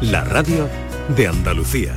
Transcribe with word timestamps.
la 0.00 0.22
radio 0.22 0.68
de 1.16 1.26
Andalucía. 1.26 1.92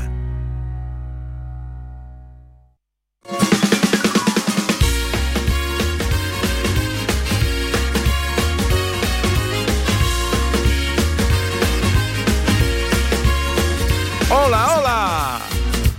Hola, 14.32 14.78
hola. 14.78 15.40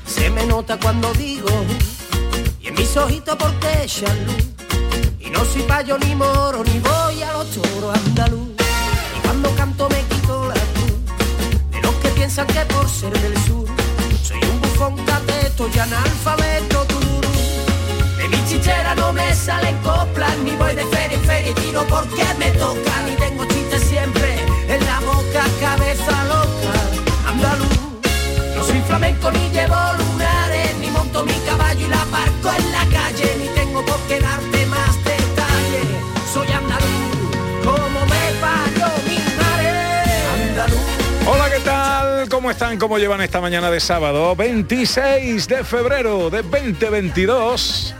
Se 0.06 0.28
me 0.30 0.44
nota 0.46 0.78
cuando 0.80 1.12
digo 1.12 1.48
y 2.60 2.66
en 2.66 2.74
mis 2.74 2.96
ojitos 2.96 3.36
porque 3.36 3.84
echan 3.84 4.26
luz. 4.26 4.48
Y 5.20 5.30
no 5.30 5.44
soy 5.44 5.62
payo 5.62 5.96
ni 5.98 6.16
moro 6.16 6.64
ni 6.64 6.80
voy 6.80 7.22
a 7.22 7.32
los 7.34 7.56
que 12.46 12.64
por 12.66 12.88
ser 12.88 13.12
del 13.20 13.36
sur 13.44 13.66
soy 14.22 14.40
un 14.50 14.60
bufón 14.60 14.96
cateto 15.04 15.68
y 15.74 15.78
analfabeto. 15.78 16.86
De 18.16 18.28
mi 18.28 18.44
chichera 18.46 18.94
no 18.94 19.12
me 19.12 19.34
salen 19.34 19.76
coplas 19.78 20.36
ni 20.44 20.52
voy 20.56 20.74
de 20.74 20.84
feria 20.86 21.16
en 21.16 21.24
feria 21.24 21.50
y 21.50 21.54
tiro 21.54 21.84
porque 21.88 22.24
me 22.38 22.50
toca 22.52 23.02
ni 23.06 23.16
tengo 23.16 23.44
chistes 23.46 23.82
siempre 23.82 24.38
en 24.68 24.84
la 24.84 25.00
boca 25.00 25.44
cabeza 25.60 26.24
loca 26.24 26.74
andaluz. 27.28 27.78
No 28.56 28.64
soy 28.64 28.80
flamenco 28.82 29.30
ni 29.30 29.50
llevo 29.50 29.76
lunares, 29.98 30.76
ni 30.80 30.90
monto 30.90 31.24
mi 31.24 31.34
caballo 31.46 31.86
y 31.86 31.90
la 31.90 32.04
parco 32.06 32.50
en 32.58 32.72
la 32.72 32.84
están? 42.52 42.78
¿Cómo 42.78 42.98
llevan 42.98 43.20
esta 43.22 43.40
mañana 43.40 43.70
de 43.70 43.80
sábado? 43.80 44.36
26 44.36 45.48
de 45.48 45.64
febrero 45.64 46.30
de 46.30 46.42
2022. 46.42 47.94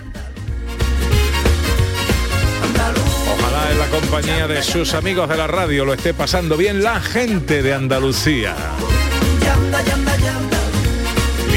Ojalá 3.33 3.71
en 3.73 3.79
la 3.79 3.87
compañía 3.87 4.47
de 4.47 4.63
sus 4.63 4.95
amigos 4.95 5.29
de 5.29 5.37
la 5.37 5.47
radio 5.47 5.85
lo 5.85 5.95
esté 5.95 6.13
pasando 6.13 6.57
bien 6.57 6.83
la 6.83 7.01
gente 7.01 7.63
de 7.63 7.73
Andalucía. 7.73 8.55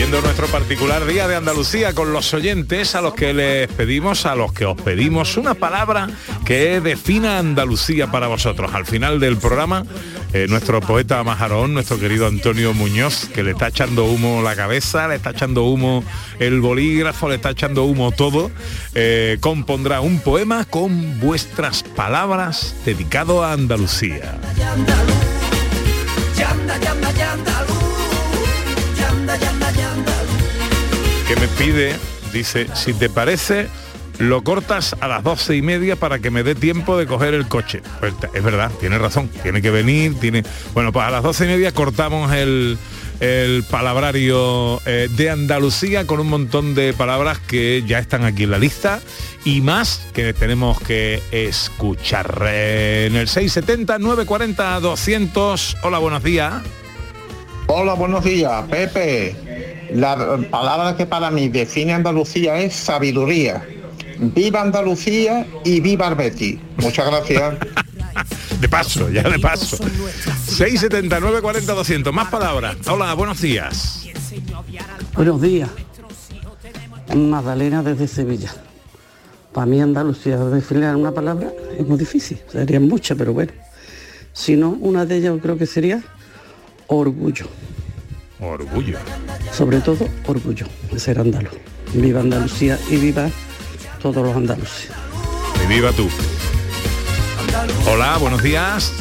Viendo 0.06 0.22
nuestro 0.22 0.46
particular 0.46 1.04
día 1.08 1.28
de 1.28 1.36
Andalucía 1.36 1.96
con 1.96 2.14
los 2.14 2.32
oyentes 2.36 2.94
a 2.94 3.02
los 3.02 3.16
que 3.16 3.34
les 3.34 3.68
pedimos, 3.70 4.28
a 4.28 4.36
los 4.36 4.54
que 4.54 4.64
os 4.64 4.80
pedimos 4.80 5.36
una 5.36 5.56
palabra 5.56 6.08
que 6.46 6.80
defina 6.80 7.40
Andalucía 7.40 8.12
para 8.12 8.28
vosotros. 8.28 8.76
Al 8.76 8.86
final 8.86 9.20
del 9.20 9.38
programa, 9.38 9.84
eh, 10.32 10.46
nuestro 10.48 10.80
poeta 10.80 11.24
majarón, 11.24 11.74
nuestro 11.74 12.00
querido 12.00 12.28
Antonio 12.28 12.72
Muñoz, 12.76 13.30
que 13.34 13.42
le 13.42 13.52
está 13.52 13.70
echando 13.70 14.06
humo 14.06 14.44
la 14.44 14.56
cabeza, 14.56 15.08
le 15.08 15.16
está 15.16 15.32
echando 15.32 15.64
humo 15.64 16.04
el 16.38 16.62
bolígrafo, 16.62 17.28
le 17.28 17.36
está 17.38 17.50
echando 17.50 17.86
humo 17.86 18.12
todo, 18.12 18.52
eh, 18.94 19.38
compondrá 19.40 20.02
un 20.02 20.20
poema 20.20 20.66
con 20.66 21.20
vuestras 21.20 21.82
palabras 21.82 22.76
dedicado 22.86 23.44
a 23.44 23.54
Andalucía. 23.54 24.38
Dice, 32.32 32.68
si 32.76 32.94
te 32.94 33.10
parece, 33.10 33.68
lo 34.20 34.44
cortas 34.44 34.96
a 35.00 35.08
las 35.08 35.24
doce 35.24 35.56
y 35.56 35.64
media 35.64 35.96
para 35.96 36.20
que 36.20 36.30
me 36.30 36.44
dé 36.44 36.54
tiempo 36.54 36.96
de 36.98 37.08
coger 37.08 37.34
el 37.34 37.48
coche. 37.48 37.82
Pues, 38.00 38.14
es 38.34 38.44
verdad, 38.44 38.72
tiene 38.80 39.00
razón, 39.00 39.30
tiene 39.42 39.62
que 39.62 39.72
venir, 39.72 40.20
tiene. 40.20 40.44
Bueno, 40.74 40.92
pues 40.92 41.06
a 41.06 41.10
las 41.10 41.24
doce 41.24 41.46
y 41.46 41.48
media 41.48 41.72
cortamos 41.72 42.32
el, 42.34 42.78
el 43.20 43.64
palabrario 43.64 44.80
eh, 44.86 45.08
de 45.10 45.30
Andalucía 45.32 46.06
con 46.06 46.20
un 46.20 46.28
montón 46.28 46.76
de 46.76 46.94
palabras 46.94 47.40
que 47.40 47.84
ya 47.88 47.98
están 47.98 48.26
aquí 48.26 48.44
en 48.44 48.52
la 48.52 48.60
lista 48.60 49.02
y 49.44 49.62
más 49.62 50.06
que 50.14 50.34
tenemos 50.34 50.80
que 50.80 51.24
escuchar. 51.32 52.44
En 52.48 53.16
el 53.16 53.28
670 53.28 53.98
940 53.98 54.80
200. 54.82 55.78
Hola, 55.82 55.98
buenos 55.98 56.24
días. 56.24 56.62
Hola, 57.68 57.94
buenos 57.94 58.24
días, 58.24 58.64
Pepe. 58.70 59.75
La 59.94 60.38
palabra 60.50 60.96
que 60.98 61.06
para 61.06 61.32
mí 61.32 61.50
define 61.50 61.94
Andalucía 61.94 62.58
es 62.58 62.76
sabiduría. 62.76 63.66
Viva 64.18 64.62
Andalucía 64.62 65.46
y 65.64 65.80
viva 65.80 66.08
el 66.08 66.16
Betis. 66.16 66.60
Muchas 66.78 67.06
gracias. 67.06 67.56
De 68.60 68.70
paso, 68.70 69.10
ya 69.10 69.22
de 69.24 69.38
paso. 69.38 69.78
679 69.78 71.42
40 71.42 71.74
200. 71.74 72.14
Más 72.14 72.30
palabras. 72.30 72.78
Hola, 72.88 73.14
buenos 73.14 73.42
días. 73.42 74.08
Buenos 75.14 75.42
días. 75.42 75.70
Magdalena 77.14 77.84
desde 77.84 78.08
Sevilla. 78.08 78.54
Para 79.52 79.66
mí 79.66 79.82
Andalucía 79.82 80.38
definir 80.38 80.86
una 80.96 81.12
palabra 81.12 81.52
es 81.78 81.86
muy 81.86 81.98
difícil. 81.98 82.40
Serían 82.50 82.88
muchas, 82.88 83.18
pero 83.18 83.34
bueno. 83.34 83.52
Si 84.34 84.56
no, 84.56 84.70
una 84.80 85.06
de 85.06 85.18
ellas 85.18 85.34
creo 85.42 85.58
que 85.58 85.66
sería 85.66 86.02
orgullo. 86.88 87.48
Orgullo. 88.40 88.98
Sobre 89.52 89.80
todo 89.80 90.08
orgullo 90.28 90.68
de 90.92 91.00
ser 91.00 91.20
andaluz. 91.20 91.54
Viva 91.94 92.20
Andalucía 92.20 92.78
y 92.90 92.98
viva 92.98 93.30
todos 94.02 94.26
los 94.26 94.36
andaluces. 94.36 94.90
Y 95.64 95.68
viva 95.68 95.92
tú. 95.94 96.10
Hola, 97.88 98.18
buenos 98.18 98.44
días. 98.44 98.92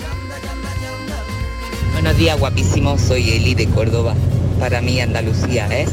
Buenos 1.93 2.17
días, 2.17 2.39
guapísimo. 2.39 2.97
Soy 2.99 3.31
Eli 3.31 3.55
de 3.55 3.67
Córdoba. 3.67 4.15
Para 4.61 4.81
mí 4.81 5.00
Andalucía 5.00 5.67
es 5.67 5.91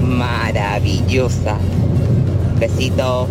maravillosa. 0.00 1.58
Besitos. 2.58 3.28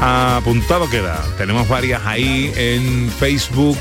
Apuntado 0.00 0.88
queda. 0.88 1.22
Tenemos 1.36 1.68
varias 1.68 2.04
ahí 2.06 2.52
en 2.56 3.10
Facebook. 3.10 3.76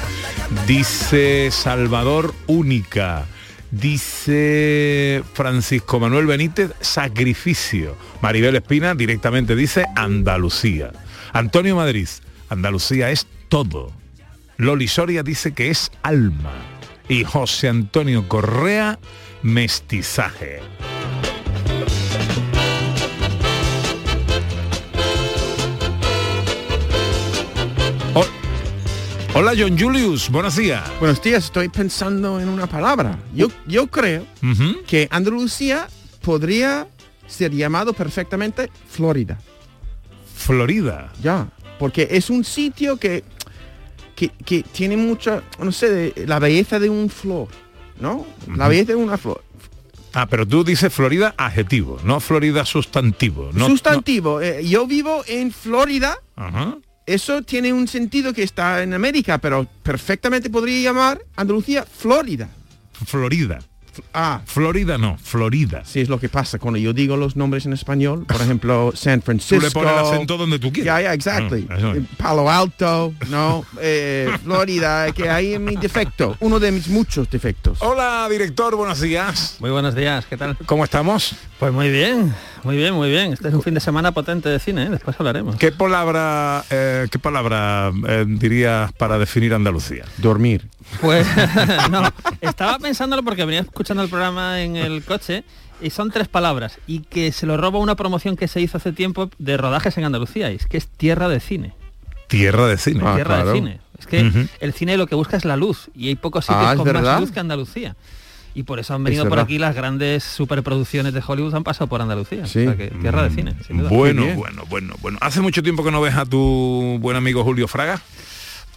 Dice 0.68 1.50
Salvador 1.52 2.34
Única. 2.48 3.26
Dice 3.72 5.24
Francisco 5.34 6.00
Manuel 6.00 6.26
Benítez, 6.26 6.72
sacrificio. 6.82 7.96
Maribel 8.22 8.58
Espina 8.58 8.94
directamente 8.96 9.56
dice 9.56 9.86
Andalucía. 9.96 10.92
Antonio 11.32 11.78
Madrid, 11.78 12.08
Andalucía 12.50 13.12
es 13.12 13.28
todo. 13.48 13.94
Loli 14.58 14.90
Soria 14.90 15.24
dice 15.24 15.54
que 15.54 15.70
es 15.70 15.90
alma. 16.04 16.54
Y 17.08 17.24
José 17.24 17.70
Antonio 17.70 18.28
Correa, 18.28 19.00
mestizaje. 19.42 20.60
Hola 29.41 29.53
John 29.57 29.75
Julius, 29.75 30.29
buenos 30.29 30.56
días. 30.56 30.84
Buenos 31.00 31.19
días, 31.19 31.46
estoy 31.46 31.68
pensando 31.68 32.40
en 32.40 32.47
una 32.47 32.68
palabra. 32.68 33.18
Yo, 33.34 33.47
yo 33.66 33.88
creo 33.88 34.24
que 34.85 35.07
Andalucía 35.09 35.88
podría 36.22 36.88
ser 37.25 37.51
llamado 37.51 37.91
perfectamente 37.94 38.69
Florida. 38.88 39.40
Florida. 40.35 41.12
Ya, 41.24 41.50
porque 41.80 42.07
es 42.12 42.30
un 42.30 42.44
sitio 42.44 42.97
que, 42.97 43.24
que, 44.16 44.30
que 44.30 44.62
tiene 44.62 44.96
mucha, 44.96 45.41
no 45.57 45.72
sé, 45.72 45.90
de- 45.90 46.28
la 46.28 46.38
belleza 46.38 46.78
de 46.80 46.91
un 46.91 47.09
flor, 47.09 47.47
¿no? 48.00 48.28
La 48.56 48.68
belleza 48.68 48.91
de 48.91 48.97
una 48.97 49.18
flor. 49.18 49.44
Ah, 50.13 50.28
pero 50.28 50.47
tú 50.47 50.63
dices 50.63 50.94
Florida 50.94 51.34
adjetivo, 51.35 51.97
no 52.03 52.19
Florida 52.19 52.63
sustantivo. 52.63 53.50
No, 53.53 53.66
Sustantivo. 53.66 54.40
eh, 54.40 54.63
yo 54.68 54.85
vivo 54.85 55.24
en 55.25 55.51
Florida. 55.51 56.19
Eso 57.12 57.42
tiene 57.42 57.74
un 57.74 57.90
sentido 57.90 58.32
que 58.34 58.42
está 58.42 58.82
en 58.84 58.94
América, 58.94 59.38
pero 59.38 59.68
perfectamente 59.84 60.50
podría 60.50 60.82
llamar 60.82 61.22
Andalucía 61.36 61.84
Florida. 61.84 62.48
Florida. 63.06 63.60
Ah, 64.14 64.42
Florida 64.46 64.98
no, 64.98 65.18
Florida. 65.18 65.84
sí 65.86 66.00
es 66.02 66.10
lo 66.10 66.20
que 66.20 66.30
pasa 66.30 66.60
cuando 66.60 66.78
yo 66.80 66.94
digo 66.94 67.18
los 67.18 67.36
nombres 67.36 67.66
en 67.66 67.74
español. 67.74 68.26
Por 68.28 68.42
ejemplo, 68.42 68.92
San 68.96 69.20
Tú 69.20 69.26
Francisco. 69.26 69.64
le 69.66 69.72
pones 69.72 69.92
el 69.94 70.00
acento 70.00 70.38
donde 70.38 70.60
tú 70.60 70.72
quieras. 70.72 71.00
Ya, 71.00 71.02
ya, 71.10 71.14
exactly. 71.14 71.68
Ah, 71.70 71.94
es. 71.96 72.04
Palo 72.18 72.50
Alto, 72.50 73.14
no, 73.30 73.66
eh, 73.82 74.30
Florida, 74.44 75.12
que 75.12 75.30
hay 75.30 75.54
en 75.56 75.66
mi 75.66 75.76
defecto, 75.76 76.36
uno 76.40 76.60
de 76.60 76.72
mis 76.72 76.88
muchos 76.88 77.30
defectos. 77.30 77.78
Hola, 77.82 78.28
director, 78.30 78.76
buenos 78.76 79.02
días. 79.02 79.58
Muy 79.60 79.70
buenos 79.72 79.96
días, 79.96 80.26
¿qué 80.26 80.38
tal? 80.38 80.58
¿Cómo 80.66 80.84
estamos? 80.84 81.36
Pues 81.60 81.72
muy 81.74 81.92
bien, 81.92 82.34
muy 82.64 82.76
bien, 82.76 82.94
muy 82.94 83.10
bien. 83.10 83.34
Este 83.34 83.50
es 83.50 83.54
un 83.54 83.62
fin 83.62 83.74
de 83.74 83.80
semana 83.80 84.12
potente 84.14 84.50
de 84.50 84.60
cine, 84.60 84.86
¿eh? 84.86 84.90
después 84.90 85.16
hablaremos. 85.20 85.56
¿Qué 85.58 85.72
palabra, 85.72 86.64
eh, 86.70 87.08
qué 87.12 87.20
palabra 87.20 87.92
eh, 88.08 88.26
dirías 88.28 88.92
para 88.94 89.20
definir 89.20 89.54
Andalucía? 89.54 90.06
Dormir. 90.18 90.68
Pues 91.00 91.28
no, 91.92 92.04
estaba 92.42 92.78
pensándolo 92.80 93.24
porque 93.24 93.46
venía 93.46 93.62
escuchando 93.62 94.04
el 94.04 94.10
programa 94.10 94.62
en 94.62 94.76
el 94.76 95.04
coche 95.04 95.44
y 95.82 95.90
son 95.90 96.12
tres 96.12 96.28
palabras 96.28 96.78
y 96.88 97.00
que 97.00 97.32
se 97.32 97.46
lo 97.46 97.58
roba 97.58 97.80
una 97.80 97.96
promoción 97.96 98.36
que 98.36 98.48
se 98.48 98.62
hizo 98.62 98.78
hace 98.78 98.92
tiempo 98.92 99.30
de 99.40 99.58
rodajes 99.58 99.98
en 99.98 100.04
Andalucía 100.06 100.52
y 100.52 100.56
es 100.56 100.66
que 100.68 100.78
es 100.78 100.88
tierra 100.88 101.28
de 101.30 101.40
cine. 101.40 101.74
Tierra 102.28 102.68
de 102.68 102.78
cine. 102.78 103.02
Ah, 103.06 103.16
tierra 103.16 103.36
claro. 103.36 103.50
de 103.52 103.56
cine. 103.56 103.80
Es 104.00 104.08
que 104.08 104.48
el 104.60 104.74
cine 104.74 104.98
lo 104.98 105.06
que 105.08 105.16
busca 105.16 105.38
es 105.38 105.46
la 105.46 105.56
luz 105.58 105.90
y 105.96 106.08
hay 106.08 106.16
pocos 106.16 106.46
sitios 106.46 106.64
Ah, 106.66 106.72
¿es 106.72 106.78
con 106.78 106.86
verdad? 106.86 107.04
más 107.14 107.22
luz 107.22 107.32
que 107.32 107.40
Andalucía. 107.40 107.96
Y 108.54 108.64
por 108.64 108.80
eso 108.80 108.94
han 108.94 109.04
venido 109.04 109.24
Es 109.24 109.30
por 109.30 109.38
verdad. 109.38 109.46
aquí 109.46 109.60
las 109.60 109.74
grandes 109.76 110.24
superproducciones 110.26 111.14
de 111.14 111.24
Hollywood 111.26 111.56
han 111.56 111.64
pasado 111.64 111.88
por 111.88 112.02
Andalucía. 112.02 112.46
Sí. 112.48 112.60
O 112.60 112.64
sea 112.64 112.76
que 112.78 112.88
tierra 112.88 113.24
de 113.24 113.30
cine, 113.30 113.56
sin 113.66 113.78
duda. 113.78 113.90
Bueno, 113.90 114.26
bueno, 114.36 114.64
bueno, 114.70 114.94
bueno. 115.02 115.18
¿Hace 115.22 115.40
mucho 115.40 115.64
tiempo 115.64 115.84
que 115.86 115.92
no 115.92 116.02
ves 116.02 116.16
a 116.16 116.26
tu 116.26 116.98
buen 117.00 117.16
amigo 117.16 117.44
Julio 117.44 117.68
Fraga? 117.70 118.02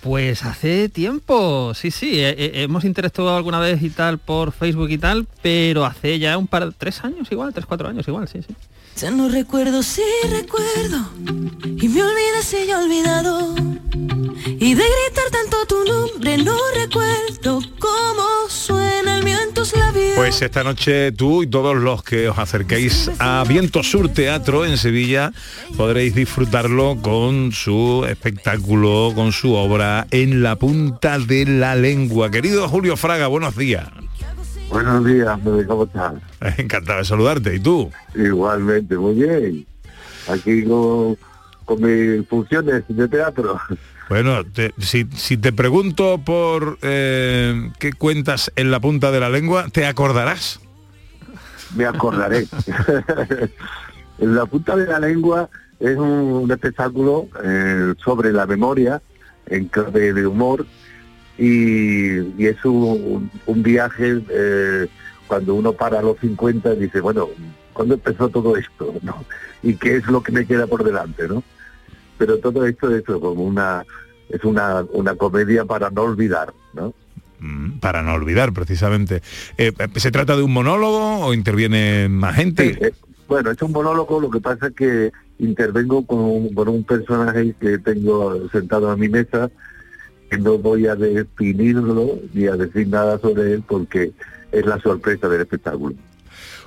Pues 0.05 0.45
hace 0.45 0.91
tiempo, 0.91 1.73
sí, 1.73 1.91
sí, 1.91 2.17
hemos 2.19 2.85
interactuado 2.85 3.39
alguna 3.39 3.59
vez 3.59 3.83
y 3.83 3.89
tal 3.89 4.19
por 4.19 4.53
Facebook 4.53 4.91
y 4.91 4.99
tal, 4.99 5.27
pero 5.41 5.87
hace 5.87 6.19
ya 6.19 6.37
un 6.37 6.47
par, 6.47 6.75
tres 6.77 7.03
años 7.05 7.27
igual, 7.33 7.55
tres, 7.55 7.65
cuatro 7.65 7.89
años 7.89 8.06
igual, 8.06 8.29
sí, 8.29 8.41
sí. 8.47 8.55
Ya 8.99 9.11
no 9.11 9.31
recuerdo 9.31 9.83
si 9.83 10.03
recuerdo 10.29 11.09
y 11.65 11.89
me 11.89 12.03
olvida 12.03 12.43
si 12.43 12.67
yo 12.69 12.81
he 12.81 12.85
olvidado 12.85 13.55
y 14.46 14.75
de 14.75 14.82
gritar 14.82 15.31
tanto 15.31 15.56
tu 15.67 15.85
nombre 15.85 16.37
no 16.38 16.56
recuerdo 16.75 17.61
cómo 17.79 18.25
suena 18.49 19.19
el 19.19 19.25
mío 19.25 19.38
en 19.46 19.55
tus 19.55 19.75
labios. 19.75 20.12
Pues 20.17 20.43
esta 20.43 20.62
noche 20.62 21.12
tú 21.12 21.43
y 21.43 21.46
todos 21.46 21.76
los 21.76 22.02
que 22.02 22.29
os 22.29 22.38
acerquéis 22.38 23.11
a 23.19 23.44
Viento 23.49 23.82
Sur 23.82 24.11
Teatro 24.11 24.67
en 24.67 24.76
Sevilla 24.76 25.32
podréis 25.76 26.14
disfrutarlo 26.14 26.99
con 27.00 27.52
su 27.52 28.05
espectáculo, 28.08 29.12
con 29.14 29.32
su 29.32 29.55
obra 29.55 30.06
En 30.11 30.43
la 30.43 30.56
punta 30.56 31.19
de 31.19 31.46
la 31.46 31.75
lengua. 31.75 32.31
Querido 32.31 32.69
Julio 32.69 32.96
Fraga, 32.96 33.29
buenos 33.29 33.56
días. 33.56 33.88
Buenos 34.69 35.05
días, 35.05 35.43
bebé, 35.44 35.67
¿cómo 35.67 35.85
estás? 35.85 36.14
Encantado 36.58 36.99
de 36.99 37.05
saludarte. 37.05 37.55
¿Y 37.55 37.61
tú? 37.61 37.91
Igualmente, 38.14 38.96
muy 38.96 39.14
bien. 39.14 39.67
Aquí 40.29 40.64
con, 40.64 41.17
con 41.64 41.81
mis 41.81 42.26
funciones 42.29 42.82
de 42.88 43.08
teatro. 43.08 43.58
Bueno, 44.09 44.45
te- 44.45 44.75
si, 44.79 45.06
si 45.17 45.37
te 45.37 45.53
pregunto 45.53 46.19
por 46.25 46.79
eh, 46.83 47.71
qué 47.79 47.93
cuentas 47.93 48.53
en 48.56 48.71
la 48.71 48.81
punta 48.81 49.11
de 49.11 49.21
la 49.21 49.29
lengua, 49.31 49.67
¿te 49.73 49.87
acordarás? 49.87 50.61
Me 51.75 51.87
acordaré. 51.87 52.47
en 54.19 54.35
la 54.35 54.47
punta 54.47 54.77
de 54.77 54.87
la 54.87 55.01
lengua 55.01 55.49
es 55.81 55.97
un, 55.97 56.09
un 56.09 56.51
espectáculo 56.51 57.29
eh, 57.43 57.95
sobre 58.05 58.33
la 58.33 58.47
memoria 58.47 59.03
en 59.47 59.67
clave 59.69 60.12
de 60.12 60.27
humor 60.27 60.67
y, 61.37 62.19
y 62.41 62.47
es 62.47 62.65
un, 62.65 63.31
un 63.47 63.62
viaje 63.62 64.23
eh, 64.31 64.87
cuando 65.27 65.55
uno 65.55 65.73
para 65.73 65.99
a 65.99 66.03
los 66.03 66.19
50 66.21 66.75
y 66.75 66.81
dice, 66.81 67.01
bueno, 67.01 67.29
¿cuándo 67.73 67.95
empezó 67.95 68.29
todo 68.29 68.56
esto? 68.56 68.95
¿no? 69.03 69.25
¿Y 69.62 69.75
qué 69.75 69.97
es 69.97 70.06
lo 70.06 70.23
que 70.23 70.31
me 70.33 70.47
queda 70.47 70.67
por 70.67 70.85
delante? 70.85 71.27
¿no? 71.27 71.43
Pero 72.19 72.39
todo 72.39 72.67
esto 72.67 72.95
es 72.95 73.03
como 73.05 73.43
una 73.43 73.85
es 74.29 74.45
una, 74.45 74.85
una 74.93 75.15
comedia 75.15 75.65
para 75.65 75.91
no 75.91 76.03
olvidar, 76.03 76.53
¿no? 76.73 76.95
Mm, 77.41 77.79
Para 77.79 78.03
no 78.03 78.15
olvidar, 78.15 78.53
precisamente. 78.53 79.23
Eh, 79.59 79.73
¿Se 79.97 80.11
trata 80.11 80.37
de 80.37 80.43
un 80.43 80.53
monólogo 80.53 81.27
o 81.27 81.35
interviene 81.35 82.09
más 82.09 82.37
gente? 82.37 82.75
Sí, 82.75 82.79
eh, 82.81 82.93
bueno, 83.29 83.51
es 83.51 83.61
un 83.63 83.73
monólogo, 83.73 84.21
lo 84.21 84.31
que 84.31 84.41
pasa 84.41 84.69
es 84.69 84.75
que 84.75 85.13
intervengo 85.39 86.07
con 86.07 86.19
un, 86.21 86.55
con 86.55 86.69
un 86.69 86.85
personaje 86.85 87.55
que 87.61 87.79
tengo 87.79 88.49
sentado 88.51 88.91
a 88.91 88.97
mi 88.97 89.09
mesa, 89.09 89.51
que 90.31 90.39
no 90.39 90.59
voy 90.59 90.87
a 90.87 90.95
definirlo 90.95 92.19
ni 92.33 92.47
a 92.47 92.57
decir 92.57 92.89
nada 92.89 93.19
sobre 93.19 93.53
él 93.53 93.65
porque 93.67 94.13
es 94.53 94.67
la 94.67 94.79
sorpresa 94.81 95.29
del 95.29 95.43
espectáculo. 95.43 95.97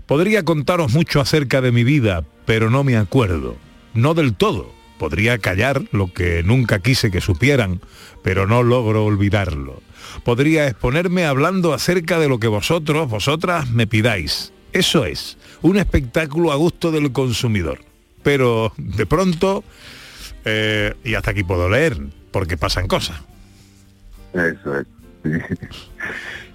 Podría 0.06 0.44
contaros 0.44 0.94
mucho 0.94 1.20
acerca 1.20 1.62
de 1.62 1.72
mi 1.72 1.84
vida, 1.84 2.24
pero 2.46 2.70
no 2.70 2.84
me 2.84 2.98
acuerdo. 2.98 3.56
No 3.94 4.14
del 4.14 4.36
todo. 4.36 4.76
Podría 4.98 5.38
callar 5.38 5.84
lo 5.92 6.12
que 6.12 6.44
nunca 6.44 6.80
quise 6.80 7.12
que 7.12 7.22
supieran, 7.22 7.82
pero 8.24 8.48
no 8.48 8.64
logro 8.64 9.06
olvidarlo. 9.06 9.82
Podría 10.24 10.68
exponerme 10.68 11.26
hablando 11.26 11.74
acerca 11.74 12.20
de 12.20 12.30
lo 12.30 12.40
que 12.40 12.48
vosotros, 12.48 13.10
vosotras, 13.10 13.70
me 13.70 13.88
pidáis. 13.88 14.52
Eso 14.74 15.06
es, 15.06 15.38
un 15.62 15.78
espectáculo 15.78 16.52
a 16.52 16.56
gusto 16.56 16.92
del 16.92 17.12
consumidor. 17.12 17.80
Pero 18.24 18.74
de 18.78 19.06
pronto, 19.06 19.64
eh, 20.46 20.94
y 21.04 21.14
hasta 21.14 21.32
aquí 21.32 21.44
puedo 21.44 21.70
leer, 21.70 21.98
porque 22.32 22.58
pasan 22.58 22.88
cosas. 22.88 23.22
Eso 24.34 24.80
es. 24.80 24.88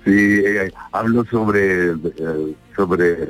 Sí, 0.04 0.06
eh, 0.06 0.72
hablo 0.92 1.24
sobre 1.30 1.90
eh, 1.90 2.54
sobre 2.76 3.28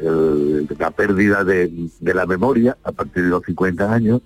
la 0.79 0.91
pérdida 0.91 1.45
de, 1.45 1.71
de 2.01 2.15
la 2.15 2.27
memoria 2.27 2.77
a 2.85 2.93
partir 2.93 3.25
de 3.25 3.29
los 3.31 3.43
50 3.45 3.93
años, 3.93 4.21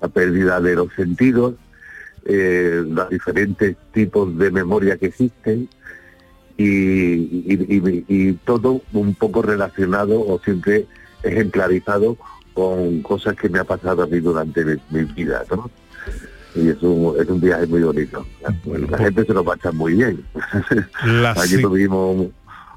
la 0.00 0.08
pérdida 0.08 0.60
de 0.60 0.74
los 0.76 0.92
sentidos, 0.94 1.54
eh, 2.24 2.82
los 2.86 3.08
diferentes 3.10 3.76
tipos 3.92 4.36
de 4.38 4.50
memoria 4.50 4.96
que 4.98 5.06
existen 5.06 5.68
y, 6.56 6.64
y- 6.64 7.66
y- 7.68 8.04
y 8.08 8.32
todo 8.44 8.82
un 8.92 9.14
poco 9.14 9.42
relacionado 9.42 10.20
o 10.20 10.38
siempre 10.44 10.86
ejemplarizado 11.22 12.16
con 12.54 13.00
cosas 13.02 13.36
que 13.36 13.48
me 13.48 13.58
ha 13.58 13.64
pasado 13.64 14.02
a 14.02 14.06
mí 14.06 14.20
durante 14.20 14.64
mi, 14.64 14.74
mi 14.90 15.04
vida, 15.04 15.44
¿no? 15.50 15.70
Y 16.54 16.68
es 16.68 16.82
un, 16.82 17.14
es 17.18 17.28
un 17.28 17.40
viaje 17.40 17.66
muy 17.66 17.80
bonito. 17.82 18.26
la 18.90 18.98
gente 18.98 19.24
se 19.24 19.32
lo 19.32 19.44
pasa 19.44 19.70
muy 19.70 19.94
bien. 19.94 20.22
Allí 21.36 21.56
tuvimos 21.62 22.26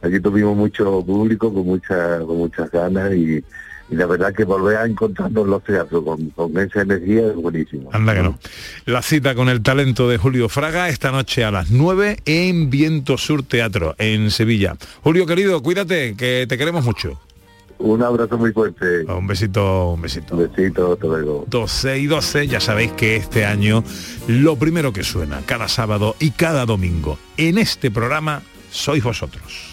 allí 0.04 0.20
tuvimos 0.20 0.56
mucho 0.56 1.04
público 1.04 1.54
con 1.54 1.66
mucha 1.66 2.20
con 2.20 2.38
muchas 2.38 2.70
ganas 2.70 3.14
y, 3.14 3.44
y 3.90 3.96
la 3.96 4.06
verdad 4.06 4.34
que 4.34 4.44
volver 4.44 4.78
a 4.78 4.86
encontrarnos 4.86 5.46
en 5.46 5.50
los 5.50 5.64
teatros 5.64 6.04
con, 6.04 6.30
con 6.30 6.58
esa 6.58 6.82
energía 6.82 7.28
es 7.28 7.36
buenísimo. 7.36 7.90
Anda 7.92 8.14
que 8.14 8.24
no. 8.24 8.38
La 8.86 9.02
cita 9.02 9.36
con 9.36 9.50
el 9.50 9.62
talento 9.62 10.10
de 10.10 10.18
Julio 10.18 10.50
Fraga 10.50 10.90
esta 10.90 11.12
noche 11.12 11.44
a 11.44 11.52
las 11.52 11.72
9 11.72 12.18
en 12.26 12.70
Viento 12.70 13.18
Sur 13.18 13.44
Teatro, 13.44 13.96
en 13.98 14.32
Sevilla. 14.32 14.76
Julio 15.04 15.26
querido, 15.26 15.62
cuídate, 15.62 16.16
que 16.16 16.46
te 16.48 16.58
queremos 16.58 16.86
mucho. 16.86 17.20
Un 17.80 18.02
abrazo 18.02 18.38
muy 18.38 18.54
fuerte. 18.54 19.04
Un 19.12 19.28
besito, 19.28 19.92
un 19.92 20.02
besito. 20.02 20.36
Un 20.36 20.48
besito, 20.48 20.94
hasta 20.94 21.06
luego. 21.06 21.46
12 21.50 22.00
y 22.00 22.08
12, 22.08 22.48
ya 22.48 22.62
sabéis 22.62 22.94
que 22.94 23.18
este 23.18 23.46
año 23.46 23.84
lo 24.28 24.56
primero 24.56 24.94
que 24.94 25.04
suena 25.04 25.42
cada 25.46 25.68
sábado 25.68 26.16
y 26.20 26.32
cada 26.32 26.66
domingo 26.66 27.18
en 27.36 27.58
este 27.58 27.92
programa 27.92 28.42
sois 28.72 29.04
vosotros. 29.04 29.73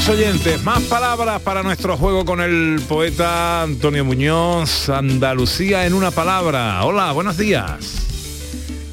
Más 0.00 0.08
oyentes, 0.08 0.62
más 0.62 0.82
palabras 0.84 1.42
para 1.42 1.62
nuestro 1.62 1.94
juego 1.94 2.24
con 2.24 2.40
el 2.40 2.80
poeta 2.88 3.60
Antonio 3.60 4.02
Muñoz, 4.02 4.88
Andalucía 4.88 5.84
en 5.84 5.92
una 5.92 6.10
palabra. 6.10 6.82
Hola, 6.86 7.12
buenos 7.12 7.36
días. 7.36 8.06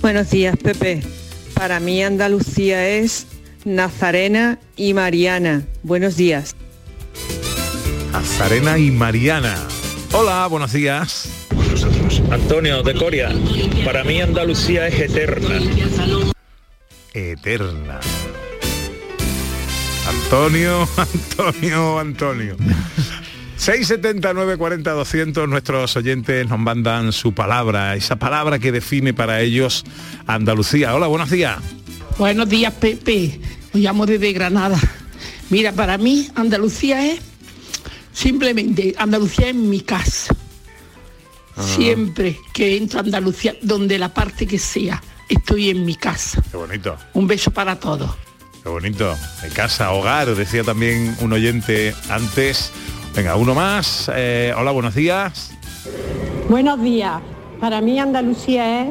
Buenos 0.02 0.30
días, 0.30 0.58
Pepe. 0.58 1.02
Para 1.54 1.80
mí 1.80 2.04
Andalucía 2.04 2.90
es 2.90 3.26
Nazarena 3.64 4.60
y 4.76 4.94
Mariana. 4.94 5.64
Buenos 5.82 6.18
días. 6.18 6.58
Nazarena 8.12 8.78
y 8.78 8.92
Mariana. 8.92 9.56
Hola, 10.12 10.46
buenos 10.48 10.74
días. 10.74 11.30
Antonio 12.30 12.84
de 12.84 12.96
Coria, 12.96 13.32
para 13.86 14.04
mí 14.04 14.20
Andalucía 14.20 14.90
es 14.90 15.00
eterna. 15.00 15.58
Eterna. 17.14 18.02
Antonio, 20.30 20.86
Antonio, 20.98 22.00
Antonio. 22.00 22.58
679 23.56 24.58
40 24.58 24.92
200 24.92 25.48
nuestros 25.48 25.96
oyentes 25.96 26.50
nos 26.50 26.60
mandan 26.60 27.14
su 27.14 27.34
palabra, 27.34 27.96
esa 27.96 28.18
palabra 28.18 28.60
que 28.60 28.74
define 28.74 29.14
para 29.14 29.40
ellos 29.40 29.86
Andalucía. 30.26 30.94
Hola, 30.94 31.08
buenos 31.08 31.30
días. 31.30 31.60
Buenos 32.18 32.50
días, 32.50 32.74
Pepe. 32.74 33.40
Os 33.74 33.80
llamo 33.80 34.06
desde 34.06 34.34
Granada. 34.34 34.78
Mira, 35.50 35.72
para 35.72 35.98
mí 35.98 36.28
Andalucía 36.36 37.10
es 37.10 37.22
simplemente, 38.12 38.96
Andalucía 38.98 39.48
es 39.48 39.56
mi 39.56 39.80
casa. 39.80 40.36
Ah. 41.56 41.64
Siempre 41.64 42.38
que 42.52 42.76
entro 42.76 43.00
a 43.00 43.04
Andalucía, 43.04 43.56
donde 43.62 43.98
la 43.98 44.14
parte 44.14 44.46
que 44.46 44.60
sea, 44.60 45.02
estoy 45.30 45.70
en 45.70 45.86
mi 45.86 45.96
casa. 45.96 46.44
Qué 46.52 46.58
bonito. 46.58 46.98
Un 47.14 47.28
beso 47.28 47.50
para 47.52 47.80
todos. 47.80 48.27
Qué 48.68 48.74
bonito. 48.74 49.16
De 49.42 49.48
casa, 49.48 49.94
hogar, 49.94 50.36
decía 50.36 50.62
también 50.62 51.16
un 51.22 51.32
oyente 51.32 51.96
antes. 52.10 52.74
Venga, 53.16 53.38
uno 53.38 53.56
más. 53.56 54.12
Eh, 54.14 54.54
hola, 54.58 54.72
buenos 54.72 54.94
días. 54.94 55.52
Buenos 56.50 56.84
días. 56.84 57.22
Para 57.62 57.80
mí 57.80 57.98
Andalucía 57.98 58.82
es 58.82 58.90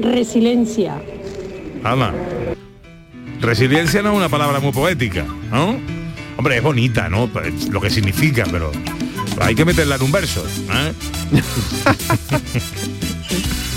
resiliencia. 0.00 1.00
Ana. 1.84 2.12
Resiliencia 3.40 4.02
no 4.02 4.10
es 4.10 4.16
una 4.16 4.28
palabra 4.28 4.58
muy 4.58 4.72
poética, 4.72 5.24
¿no? 5.52 5.78
Hombre, 6.36 6.56
es 6.56 6.62
bonita, 6.64 7.08
¿no? 7.08 7.30
Lo 7.70 7.80
que 7.80 7.90
significa, 7.90 8.46
pero 8.50 8.72
hay 9.40 9.54
que 9.54 9.64
meterla 9.64 9.94
en 9.94 10.02
un 10.02 10.10
verso. 10.10 10.44
¿eh? 10.72 10.92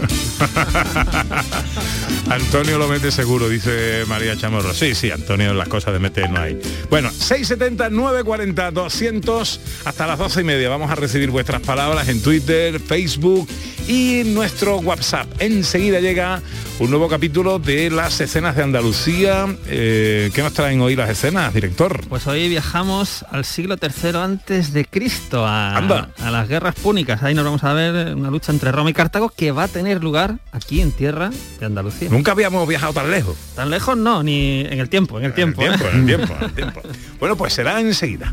Antonio 2.30 2.78
lo 2.78 2.88
mete 2.88 3.10
seguro, 3.10 3.48
dice 3.48 4.04
María 4.06 4.36
Chamorro. 4.36 4.72
Sí, 4.74 4.94
sí, 4.94 5.10
Antonio, 5.10 5.54
las 5.54 5.68
cosas 5.68 5.92
de 5.92 5.98
meter 5.98 6.30
no 6.30 6.40
hay. 6.40 6.60
Bueno, 6.88 7.10
670, 7.10 7.90
940, 7.90 8.70
200, 8.70 9.60
hasta 9.84 10.06
las 10.06 10.18
12 10.18 10.40
y 10.40 10.44
media. 10.44 10.68
Vamos 10.68 10.90
a 10.90 10.94
recibir 10.94 11.30
vuestras 11.30 11.60
palabras 11.60 12.08
en 12.08 12.22
Twitter, 12.22 12.80
Facebook 12.80 13.48
y 13.90 14.22
nuestro 14.24 14.76
WhatsApp. 14.76 15.26
Enseguida 15.40 15.98
llega 15.98 16.40
un 16.78 16.90
nuevo 16.90 17.08
capítulo 17.08 17.58
de 17.58 17.90
las 17.90 18.20
escenas 18.20 18.54
de 18.54 18.62
Andalucía. 18.62 19.48
Eh, 19.66 20.30
¿Qué 20.32 20.42
nos 20.44 20.52
traen 20.52 20.80
hoy 20.80 20.94
las 20.94 21.10
escenas, 21.10 21.52
director? 21.52 22.00
Pues 22.08 22.24
hoy 22.28 22.48
viajamos 22.48 23.24
al 23.32 23.44
siglo 23.44 23.76
III 23.82 24.16
antes 24.16 24.72
de 24.72 24.84
Cristo, 24.84 25.44
a, 25.44 25.76
Anda. 25.76 26.10
a 26.18 26.30
las 26.30 26.48
guerras 26.48 26.76
púnicas. 26.76 27.24
Ahí 27.24 27.34
nos 27.34 27.44
vamos 27.44 27.64
a 27.64 27.72
ver 27.72 28.14
una 28.14 28.30
lucha 28.30 28.52
entre 28.52 28.70
Roma 28.70 28.90
y 28.90 28.92
Cartago 28.92 29.28
que 29.28 29.50
va 29.50 29.64
a 29.64 29.68
tener 29.68 30.04
lugar 30.04 30.38
aquí 30.52 30.80
en 30.80 30.92
tierra 30.92 31.30
de 31.58 31.66
Andalucía. 31.66 32.10
Nunca 32.10 32.30
habíamos 32.30 32.68
viajado 32.68 32.92
tan 32.92 33.10
lejos. 33.10 33.36
Tan 33.56 33.70
lejos 33.70 33.96
no, 33.96 34.22
ni 34.22 34.60
en 34.60 34.78
el 34.78 34.88
tiempo, 34.88 35.18
en 35.18 35.24
el 35.24 35.34
tiempo. 35.34 35.62
tiempo, 35.62 35.84
¿eh? 35.84 35.90
en 35.92 35.98
el 35.98 36.06
tiempo, 36.06 36.36
en 36.38 36.44
el 36.44 36.52
tiempo. 36.54 36.80
Bueno, 37.18 37.36
pues 37.36 37.54
será 37.54 37.80
enseguida. 37.80 38.32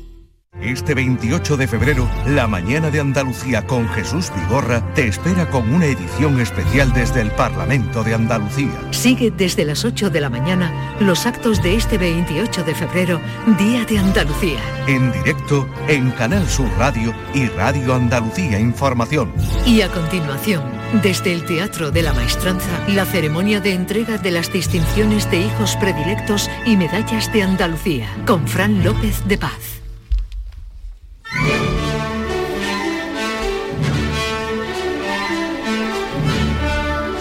Este 0.61 0.93
28 0.93 1.57
de 1.57 1.67
febrero, 1.67 2.07
la 2.27 2.47
mañana 2.47 2.91
de 2.91 2.99
Andalucía 2.99 3.65
con 3.65 3.89
Jesús 3.89 4.31
Vigorra 4.35 4.93
te 4.93 5.07
espera 5.07 5.49
con 5.49 5.73
una 5.73 5.87
edición 5.87 6.39
especial 6.39 6.93
desde 6.93 7.21
el 7.21 7.31
Parlamento 7.31 8.03
de 8.03 8.13
Andalucía. 8.13 8.71
Sigue 8.91 9.31
desde 9.31 9.65
las 9.65 9.83
8 9.83 10.11
de 10.11 10.21
la 10.21 10.29
mañana 10.29 10.71
los 10.99 11.25
actos 11.25 11.63
de 11.63 11.75
este 11.75 11.97
28 11.97 12.63
de 12.63 12.75
febrero, 12.75 13.19
Día 13.57 13.85
de 13.85 13.97
Andalucía. 13.97 14.59
En 14.85 15.11
directo 15.11 15.67
en 15.87 16.11
Canal 16.11 16.47
Sur 16.47 16.69
Radio 16.77 17.11
y 17.33 17.47
Radio 17.47 17.95
Andalucía 17.95 18.59
Información. 18.59 19.33
Y 19.65 19.81
a 19.81 19.87
continuación, 19.87 20.61
desde 21.01 21.33
el 21.33 21.43
Teatro 21.43 21.89
de 21.89 22.03
la 22.03 22.13
Maestranza, 22.13 22.69
la 22.87 23.05
ceremonia 23.05 23.61
de 23.61 23.73
entrega 23.73 24.19
de 24.19 24.29
las 24.29 24.53
distinciones 24.53 25.29
de 25.31 25.41
hijos 25.41 25.75
predilectos 25.77 26.51
y 26.67 26.77
medallas 26.77 27.33
de 27.33 27.41
Andalucía, 27.41 28.07
con 28.27 28.47
Fran 28.47 28.83
López 28.83 29.27
de 29.27 29.39
Paz. 29.39 29.80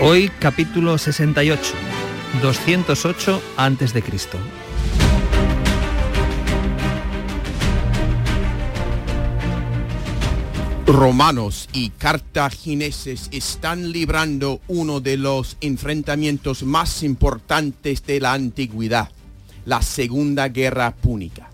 Hoy 0.00 0.30
capítulo 0.38 0.96
68, 0.96 1.60
208 2.40 3.42
antes 3.56 3.92
de 3.92 4.00
Cristo. 4.00 4.38
Romanos 10.86 11.68
y 11.72 11.90
cartagineses 11.90 13.28
están 13.32 13.90
librando 13.90 14.60
uno 14.68 15.00
de 15.00 15.16
los 15.16 15.56
enfrentamientos 15.60 16.62
más 16.62 17.02
importantes 17.02 18.06
de 18.06 18.20
la 18.20 18.34
antigüedad, 18.34 19.10
la 19.64 19.82
Segunda 19.82 20.48
Guerra 20.48 20.94
Púnica. 20.94 21.50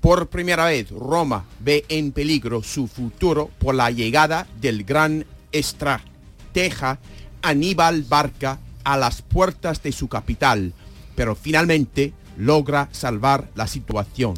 Por 0.00 0.28
primera 0.28 0.66
vez, 0.66 0.90
Roma 0.90 1.44
ve 1.58 1.84
en 1.88 2.12
peligro 2.12 2.62
su 2.62 2.86
futuro 2.86 3.50
por 3.58 3.74
la 3.74 3.90
llegada 3.90 4.46
del 4.60 4.84
gran 4.84 5.26
estratega 5.50 7.00
Aníbal 7.42 8.02
Barca 8.02 8.58
a 8.84 8.96
las 8.96 9.22
puertas 9.22 9.82
de 9.82 9.92
su 9.92 10.08
capital, 10.08 10.72
pero 11.14 11.34
finalmente 11.34 12.12
logra 12.36 12.88
salvar 12.92 13.50
la 13.54 13.66
situación. 13.66 14.34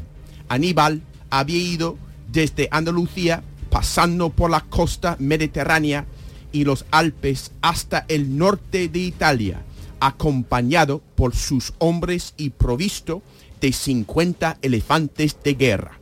Aníbal 0.48 1.02
había 1.30 1.58
ido 1.58 1.96
desde 2.30 2.68
Andalucía 2.70 3.42
pasando 3.70 4.30
por 4.30 4.50
la 4.50 4.60
costa 4.60 5.16
mediterránea 5.18 6.06
y 6.52 6.64
los 6.64 6.84
Alpes 6.90 7.52
hasta 7.62 8.04
el 8.08 8.36
norte 8.36 8.88
de 8.88 8.98
Italia, 8.98 9.62
acompañado 10.00 11.02
por 11.14 11.34
sus 11.34 11.72
hombres 11.78 12.34
y 12.36 12.50
provisto 12.50 13.22
de 13.60 13.72
50 13.72 14.58
elefantes 14.60 15.36
de 15.42 15.54
guerra. 15.54 15.98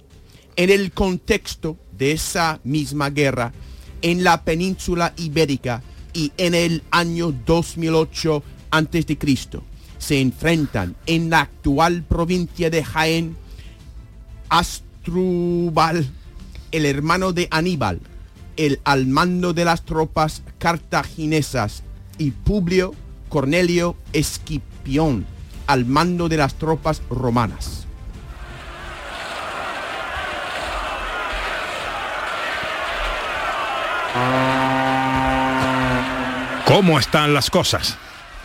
En 0.56 0.70
el 0.70 0.92
contexto 0.92 1.76
de 1.96 2.12
esa 2.12 2.60
misma 2.64 3.10
guerra, 3.10 3.52
en 4.02 4.24
la 4.24 4.44
península 4.44 5.12
ibérica 5.16 5.82
y 6.12 6.32
en 6.36 6.54
el 6.54 6.82
año 6.90 7.32
2008 7.46 8.42
a.C., 8.70 9.18
se 9.98 10.20
enfrentan 10.20 10.96
en 11.06 11.30
la 11.30 11.40
actual 11.40 12.02
provincia 12.02 12.70
de 12.70 12.82
Jaén 12.82 13.36
Asdrúbal 14.48 16.10
el 16.72 16.86
hermano 16.86 17.32
de 17.32 17.48
Aníbal, 17.50 18.00
el 18.56 18.80
al 18.84 19.06
mando 19.06 19.52
de 19.52 19.64
las 19.64 19.84
tropas 19.84 20.42
cartaginesas, 20.58 21.82
y 22.18 22.32
Publio 22.32 22.94
Cornelio 23.28 23.96
Escipión, 24.12 25.24
al 25.66 25.86
mando 25.86 26.28
de 26.28 26.36
las 26.36 26.54
tropas 26.54 27.02
romanas. 27.10 27.86
¿Cómo 36.70 37.00
están 37.00 37.34
las 37.34 37.50
cosas? 37.50 37.98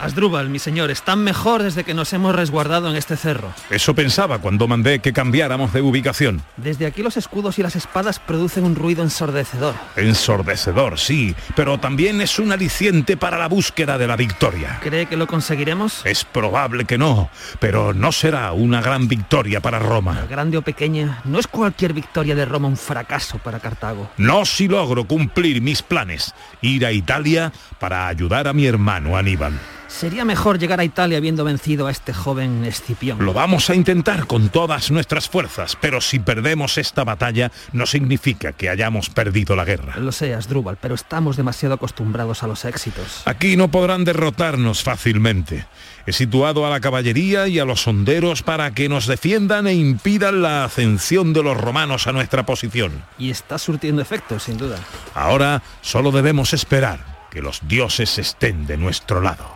Asdrúbal, 0.06 0.50
mi 0.50 0.60
señor, 0.60 0.92
están 0.92 1.24
mejor 1.24 1.64
desde 1.64 1.84
que 1.84 1.96
nos 1.96 2.14
hemos 2.14 2.36
resguardado 2.36 2.92
en 2.92 2.96
este 2.96 3.18
cerro. 3.18 3.52
Eso 3.72 3.96
pensaba 3.96 4.38
cuando 4.38 4.68
mandé 4.68 5.00
que 5.00 5.14
cambiáramos 5.14 5.74
de 5.74 5.82
ubicación. 5.82 6.44
Desde 6.58 6.86
aquí 6.86 7.02
los 7.02 7.18
escudos 7.18 7.58
y 7.58 7.64
las 7.64 7.76
espadas 7.76 8.20
producen 8.20 8.66
un 8.66 8.76
ruido 8.76 9.02
ensordecedor. 9.02 9.74
Ensordecedor, 9.96 11.00
sí, 11.00 11.36
pero 11.56 11.80
también 11.80 12.22
es 12.22 12.38
un 12.38 12.52
aliciente 12.52 13.18
para 13.18 13.40
la 13.40 13.48
búsqueda 13.48 13.98
de 13.98 14.06
la 14.06 14.16
victoria. 14.16 14.80
¿Cree 14.84 15.08
que 15.08 15.18
lo 15.18 15.26
conseguiremos? 15.26 16.06
Es 16.06 16.24
probable 16.24 16.86
que 16.86 17.00
no, 17.00 17.32
pero 17.60 17.96
no 17.96 18.12
será 18.12 18.52
una 18.54 18.82
gran 18.82 19.08
victoria 19.08 19.60
para 19.60 19.80
Roma. 19.80 20.28
Grande 20.30 20.58
o 20.58 20.62
pequeña, 20.62 21.22
no 21.24 21.40
es 21.40 21.48
cualquier 21.48 21.94
victoria 21.94 22.36
de 22.36 22.46
Roma 22.46 22.68
un 22.68 22.78
fracaso 22.78 23.40
para 23.40 23.60
Cartago. 23.60 24.12
No 24.18 24.46
si 24.46 24.68
logro 24.68 25.06
cumplir 25.06 25.64
mis 25.64 25.82
planes, 25.82 26.36
ir 26.62 26.86
a 26.86 26.92
Italia 26.92 27.52
para 27.80 28.08
ayudar 28.08 28.48
a 28.48 28.54
mi 28.54 28.68
hermano 28.68 29.18
Aníbal. 29.18 29.60
Sería 29.98 30.26
mejor 30.26 30.60
llegar 30.60 30.82
a 30.82 30.84
Italia 30.84 31.18
habiendo 31.18 31.46
vencido 31.46 31.88
a 31.88 31.92
este 31.92 32.14
joven 32.14 32.66
Escipión. 32.66 33.24
Lo 33.24 33.32
vamos 33.32 33.70
a 33.70 33.76
intentar 33.76 34.28
con 34.28 34.50
todas 34.50 34.92
nuestras 34.92 35.30
fuerzas, 35.30 35.78
pero 35.80 36.02
si 36.02 36.20
perdemos 36.20 36.78
esta 36.78 37.06
batalla 37.06 37.50
no 37.72 37.86
significa 37.86 38.52
que 38.52 38.70
hayamos 38.70 39.10
perdido 39.10 39.56
la 39.56 39.64
guerra. 39.64 39.96
Lo 39.98 40.12
sé, 40.12 40.34
Asdrúbal, 40.34 40.78
pero 40.82 40.96
estamos 40.96 41.38
demasiado 41.38 41.76
acostumbrados 41.76 42.44
a 42.44 42.48
los 42.48 42.66
éxitos. 42.66 43.22
Aquí 43.24 43.56
no 43.56 43.72
podrán 43.72 44.04
derrotarnos 44.04 44.84
fácilmente. 44.84 45.66
He 46.06 46.12
situado 46.12 46.66
a 46.66 46.70
la 46.70 46.82
caballería 46.82 47.48
y 47.48 47.60
a 47.60 47.66
los 47.66 47.88
honderos 47.88 48.44
para 48.44 48.72
que 48.72 48.90
nos 48.90 49.08
defiendan 49.08 49.66
e 49.66 49.76
impidan 49.76 50.42
la 50.42 50.66
ascensión 50.66 51.32
de 51.32 51.42
los 51.42 51.56
romanos 51.56 52.06
a 52.08 52.12
nuestra 52.12 52.46
posición. 52.46 53.06
Y 53.18 53.30
está 53.30 53.58
surtiendo 53.58 54.02
efecto, 54.02 54.40
sin 54.40 54.58
duda. 54.58 54.78
Ahora 55.14 55.64
solo 55.80 56.12
debemos 56.12 56.52
esperar 56.52 57.28
que 57.32 57.42
los 57.42 57.66
dioses 57.66 58.20
estén 58.20 58.68
de 58.68 58.76
nuestro 58.76 59.22
lado. 59.22 59.55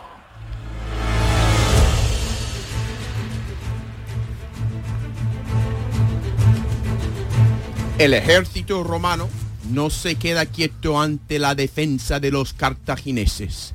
El 7.99 8.13
ejército 8.13 8.81
romano 8.81 9.27
no 9.71 9.89
se 9.89 10.15
queda 10.15 10.45
quieto 10.45 11.01
ante 11.01 11.37
la 11.37 11.53
defensa 11.53 12.21
de 12.21 12.31
los 12.31 12.53
cartagineses. 12.53 13.73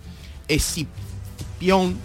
Escipión 0.49 1.99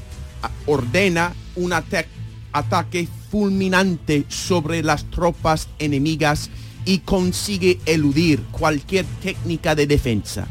ah, 0.43 0.51
ordena 0.65 1.33
un 1.55 1.71
ata- 1.71 2.05
ataque 2.51 3.07
fulminante 3.31 4.25
sobre 4.27 4.83
las 4.83 5.05
tropas 5.05 5.69
enemigas 5.79 6.49
y 6.83 6.99
consigue 6.99 7.79
eludir 7.85 8.41
cualquier 8.51 9.05
técnica 9.23 9.73
de 9.73 9.88
defensa. 9.88 10.45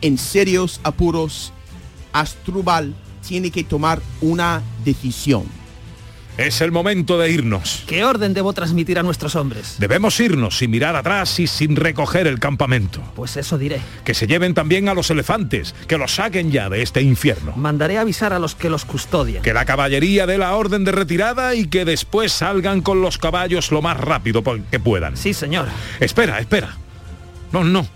En 0.00 0.18
serios 0.18 0.80
apuros, 0.82 1.52
Astrubal 2.12 2.92
tiene 3.26 3.52
que 3.52 3.62
tomar 3.62 4.02
una 4.20 4.62
decisión. 4.84 5.44
Es 6.36 6.60
el 6.60 6.72
momento 6.72 7.16
de 7.16 7.30
irnos. 7.30 7.84
¿Qué 7.86 8.04
orden 8.04 8.34
debo 8.34 8.52
transmitir 8.52 8.98
a 8.98 9.04
nuestros 9.04 9.36
hombres? 9.36 9.76
Debemos 9.78 10.18
irnos 10.18 10.58
sin 10.58 10.72
mirar 10.72 10.96
atrás 10.96 11.38
y 11.38 11.46
sin 11.46 11.76
recoger 11.76 12.26
el 12.26 12.40
campamento. 12.40 13.00
Pues 13.14 13.36
eso 13.36 13.56
diré. 13.56 13.80
Que 14.04 14.14
se 14.14 14.26
lleven 14.26 14.52
también 14.52 14.88
a 14.88 14.94
los 14.94 15.10
elefantes, 15.10 15.76
que 15.86 15.96
los 15.96 16.16
saquen 16.16 16.50
ya 16.50 16.68
de 16.68 16.82
este 16.82 17.02
infierno. 17.02 17.52
Mandaré 17.56 17.98
avisar 17.98 18.32
a 18.32 18.40
los 18.40 18.56
que 18.56 18.68
los 18.68 18.84
custodian. 18.84 19.44
Que 19.44 19.54
la 19.54 19.64
caballería 19.64 20.26
dé 20.26 20.36
la 20.36 20.56
orden 20.56 20.84
de 20.84 20.90
retirada 20.90 21.54
y 21.54 21.68
que 21.68 21.84
después 21.84 22.32
salgan 22.32 22.80
con 22.80 23.00
los 23.00 23.16
caballos 23.16 23.70
lo 23.70 23.80
más 23.80 23.96
rápido 23.96 24.42
que 24.42 24.80
puedan. 24.80 25.16
Sí, 25.16 25.34
señor. 25.34 25.68
Espera, 26.00 26.40
espera. 26.40 26.76
No, 27.52 27.62
no. 27.62 27.86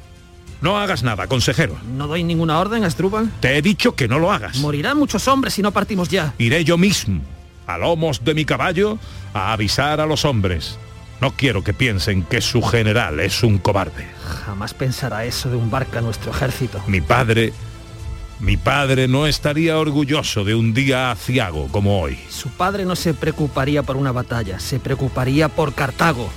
No 0.60 0.78
hagas 0.78 1.02
nada, 1.02 1.26
consejero. 1.26 1.76
¿No 1.96 2.06
doy 2.06 2.22
ninguna 2.22 2.58
orden, 2.60 2.84
Asdrúbal? 2.84 3.30
Te 3.40 3.56
he 3.56 3.62
dicho 3.62 3.94
que 3.96 4.06
no 4.08 4.20
lo 4.20 4.32
hagas. 4.32 4.58
Morirán 4.58 4.96
muchos 4.96 5.26
hombres 5.26 5.54
si 5.54 5.62
no 5.62 5.72
partimos 5.72 6.08
ya. 6.08 6.34
Iré 6.38 6.64
yo 6.64 6.76
mismo, 6.76 7.20
a 7.68 7.78
lomos 7.78 8.24
de 8.24 8.34
mi 8.34 8.44
caballo, 8.44 8.98
a 9.34 9.52
avisar 9.52 10.00
a 10.00 10.06
los 10.06 10.24
hombres. 10.24 10.78
No 11.20 11.32
quiero 11.32 11.62
que 11.62 11.74
piensen 11.74 12.22
que 12.22 12.40
su 12.40 12.62
general 12.62 13.20
es 13.20 13.42
un 13.42 13.58
cobarde. 13.58 14.06
Jamás 14.46 14.72
pensará 14.74 15.24
eso 15.24 15.50
de 15.50 15.56
un 15.56 15.70
barca 15.70 16.00
nuestro 16.00 16.30
ejército. 16.30 16.82
Mi 16.86 17.00
padre, 17.00 17.52
mi 18.40 18.56
padre 18.56 19.06
no 19.06 19.26
estaría 19.26 19.78
orgulloso 19.78 20.44
de 20.44 20.54
un 20.54 20.72
día 20.72 21.10
aciago 21.10 21.68
como 21.68 22.00
hoy. 22.00 22.18
Su 22.30 22.48
padre 22.48 22.84
no 22.84 22.96
se 22.96 23.14
preocuparía 23.14 23.82
por 23.82 23.96
una 23.96 24.12
batalla, 24.12 24.58
se 24.58 24.80
preocuparía 24.80 25.48
por 25.48 25.74
Cartago. 25.74 26.30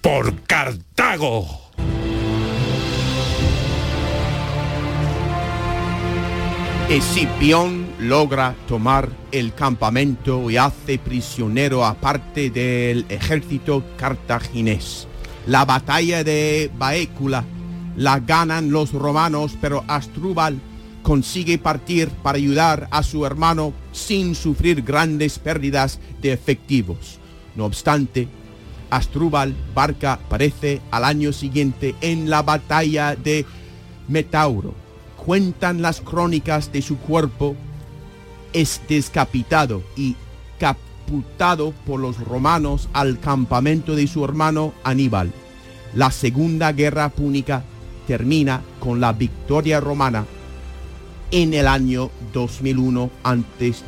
¡Por 0.00 0.42
Cartago! 0.42 1.62
Escipión 6.88 7.85
logra 7.98 8.54
tomar 8.68 9.08
el 9.32 9.54
campamento 9.54 10.50
y 10.50 10.56
hace 10.56 10.98
prisionero 10.98 11.84
a 11.84 11.94
parte 11.94 12.50
del 12.50 13.06
ejército 13.08 13.82
cartaginés. 13.96 15.08
La 15.46 15.64
batalla 15.64 16.24
de 16.24 16.70
Baécula 16.76 17.44
la 17.96 18.20
ganan 18.20 18.70
los 18.70 18.92
romanos, 18.92 19.56
pero 19.60 19.84
Astrubal 19.88 20.60
consigue 21.02 21.56
partir 21.56 22.08
para 22.08 22.36
ayudar 22.36 22.88
a 22.90 23.02
su 23.02 23.24
hermano 23.24 23.72
sin 23.92 24.34
sufrir 24.34 24.82
grandes 24.82 25.38
pérdidas 25.38 26.00
de 26.20 26.32
efectivos. 26.32 27.18
No 27.54 27.64
obstante, 27.64 28.28
Astrubal 28.90 29.54
Barca 29.74 30.14
aparece 30.14 30.80
al 30.90 31.04
año 31.04 31.32
siguiente 31.32 31.94
en 32.00 32.28
la 32.28 32.42
batalla 32.42 33.16
de 33.16 33.46
Metauro. 34.08 34.74
Cuentan 35.16 35.80
las 35.80 36.00
crónicas 36.00 36.72
de 36.72 36.82
su 36.82 36.98
cuerpo 36.98 37.56
es 38.56 38.80
descapitado 38.88 39.82
y 39.96 40.16
caputado 40.58 41.74
por 41.84 42.00
los 42.00 42.18
romanos 42.18 42.88
al 42.94 43.20
campamento 43.20 43.94
de 43.94 44.06
su 44.06 44.24
hermano 44.24 44.72
Aníbal. 44.82 45.30
La 45.94 46.10
segunda 46.10 46.72
guerra 46.72 47.10
púnica 47.10 47.64
termina 48.06 48.62
con 48.80 48.98
la 48.98 49.12
victoria 49.12 49.78
romana 49.78 50.24
en 51.30 51.52
el 51.52 51.68
año 51.68 52.10
2001 52.32 53.10
antes 53.24 53.84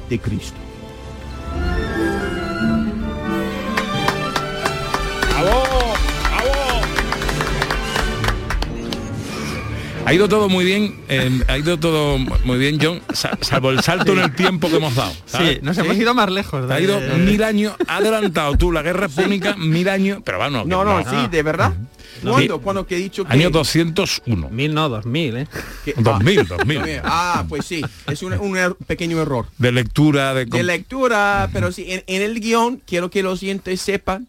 Ha 10.09 10.15
ido 10.15 10.27
todo 10.27 10.49
muy 10.49 10.65
bien, 10.65 10.95
eh, 11.11 11.43
ha 11.49 11.59
ido 11.59 11.79
todo 11.79 12.17
muy 12.17 12.57
bien, 12.59 12.79
John, 12.81 13.03
sa- 13.13 13.37
salvo 13.43 13.69
el 13.71 13.83
salto 13.83 14.13
en 14.13 14.21
el 14.21 14.35
tiempo 14.35 14.71
que 14.71 14.77
hemos 14.77 14.95
dado. 14.95 15.13
¿sabes? 15.27 15.57
Sí, 15.57 15.59
nos 15.63 15.77
hemos 15.77 15.95
ido 15.97 16.15
más 16.15 16.31
lejos. 16.31 16.71
Ha 16.71 16.81
ido 16.81 16.99
mil 17.19 17.43
años, 17.43 17.75
ha 17.87 17.97
adelantado 17.99 18.57
tú 18.57 18.73
la 18.73 18.81
guerra 18.81 19.09
púnica 19.11 19.55
mil 19.57 19.87
años, 19.87 20.21
pero 20.25 20.39
bueno. 20.39 20.65
No, 20.65 20.83
no, 20.83 21.05
sí, 21.09 21.29
de 21.31 21.43
verdad. 21.43 21.75
No. 22.23 22.33
¿Cuándo? 22.33 22.57
Sí. 22.57 22.61
¿Cuándo 22.65 22.87
que 22.87 22.97
he 22.97 22.99
dicho 22.99 23.25
que... 23.25 23.33
Año 23.33 23.51
201. 23.51 24.49
Mil 24.51 24.75
no, 24.75 24.89
dos 24.89 25.05
mil, 25.07 25.37
¿eh? 25.37 25.47
que- 25.85 25.95
2000, 25.97 26.41
ah, 26.41 26.45
2000. 26.57 26.81
Ah, 27.05 27.45
pues 27.49 27.65
sí, 27.67 27.81
es 28.09 28.23
un, 28.23 28.33
un 28.33 28.57
er- 28.57 28.75
pequeño 28.87 29.21
error. 29.21 29.47
De 29.59 29.71
lectura, 29.71 30.33
de... 30.35 30.47
De 30.47 30.63
lectura, 30.65 31.49
pero 31.53 31.71
sí, 31.71 31.85
en, 31.87 32.03
en 32.07 32.23
el 32.23 32.41
guion, 32.41 32.81
quiero 32.87 33.11
que 33.11 33.23
los 33.23 33.43
oyentes 33.43 33.81
sepan 33.83 34.27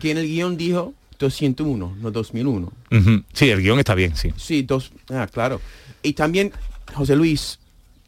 que 0.00 0.10
en 0.10 0.18
el 0.18 0.26
guion 0.26 0.56
dijo 0.56 0.94
201, 1.18 1.96
no 2.00 2.10
2001. 2.10 2.72
Ujú. 2.90 3.22
Sí, 3.32 3.50
el 3.50 3.60
guion 3.62 3.78
está 3.78 3.94
bien, 3.94 4.16
sí. 4.16 4.32
Sí, 4.36 4.62
dos, 4.62 4.92
ah, 5.10 5.26
claro. 5.32 5.60
Y 6.02 6.12
también, 6.12 6.52
José 6.94 7.16
Luis, 7.16 7.58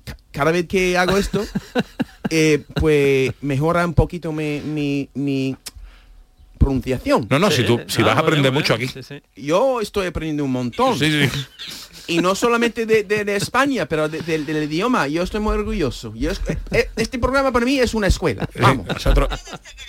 ca- 0.05 0.17
cada 0.31 0.51
vez 0.53 0.67
que 0.67 0.97
hago 0.97 1.17
esto, 1.17 1.45
eh, 2.31 2.63
pues 2.75 3.33
mejora 3.41 3.85
un 3.85 3.95
poquito 3.95 4.33
mi, 4.33 4.61
mi, 4.61 5.09
mi 5.15 5.57
pronunciación. 6.59 7.27
No, 7.31 7.39
no, 7.39 7.51
si 7.51 7.65
tú 7.65 7.81
si 7.89 8.03
Ah, 8.03 8.07
vas 8.07 8.11
a 8.13 8.15
bueno, 8.15 8.21
aprender 8.21 8.53
bueno, 8.53 8.61
mucho 8.61 8.75
aquí. 8.75 8.87
sí, 8.87 9.03
sí. 9.03 9.23
Yo 9.37 9.81
estoy 9.81 10.07
aprendiendo 10.07 10.45
un 10.45 10.53
montón. 10.53 10.99
Sí, 10.99 11.11
sí. 11.11 11.29
Y 12.11 12.19
no 12.21 12.35
solamente 12.35 12.87
de, 12.87 13.05
de- 13.05 13.25
de 13.25 13.37
España, 13.37 13.87
pero 13.87 14.09
de- 14.09 14.21
de- 14.23 14.39
del 14.45 14.65
idioma. 14.65 15.07
Yo 15.09 15.23
estoy 15.23 15.41
muy 15.41 15.55
orgulloso. 15.55 16.13
Yo 16.15 16.31
es- 16.31 16.41
eh, 16.73 16.91
este 16.97 17.19
programa 17.19 17.53
para 17.53 17.65
mí 17.65 17.79
es 17.79 17.95
una 17.95 18.07
escuela. 18.09 18.49
Vamos. 18.61 18.87
Nosotros, 18.87 19.29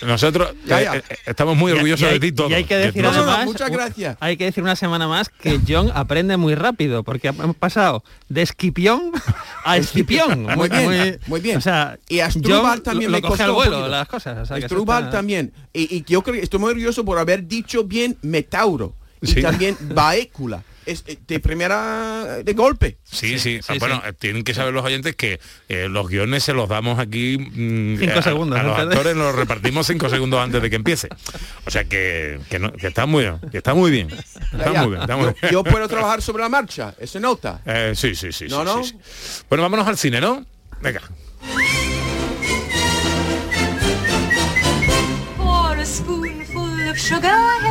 nosotros 0.02 0.54
Ya, 0.66 0.82
ya. 0.82 0.96
eh, 0.96 1.02
eh, 1.08 1.16
estamos 1.26 1.56
muy 1.56 1.72
orgullosos 1.72 2.02
y 2.02 2.04
hay- 2.06 2.12
de 2.18 2.20
ti 2.20 2.32
todos. 2.32 2.50
Y 2.50 2.54
hay 2.54 2.64
que 2.64 2.76
decir 2.76 3.02
De 3.02 3.08
todos. 3.08 3.16
además, 3.16 3.44
muchas 3.44 3.70
gracias. 3.70 4.16
Hay 4.20 4.36
que 4.36 4.44
decir 4.44 4.62
una 4.62 4.76
semana 4.76 5.08
más 5.08 5.28
que 5.28 5.60
John 5.66 5.90
aprende 5.94 6.36
muy 6.36 6.54
rápido, 6.54 7.02
porque 7.02 7.28
hemos 7.28 7.56
pasado 7.56 8.04
de 8.28 8.42
Esquipión 8.42 9.12
a 9.64 9.76
Escipión. 9.76 10.44
Muy 10.56 10.68
bien, 10.68 11.18
muy 11.26 11.40
bien. 11.40 11.56
O 11.58 11.60
sea, 11.60 11.98
Y 12.08 12.20
Asdrúbal 12.20 12.62
John 12.76 12.82
también 12.82 13.10
lo, 13.10 13.18
me 13.18 13.22
coge 13.22 13.30
costó 13.32 13.44
al 13.44 13.52
vuelo 13.52 13.88
las 13.88 14.08
cosas. 14.08 14.38
o 14.38 14.46
sea, 14.46 14.58
está- 14.58 15.10
también. 15.10 15.52
Y, 15.72 15.96
y 15.96 16.04
yo 16.06 16.22
creo 16.22 16.34
que 16.36 16.42
estoy 16.42 16.60
muy 16.60 16.70
orgulloso 16.70 17.04
por 17.04 17.18
haber 17.18 17.46
dicho 17.46 17.84
bien 17.84 18.16
Metauro. 18.22 18.94
y 19.20 19.26
Sí. 19.28 19.42
también 19.42 19.76
Baécula. 19.94 20.62
Es 20.86 21.04
eh, 21.06 21.18
de 21.26 21.38
primera 21.40 22.38
de 22.44 22.52
golpe. 22.54 22.98
Sí, 23.04 23.38
sí. 23.38 23.60
Ah, 23.68 23.74
bueno, 23.78 24.02
eh, 24.04 24.12
tienen 24.12 24.42
que 24.44 24.52
saber 24.54 24.72
los 24.74 24.84
oyentes 24.84 25.14
que 25.14 25.38
eh, 25.68 25.88
los 25.88 26.08
guiones 26.08 26.42
se 26.42 26.52
los 26.52 26.68
damos 26.68 26.98
aquí 26.98 27.38
mm, 27.38 27.98
Cinco 27.98 28.18
a- 28.18 28.22
segundos 28.22 28.58
A, 28.58 28.62
los 28.64 28.78
actores 28.78 29.14
los 29.16 29.34
repartimos 29.34 29.86
cinco 29.86 30.08
segundos 30.08 30.40
antes 30.40 30.60
de 30.60 30.70
que 30.70 30.76
empiece. 30.76 31.08
O 31.66 31.70
sea 31.70 31.84
que, 31.84 32.40
que, 32.50 32.58
no- 32.58 32.72
que 32.72 32.88
está 32.88 33.06
muy 33.06 33.22
bien, 33.24 33.38
que 33.50 33.58
está 33.58 33.74
muy 33.74 33.90
bien. 33.90 34.08
Está 34.10 34.72
Ya, 34.72 34.80
muy 34.82 34.90
bien, 34.90 35.02
está 35.02 35.16
muy 35.16 35.26
yo, 35.26 35.34
bien. 35.40 35.52
yo 35.52 35.64
puedo 35.64 35.86
trabajar 35.88 36.20
sobre 36.22 36.42
la 36.42 36.48
marcha, 36.48 36.94
¿eso 36.98 37.20
nota? 37.20 37.60
Eh, 37.64 37.92
sí, 37.94 38.14
sí, 38.14 38.32
sí. 38.32 38.46
No, 38.48 38.60
sí, 38.60 38.64
no. 38.64 38.82
sí, 38.84 38.90
sí. 39.12 39.42
Bueno, 39.48 39.62
vámonos 39.62 39.86
al 39.86 39.96
cine, 39.98 40.20
¿no? 40.20 40.44
Venga. 40.80 41.00
For 45.36 45.78
a 45.78 45.84
spoonful 45.86 46.88
of 46.90 46.98
sugar 46.98 47.61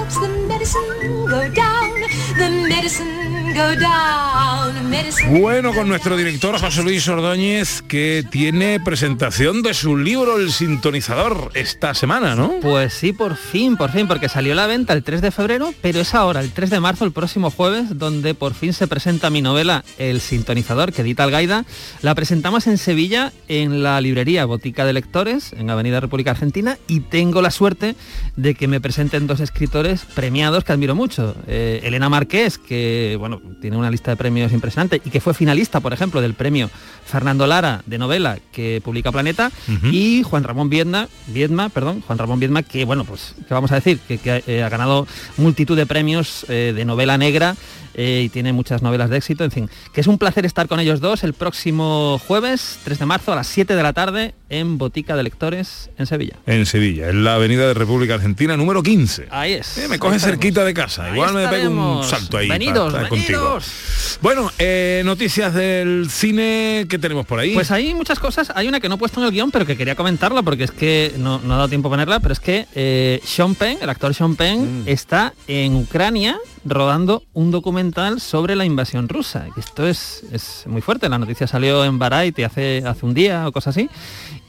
Bueno, 5.30 5.74
con 5.74 5.88
nuestro 5.88 6.18
director 6.18 6.60
José 6.60 6.84
Luis 6.84 7.08
Ordóñez, 7.08 7.82
que 7.84 8.26
tiene 8.30 8.80
presentación 8.80 9.62
de 9.62 9.74
su 9.74 9.96
libro 9.96 10.38
El 10.38 10.52
Sintonizador 10.52 11.52
esta 11.54 11.94
semana, 11.94 12.36
¿no? 12.36 12.60
Pues 12.62 12.94
sí, 12.94 13.14
por 13.14 13.36
fin, 13.36 13.78
por 13.78 13.92
fin, 13.92 14.08
porque 14.08 14.30
salió 14.30 14.54
a 14.54 14.56
la 14.56 14.68
venta 14.68 14.94
el 14.94 15.04
3 15.04 15.22
de 15.22 15.32
febrero, 15.32 15.74
pero 15.82 16.00
es 16.00 16.14
ahora, 16.16 16.42
el 16.42 16.52
3 16.52 16.70
de 16.70 16.80
marzo, 16.80 17.06
el 17.06 17.12
próximo 17.12 17.50
jueves, 17.50 17.98
donde 17.98 18.34
por 18.34 18.54
fin 18.54 18.74
se 18.74 18.88
presenta 18.88 19.30
mi 19.30 19.42
novela 19.42 19.84
El 19.98 20.22
Sintonizador, 20.22 20.92
que 20.92 21.02
edita 21.02 21.24
Algaida. 21.24 21.66
La 22.02 22.16
presentamos 22.16 22.68
en 22.68 22.78
Sevilla, 22.78 23.32
en 23.48 23.84
la 23.84 24.02
librería 24.02 24.46
Botica 24.46 24.86
de 24.86 24.94
Lectores, 24.94 25.54
en 25.54 25.70
Avenida 25.70 26.00
República 26.00 26.32
Argentina, 26.32 26.78
y 26.88 27.02
tengo 27.02 27.42
la 27.42 27.52
suerte 27.52 27.96
de 28.36 28.56
que 28.56 28.68
me 28.68 28.82
presenten 28.82 29.28
dos 29.28 29.40
escritores 29.40 30.06
premiados 30.14 30.64
que 30.64 30.74
admiro 30.74 30.96
mucho. 30.96 31.36
Eh, 31.48 31.82
Elena 31.84 32.10
Marqués, 32.10 32.58
que 32.58 33.16
bueno, 33.20 33.42
tiene 33.60 33.78
una 33.78 33.90
lista 33.90 34.12
de 34.12 34.18
premios 34.18 34.52
impresionante 34.52 35.02
y 35.04 35.10
que 35.10 35.20
fue 35.20 35.34
finalista, 35.34 35.80
por 35.80 35.94
ejemplo, 35.94 36.22
del 36.22 36.34
premio 36.34 36.70
Fernando 37.06 37.48
Lara 37.48 37.82
de 37.86 37.98
novela 37.98 38.40
que 38.52 38.82
publica 38.84 39.12
Planeta, 39.12 39.52
y 39.92 40.24
Juan 40.24 40.44
Ramón 40.44 40.70
Viedma, 40.70 41.08
Viedma, 41.28 41.70
perdón, 41.70 42.02
Juan 42.02 42.18
Ramón 42.18 42.40
Viedma, 42.40 42.64
que 42.64 42.86
bueno, 42.86 43.04
pues, 43.04 43.36
¿qué 43.48 43.54
vamos 43.54 43.72
a 43.72 43.76
decir? 43.76 44.00
Que, 44.08 44.18
que, 44.18 44.44
eh, 44.48 44.64
ha 44.64 44.70
ganado 44.70 45.08
multitud 45.38 45.76
de 45.76 45.86
premios 45.86 46.46
eh, 46.50 46.74
de 46.76 46.86
novela 46.86 47.18
negra 47.18 47.56
eh, 47.94 48.24
y 48.26 48.30
tiene 48.30 48.54
muchas 48.54 48.82
novelas 48.82 49.10
de 49.10 49.18
éxito, 49.18 49.44
en 49.44 49.52
fin, 49.52 49.70
que 49.94 50.02
es 50.02 50.08
un 50.08 50.18
placer 50.18 50.46
estar 50.46 50.68
con 50.68 50.80
ellos 50.80 51.00
dos 51.00 51.24
el 51.24 51.34
próximo 51.34 52.20
jueves, 52.28 52.80
3 52.84 53.00
de 53.00 53.06
marzo, 53.06 53.34
a 53.34 53.36
las 53.36 53.48
7 53.48 53.76
de 53.76 53.84
la 53.84 53.94
tarde, 53.94 54.34
en 54.50 54.78
Botica 54.78 55.16
de 55.16 55.24
Lectores, 55.24 55.90
en 55.98 56.06
Sevilla. 56.06 56.36
En 56.46 56.66
Sevilla, 56.66 57.10
en 57.10 57.24
la 57.24 57.36
Avenida 57.36 57.68
de 57.68 57.74
República 57.74 58.16
Argentina 58.16 58.58
número 58.58 58.84
15. 58.84 59.28
Ahí 59.32 59.54
es. 59.54 59.78
Eh, 59.78 59.88
me 59.88 60.00
coge 60.00 60.20
cerquita 60.20 60.64
de 60.64 60.74
casa. 60.74 61.06
Ahí 61.06 61.14
Igual 61.14 61.34
me 61.34 61.48
pego 61.48 62.00
un 62.00 62.04
salto 62.04 62.38
ahí. 62.38 62.50
Venidos, 62.50 62.92
para 62.92 63.04
estar 63.04 63.10
contigo. 63.10 63.44
venidos. 63.44 64.20
Bueno, 64.22 64.52
eh, 64.60 65.02
noticias 65.06 65.54
del 65.54 66.10
cine 66.10 66.86
que 66.90 67.00
tenemos 67.00 67.26
por 67.26 67.40
ahí. 67.40 67.54
Pues 67.54 67.72
hay 67.72 67.94
muchas 67.94 68.20
cosas, 68.20 68.52
hay 68.56 68.68
una 68.68 68.80
que 68.80 68.90
no 68.90 68.96
he 68.96 68.98
puesto 68.98 69.20
en 69.20 69.28
el 69.28 69.32
guion, 69.32 69.52
pero 69.52 69.66
que 69.66 69.78
quería 69.78 69.96
comentarla 69.96 70.44
porque 70.44 70.66
es 70.66 70.72
que 70.72 71.14
no, 71.18 71.40
no 71.40 71.54
ha 71.54 71.58
dado 71.58 71.70
tiempo 71.70 71.88
a 71.88 71.92
ponerla, 71.92 72.20
pero 72.20 72.34
es 72.34 72.40
que 72.40 73.22
Sean 73.24 73.56
Penn, 73.56 73.78
el 73.82 73.90
actor 73.90 74.14
Sean 74.14 74.36
Penn, 74.36 74.84
está 74.86 75.34
en 75.48 75.76
Ucrania 75.76 76.38
rodando 76.64 77.24
un 77.34 77.52
documental 77.52 78.22
sobre 78.22 78.56
la 78.56 78.66
invasión 78.66 79.10
rusa. 79.10 79.48
Esto 79.58 79.88
es, 79.88 80.24
es 80.32 80.64
muy 80.68 80.82
fuerte, 80.82 81.10
la 81.10 81.18
noticia 81.18 81.48
salió 81.48 81.84
en 81.84 81.98
Variety 81.98 82.44
hace, 82.44 82.84
hace 82.86 83.06
un 83.06 83.14
día 83.14 83.48
o 83.48 83.52
cosas 83.52 83.76
así. 83.76 83.90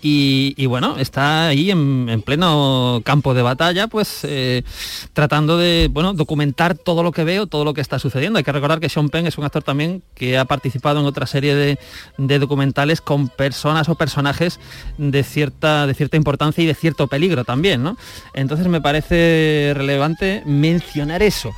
Y, 0.05 0.55
y 0.57 0.66
bueno, 0.66 0.98
está 0.98 1.46
ahí 1.46 1.70
en, 1.70 2.09
en 2.09 2.22
pleno 2.22 3.01
campo 3.05 3.35
de 3.35 3.42
batalla, 3.42 3.87
pues 3.87 4.20
eh, 4.25 4.64
tratando 5.12 5.57
de 5.57 5.88
bueno, 5.92 6.12
documentar 6.12 6.77
todo 6.77 7.05
lo 7.05 7.12
que 7.12 7.22
veo, 7.22 7.46
todo 7.46 7.64
lo 7.64 7.72
que 7.72 7.81
está 7.81 8.01
sucediendo. 8.01 8.38
Hay 8.38 8.44
que 8.44 8.51
recordar 8.51 8.81
que 8.81 8.88
Sean 8.88 9.11
Penn 9.11 9.29
es 9.29 9.38
un 9.38 9.44
actor 9.44 9.62
también 9.62 10.03
que 10.14 10.38
ha 10.38 10.44
participado 10.44 10.98
en 10.98 11.07
otra 11.07 11.27
serie 11.27 11.55
de, 11.55 11.79
de 12.18 12.38
documentales 12.40 13.01
con 13.01 13.29
personas 13.29 13.88
o 13.88 13.94
personajes 13.94 14.59
de 14.98 15.22
cierta, 15.22 15.87
de 15.87 15.94
cierta 15.94 16.16
importancia 16.16 16.64
y 16.64 16.66
de 16.66 16.75
cierto 16.75 17.07
peligro 17.07 17.44
también, 17.44 17.85
¿no? 17.85 17.96
Entonces 18.35 18.66
me 18.66 18.81
parece 18.81 19.72
relevante 19.77 20.42
mencionar 20.46 21.22
eso. 21.22 21.53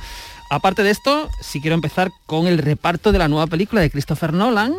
Aparte 0.49 0.83
de 0.83 0.91
esto, 0.91 1.29
sí 1.41 1.61
quiero 1.61 1.75
empezar 1.75 2.11
con 2.25 2.47
el 2.47 2.59
reparto 2.59 3.11
de 3.11 3.19
la 3.19 3.27
nueva 3.27 3.47
película 3.47 3.81
de 3.81 3.89
Christopher 3.89 4.33
Nolan, 4.33 4.73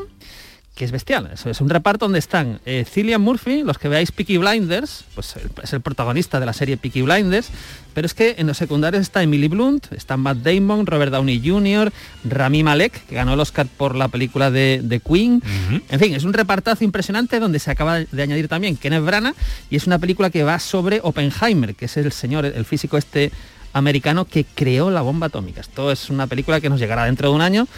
que 0.77 0.85
es 0.85 0.93
bestial. 0.93 1.31
Eso 1.33 1.49
es 1.49 1.63
un 1.63 1.71
reparto 1.71 2.05
donde 2.05 2.19
están 2.19 2.61
eh, 2.67 2.85
Cillian 2.89 3.21
Murphy, 3.21 3.63
los 3.63 3.79
que 3.79 3.89
veáis 3.89 4.13
Peaky 4.13 4.37
Blinders, 4.37 5.05
pues 5.15 5.35
es 5.63 5.73
el 5.73 5.81
protagonista 5.81 6.39
de 6.39 6.45
la 6.45 6.53
serie 6.53 6.77
Peaky 6.77 7.01
Blinders, 7.01 7.49
pero 7.95 8.05
es 8.05 8.13
que 8.13 8.37
en 8.39 8.47
los 8.47 8.59
secundarios 8.59 9.01
está 9.01 9.23
Emily 9.23 9.49
Blunt, 9.49 9.91
está 9.93 10.19
Matt 10.19 10.39
Damon, 10.39 10.85
Robert 10.85 11.11
Downey 11.11 11.41
Jr., 11.43 11.91
Rami 12.25 12.63
Malek, 12.63 13.07
que 13.07 13.15
ganó 13.15 13.35
el 13.35 13.41
Oscar 13.41 13.67
por 13.75 13.97
la 13.97 14.09
película 14.09 14.51
de, 14.51 14.83
de 14.85 15.01
Queen. 15.01 15.43
En 15.89 15.99
fin, 15.99 16.15
es 16.15 16.25
un 16.25 16.35
repartazo 16.35 16.85
impresionante 16.85 17.41
donde 17.41 17.59
se 17.59 17.71
acaba 17.71 18.01
de 18.01 18.23
añadir 18.23 18.47
también 18.47 18.77
Kenneth 18.77 19.05
Branagh 19.05 19.35
y 19.71 19.77
es 19.77 19.87
una 19.87 19.99
película 19.99 20.29
que 20.29 20.45
va 20.45 20.59
sobre 20.59 21.01
Oppenheimer, 21.03 21.75
que 21.75 21.87
es 21.87 21.97
el 21.97 22.13
señor, 22.13 22.45
el 22.45 22.67
físico 22.67 22.99
este 22.99 23.33
americano 23.77 24.25
que 24.25 24.45
creó 24.45 24.91
la 24.91 25.03
bomba 25.03 25.27
atómica. 25.27 25.61
Esto 25.61 25.93
es 25.93 26.09
una 26.09 26.27
película 26.27 26.61
que 26.61 26.71
nos 26.71 26.81
llegará 26.81 27.05
dentro 27.05 27.29
de 27.29 27.35
un 27.35 27.43
año, 27.43 27.69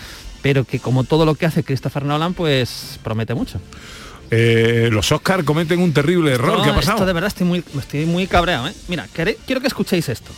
pero 0.43 0.65
que 0.65 0.79
como 0.79 1.03
todo 1.05 1.27
lo 1.27 1.35
que 1.35 1.47
hace 1.47 1.65
Christopher 1.65 2.05
Nolan, 2.05 2.35
pues 2.35 3.01
promete 3.03 3.35
mucho. 3.35 3.61
Eh, 4.31 4.91
los 4.93 5.11
Oscar 5.11 5.45
cometen 5.45 5.81
un 5.81 5.93
terrible 5.93 6.33
error. 6.33 6.59
No, 6.59 6.63
¿Qué 6.63 6.71
ha 6.71 6.75
pasado? 6.75 6.99
Esto 6.99 7.07
de 7.07 7.13
verdad 7.13 7.29
estoy 7.29 7.47
muy, 7.47 7.65
estoy 7.79 8.07
muy 8.07 8.27
cabreado. 8.27 8.69
¿eh? 8.69 8.75
Mira, 8.87 9.09
quiero 9.13 9.61
que 9.61 9.67
escuchéis 9.67 10.09
esto. 10.09 10.31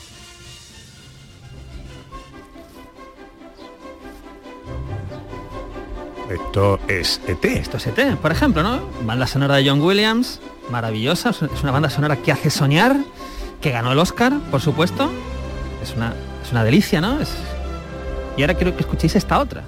Esto 6.30 6.78
es 6.88 7.20
ET. 7.26 7.44
Esto 7.44 7.76
es 7.76 7.86
ET, 7.88 8.16
por 8.16 8.32
ejemplo, 8.32 8.62
¿no? 8.62 8.80
Banda 9.02 9.26
sonora 9.26 9.56
de 9.56 9.68
John 9.68 9.82
Williams, 9.82 10.40
maravillosa, 10.70 11.30
es 11.30 11.62
una 11.62 11.72
banda 11.72 11.90
sonora 11.90 12.16
que 12.16 12.30
hace 12.30 12.50
soñar, 12.50 12.96
que 13.60 13.72
ganó 13.72 13.90
el 13.92 13.98
Oscar, 13.98 14.32
por 14.50 14.60
supuesto. 14.60 15.10
Es 15.82 15.94
una, 15.96 16.12
es 16.44 16.50
una 16.52 16.64
delicia, 16.64 17.00
¿no? 17.00 17.20
Es- 17.20 17.34
Y 18.36 18.42
ahora 18.42 18.54
quiero 18.54 18.74
que 18.74 18.80
escuchéis 18.82 19.16
esta 19.16 19.38
otra. 19.38 19.62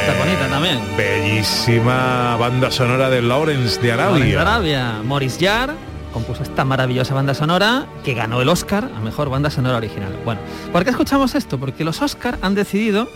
Está 0.00 0.18
bonita 0.18 0.48
también. 0.48 0.78
Bellísima 0.96 2.36
banda 2.36 2.70
sonora 2.70 3.08
de 3.08 3.22
Lawrence 3.22 3.80
de 3.80 3.96
Lawrence 3.96 4.26
de 4.26 4.38
Arabia. 4.38 4.40
Arabia. 4.40 5.02
Maurice 5.04 5.46
Jarre 5.46 5.74
compuso 6.12 6.42
esta 6.42 6.64
maravillosa 6.64 7.14
banda 7.14 7.32
sonora 7.34 7.86
que 8.04 8.12
ganó 8.14 8.42
el 8.42 8.48
Oscar 8.48 8.90
a 8.94 9.00
mejor 9.00 9.30
banda 9.30 9.48
sonora 9.50 9.76
original. 9.78 10.14
Bueno, 10.24 10.40
¿por 10.72 10.84
qué 10.84 10.90
escuchamos 10.90 11.34
esto? 11.34 11.58
Porque 11.58 11.84
los 11.84 12.02
Oscar 12.02 12.38
han 12.42 12.54
decidido 12.54 13.08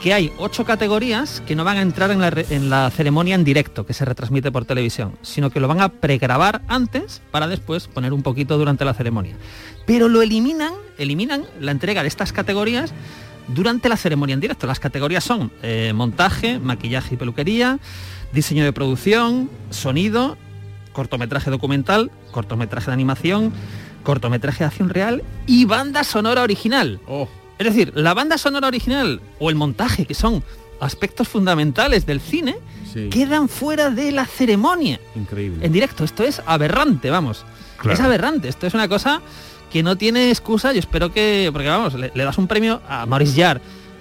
que 0.00 0.14
hay 0.14 0.32
ocho 0.38 0.64
categorías 0.64 1.42
que 1.46 1.56
no 1.56 1.64
van 1.64 1.76
a 1.76 1.82
entrar 1.82 2.10
en 2.10 2.20
la, 2.20 2.28
en 2.28 2.70
la 2.70 2.90
ceremonia 2.90 3.34
en 3.34 3.44
directo 3.44 3.84
que 3.84 3.94
se 3.94 4.04
retransmite 4.04 4.52
por 4.52 4.64
televisión, 4.64 5.18
sino 5.22 5.50
que 5.50 5.60
lo 5.60 5.68
van 5.68 5.80
a 5.80 5.88
pregrabar 5.88 6.62
antes 6.68 7.20
para 7.30 7.48
después 7.48 7.88
poner 7.88 8.12
un 8.12 8.22
poquito 8.22 8.58
durante 8.58 8.84
la 8.84 8.94
ceremonia. 8.94 9.36
Pero 9.86 10.08
lo 10.08 10.22
eliminan, 10.22 10.72
eliminan 10.98 11.44
la 11.60 11.72
entrega 11.72 12.02
de 12.02 12.08
estas 12.08 12.32
categorías 12.32 12.92
durante 13.48 13.88
la 13.88 13.96
ceremonia 13.96 14.34
en 14.34 14.40
directo. 14.40 14.66
Las 14.66 14.80
categorías 14.80 15.24
son 15.24 15.50
eh, 15.62 15.92
montaje, 15.94 16.58
maquillaje 16.58 17.14
y 17.14 17.18
peluquería, 17.18 17.78
diseño 18.32 18.64
de 18.64 18.72
producción, 18.72 19.50
sonido, 19.70 20.36
cortometraje 20.92 21.50
documental, 21.50 22.10
cortometraje 22.30 22.86
de 22.86 22.92
animación, 22.92 23.52
cortometraje 24.04 24.60
de 24.60 24.66
acción 24.66 24.88
real 24.90 25.22
y 25.46 25.64
banda 25.64 26.04
sonora 26.04 26.42
original. 26.42 27.00
Es 27.58 27.66
decir, 27.66 27.92
la 27.94 28.14
banda 28.14 28.38
sonora 28.38 28.68
original 28.68 29.20
o 29.38 29.50
el 29.50 29.56
montaje, 29.56 30.06
que 30.06 30.14
son 30.14 30.42
aspectos 30.80 31.28
fundamentales 31.28 32.06
del 32.06 32.20
cine, 32.20 32.56
quedan 33.10 33.48
fuera 33.48 33.90
de 33.90 34.12
la 34.12 34.26
ceremonia. 34.26 35.00
Increíble. 35.14 35.64
En 35.64 35.72
directo, 35.72 36.04
esto 36.04 36.24
es 36.24 36.40
aberrante, 36.46 37.10
vamos. 37.10 37.44
Claro. 37.76 37.94
Es 37.94 38.00
aberrante, 38.00 38.48
esto 38.48 38.66
es 38.66 38.74
una 38.74 38.88
cosa 38.88 39.20
que 39.72 39.82
no 39.82 39.96
tiene 39.96 40.30
excusa, 40.30 40.72
yo 40.72 40.78
espero 40.78 41.12
que, 41.12 41.50
porque 41.52 41.68
vamos, 41.68 41.94
le, 41.94 42.10
le 42.14 42.24
das 42.24 42.38
un 42.38 42.46
premio 42.46 42.80
a 42.88 43.06
Maurice 43.06 43.40
Jarre 43.40 43.60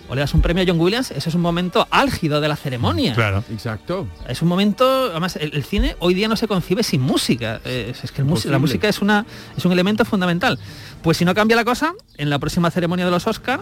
o 0.10 0.16
le 0.16 0.22
das 0.22 0.34
un 0.34 0.42
premio 0.42 0.64
a 0.64 0.66
John 0.68 0.80
Williams, 0.80 1.12
eso 1.12 1.30
es 1.30 1.36
un 1.36 1.42
momento 1.42 1.88
álgido 1.92 2.40
de 2.42 2.48
la 2.48 2.56
ceremonia. 2.56 3.14
Claro. 3.14 3.44
Exacto. 3.52 4.08
Es 4.28 4.42
un 4.42 4.48
momento, 4.48 4.86
además, 5.12 5.36
el, 5.36 5.54
el 5.54 5.64
cine 5.64 5.96
hoy 6.00 6.14
día 6.14 6.28
no 6.28 6.36
se 6.36 6.48
concibe 6.48 6.84
sin 6.84 7.02
música. 7.02 7.60
Eh, 7.66 7.92
Es, 7.92 8.04
es 8.04 8.12
que 8.12 8.22
el 8.22 8.28
la 8.52 8.60
música 8.60 8.88
es, 8.88 9.02
una, 9.02 9.26
es 9.58 9.66
un 9.66 9.72
elemento 9.72 10.06
fundamental. 10.06 10.58
Pues 11.02 11.18
si 11.18 11.26
no 11.26 11.34
cambia 11.36 11.56
la 11.56 11.66
cosa, 11.66 11.94
en 12.18 12.30
la 12.30 12.40
próxima 12.40 12.72
ceremonia 12.72 13.06
de 13.06 13.12
los 13.12 13.28
Oscar, 13.28 13.62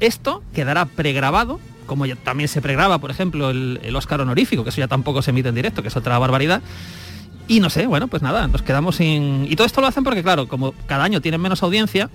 esto 0.00 0.42
quedará 0.54 0.84
pregrabado, 0.84 1.58
como 1.86 2.04
ya 2.04 2.16
también 2.16 2.48
se 2.48 2.60
pregraba, 2.60 2.98
por 2.98 3.10
ejemplo, 3.10 3.50
el, 3.50 3.80
el 3.82 3.96
Oscar 3.96 4.20
honorífico, 4.20 4.64
que 4.64 4.70
eso 4.70 4.78
ya 4.80 4.88
tampoco 4.88 5.22
se 5.22 5.30
emite 5.30 5.48
en 5.48 5.54
directo, 5.54 5.82
que 5.82 5.88
es 5.88 5.96
otra 5.96 6.18
barbaridad. 6.18 6.60
Y 7.48 7.60
no 7.60 7.70
sé, 7.70 7.86
bueno, 7.86 8.08
pues 8.08 8.22
nada, 8.22 8.48
nos 8.48 8.62
quedamos 8.62 8.96
sin... 8.96 9.46
Y 9.48 9.54
todo 9.54 9.66
esto 9.66 9.80
lo 9.80 9.86
hacen 9.86 10.02
porque, 10.02 10.22
claro, 10.22 10.48
como 10.48 10.74
cada 10.86 11.04
año 11.04 11.20
tienen 11.20 11.40
menos 11.40 11.62
audiencia, 11.62 12.10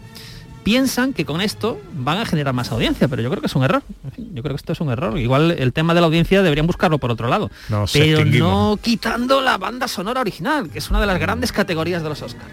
piensan 0.63 1.13
que 1.13 1.25
con 1.25 1.41
esto 1.41 1.79
van 1.93 2.17
a 2.17 2.25
generar 2.25 2.53
más 2.53 2.71
audiencia, 2.71 3.07
pero 3.07 3.21
yo 3.21 3.29
creo 3.29 3.41
que 3.41 3.47
es 3.47 3.55
un 3.55 3.63
error. 3.63 3.83
Yo 4.17 4.43
creo 4.43 4.55
que 4.55 4.59
esto 4.59 4.73
es 4.73 4.81
un 4.81 4.89
error. 4.89 5.17
Igual 5.17 5.51
el 5.51 5.73
tema 5.73 5.93
de 5.93 6.01
la 6.01 6.07
audiencia 6.07 6.41
deberían 6.41 6.67
buscarlo 6.67 6.97
por 6.99 7.11
otro 7.11 7.27
lado. 7.27 7.49
Nos 7.69 7.91
pero 7.93 8.25
no 8.25 8.79
quitando 8.81 9.41
la 9.41 9.57
banda 9.57 9.87
sonora 9.87 10.21
original, 10.21 10.69
que 10.69 10.79
es 10.79 10.89
una 10.89 10.99
de 10.99 11.07
las 11.07 11.19
grandes 11.19 11.51
categorías 11.51 12.03
de 12.03 12.09
los 12.09 12.21
Oscars. 12.21 12.51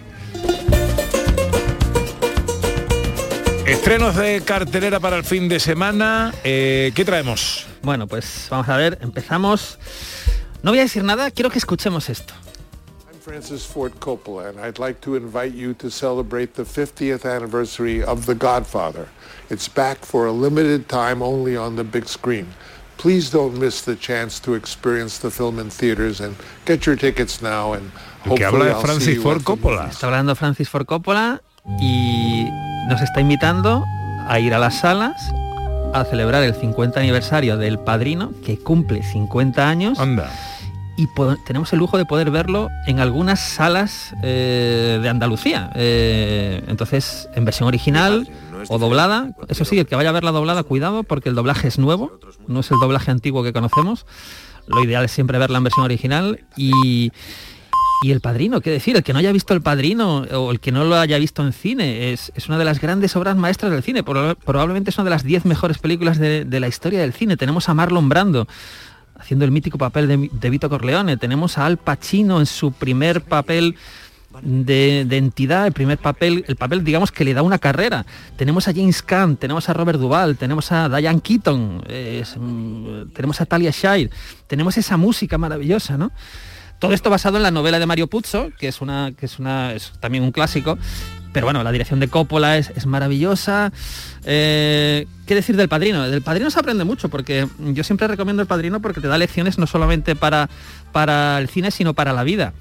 Estrenos 3.66 4.16
de 4.16 4.40
cartelera 4.40 4.98
para 4.98 5.16
el 5.16 5.24
fin 5.24 5.48
de 5.48 5.60
semana. 5.60 6.32
Eh, 6.42 6.92
¿Qué 6.94 7.04
traemos? 7.04 7.66
Bueno, 7.82 8.06
pues 8.06 8.46
vamos 8.50 8.68
a 8.68 8.76
ver, 8.76 8.98
empezamos. 9.02 9.78
No 10.62 10.70
voy 10.70 10.78
a 10.80 10.82
decir 10.82 11.04
nada, 11.04 11.30
quiero 11.30 11.50
que 11.50 11.58
escuchemos 11.58 12.08
esto. 12.08 12.32
Francis 13.28 13.66
Ford 13.66 13.92
Coppola, 14.00 14.48
and 14.48 14.58
I'd 14.58 14.78
like 14.78 15.02
to 15.02 15.14
invite 15.14 15.52
you 15.52 15.74
to 15.74 15.90
celebrate 15.90 16.54
the 16.54 16.62
50th 16.62 17.26
anniversary 17.26 18.02
of 18.02 18.24
The 18.24 18.34
Godfather. 18.34 19.08
It's 19.50 19.68
back 19.68 19.98
for 19.98 20.24
a 20.24 20.32
limited 20.32 20.88
time 20.88 21.20
only 21.20 21.54
on 21.54 21.76
the 21.76 21.84
big 21.84 22.08
screen. 22.08 22.46
Please 22.96 23.30
don't 23.30 23.58
miss 23.58 23.82
the 23.82 23.96
chance 23.96 24.40
to 24.40 24.54
experience 24.54 25.18
the 25.18 25.30
film 25.30 25.58
in 25.58 25.68
theaters 25.68 26.22
and 26.22 26.36
get 26.64 26.86
your 26.86 26.96
tickets 26.96 27.42
now 27.42 27.74
and 27.74 27.92
El 28.24 28.36
que 28.36 28.46
hopefully 28.46 28.70
habla 28.70 28.80
see 28.80 28.86
Francis 28.86 29.14
you 29.16 29.22
Ford 29.22 29.42
Coppola. 29.42 29.88
Está 29.90 30.06
hablando 30.06 30.34
Francis 30.34 30.70
Ford 30.70 30.86
Coppola 30.86 31.42
y 31.78 32.48
nos 32.88 33.02
está 33.02 33.20
invitando 33.20 33.84
a 34.26 34.40
ir 34.40 34.54
a 34.54 34.58
las 34.58 34.80
salas 34.80 35.20
a 35.92 36.06
celebrar 36.06 36.44
el 36.44 36.54
50 36.54 36.98
aniversario 36.98 37.58
del 37.58 37.78
Padrino, 37.78 38.32
que 38.42 38.58
cumple 38.58 39.02
50 39.02 39.68
años. 39.68 39.98
Anda. 39.98 40.30
Y 40.98 41.06
tenemos 41.46 41.72
el 41.72 41.78
lujo 41.78 41.96
de 41.96 42.04
poder 42.04 42.30
verlo 42.32 42.68
en 42.88 42.98
algunas 42.98 43.38
salas 43.40 44.12
eh, 44.22 44.98
de 45.00 45.08
Andalucía. 45.08 45.70
Eh, 45.76 46.62
entonces, 46.66 47.28
en 47.34 47.44
versión 47.44 47.68
original 47.68 48.28
o 48.68 48.78
doblada. 48.78 49.30
Eso 49.48 49.64
sí, 49.64 49.78
el 49.78 49.86
que 49.86 49.94
vaya 49.94 50.08
a 50.08 50.12
ver 50.12 50.24
la 50.24 50.32
doblada, 50.32 50.64
cuidado, 50.64 51.04
porque 51.04 51.28
el 51.28 51.36
doblaje 51.36 51.68
es 51.68 51.78
nuevo, 51.78 52.18
no 52.48 52.60
es 52.60 52.70
el 52.72 52.78
doblaje 52.80 53.12
antiguo 53.12 53.44
que 53.44 53.52
conocemos. 53.52 54.06
Lo 54.66 54.82
ideal 54.82 55.04
es 55.04 55.12
siempre 55.12 55.38
verla 55.38 55.58
en 55.58 55.64
versión 55.64 55.84
original 55.84 56.40
y, 56.56 57.12
y 58.02 58.10
el 58.10 58.20
padrino, 58.20 58.60
qué 58.60 58.70
decir, 58.70 58.96
el 58.96 59.04
que 59.04 59.12
no 59.12 59.20
haya 59.20 59.30
visto 59.32 59.54
el 59.54 59.62
padrino 59.62 60.22
o 60.32 60.50
el 60.50 60.58
que 60.60 60.72
no 60.72 60.84
lo 60.84 60.96
haya 60.96 61.16
visto 61.18 61.42
en 61.46 61.52
cine, 61.52 62.12
es, 62.12 62.32
es 62.34 62.48
una 62.48 62.58
de 62.58 62.64
las 62.64 62.80
grandes 62.80 63.14
obras 63.14 63.36
maestras 63.36 63.70
del 63.70 63.84
cine. 63.84 64.04
Proba- 64.04 64.34
Probablemente 64.34 64.90
es 64.90 64.98
una 64.98 65.04
de 65.04 65.10
las 65.10 65.22
10 65.22 65.44
mejores 65.44 65.78
películas 65.78 66.18
de, 66.18 66.44
de 66.44 66.60
la 66.60 66.66
historia 66.68 67.00
del 67.00 67.12
cine. 67.12 67.36
Tenemos 67.36 67.68
a 67.68 67.74
Marlon 67.74 68.08
Brando 68.08 68.48
haciendo 69.18 69.44
el 69.44 69.50
mítico 69.50 69.78
papel 69.78 70.30
de, 70.32 70.50
Vito 70.50 70.68
Corleone. 70.68 71.16
Tenemos 71.16 71.58
a 71.58 71.66
Al 71.66 71.76
Pacino 71.76 72.40
en 72.40 72.46
su 72.46 72.72
primer 72.72 73.22
papel 73.22 73.76
de, 74.42 75.00
entidad, 75.16 75.66
el 75.66 75.72
primer 75.72 75.98
papel, 75.98 76.44
el 76.46 76.56
papel 76.56 76.84
digamos 76.84 77.10
que 77.10 77.24
le 77.24 77.34
da 77.34 77.42
una 77.42 77.58
carrera. 77.58 78.06
Tenemos 78.36 78.68
a 78.68 78.72
James 78.72 79.02
Caan, 79.02 79.36
tenemos 79.36 79.68
a 79.68 79.72
Robert 79.72 79.98
Duvall, 79.98 80.36
tenemos 80.36 80.70
a 80.72 80.88
Diane 80.88 81.20
Keaton, 81.20 81.82
eh, 81.88 82.24
mm, 82.36 83.10
tenemos 83.14 83.40
a 83.40 83.46
Talia 83.46 83.70
Shire, 83.70 84.10
tenemos 84.46 84.78
esa 84.78 84.96
música 84.96 85.38
maravillosa, 85.38 85.98
¿no? 85.98 86.12
Todo 86.78 86.92
esto 86.92 87.10
basado 87.10 87.38
en 87.38 87.42
la 87.42 87.50
novela 87.50 87.80
de 87.80 87.86
Mario 87.86 88.06
Puzo, 88.06 88.50
que 88.56 88.68
es 88.68 88.80
una, 88.80 89.12
que 89.16 89.26
es 89.26 89.40
una, 89.40 89.72
es 89.72 89.92
también 89.98 90.22
un 90.22 90.30
clásico. 90.30 90.78
Pero 91.32 91.46
bueno, 91.46 91.62
la 91.62 91.72
dirección 91.72 92.00
de 92.00 92.08
Coppola 92.08 92.56
es, 92.58 92.70
es 92.76 92.86
maravillosa. 92.86 93.72
Eh, 94.24 95.06
¿Qué 95.26 95.34
decir 95.34 95.56
del 95.56 95.68
padrino? 95.68 96.08
Del 96.08 96.22
padrino 96.22 96.50
se 96.50 96.58
aprende 96.58 96.84
mucho, 96.84 97.08
porque 97.08 97.46
yo 97.58 97.84
siempre 97.84 98.08
recomiendo 98.08 98.42
el 98.42 98.48
padrino 98.48 98.80
porque 98.80 99.00
te 99.00 99.08
da 99.08 99.18
lecciones 99.18 99.58
no 99.58 99.66
solamente 99.66 100.16
para, 100.16 100.48
para 100.92 101.38
el 101.38 101.48
cine, 101.48 101.70
sino 101.70 101.94
para 101.94 102.12
la 102.12 102.24
vida. 102.24 102.54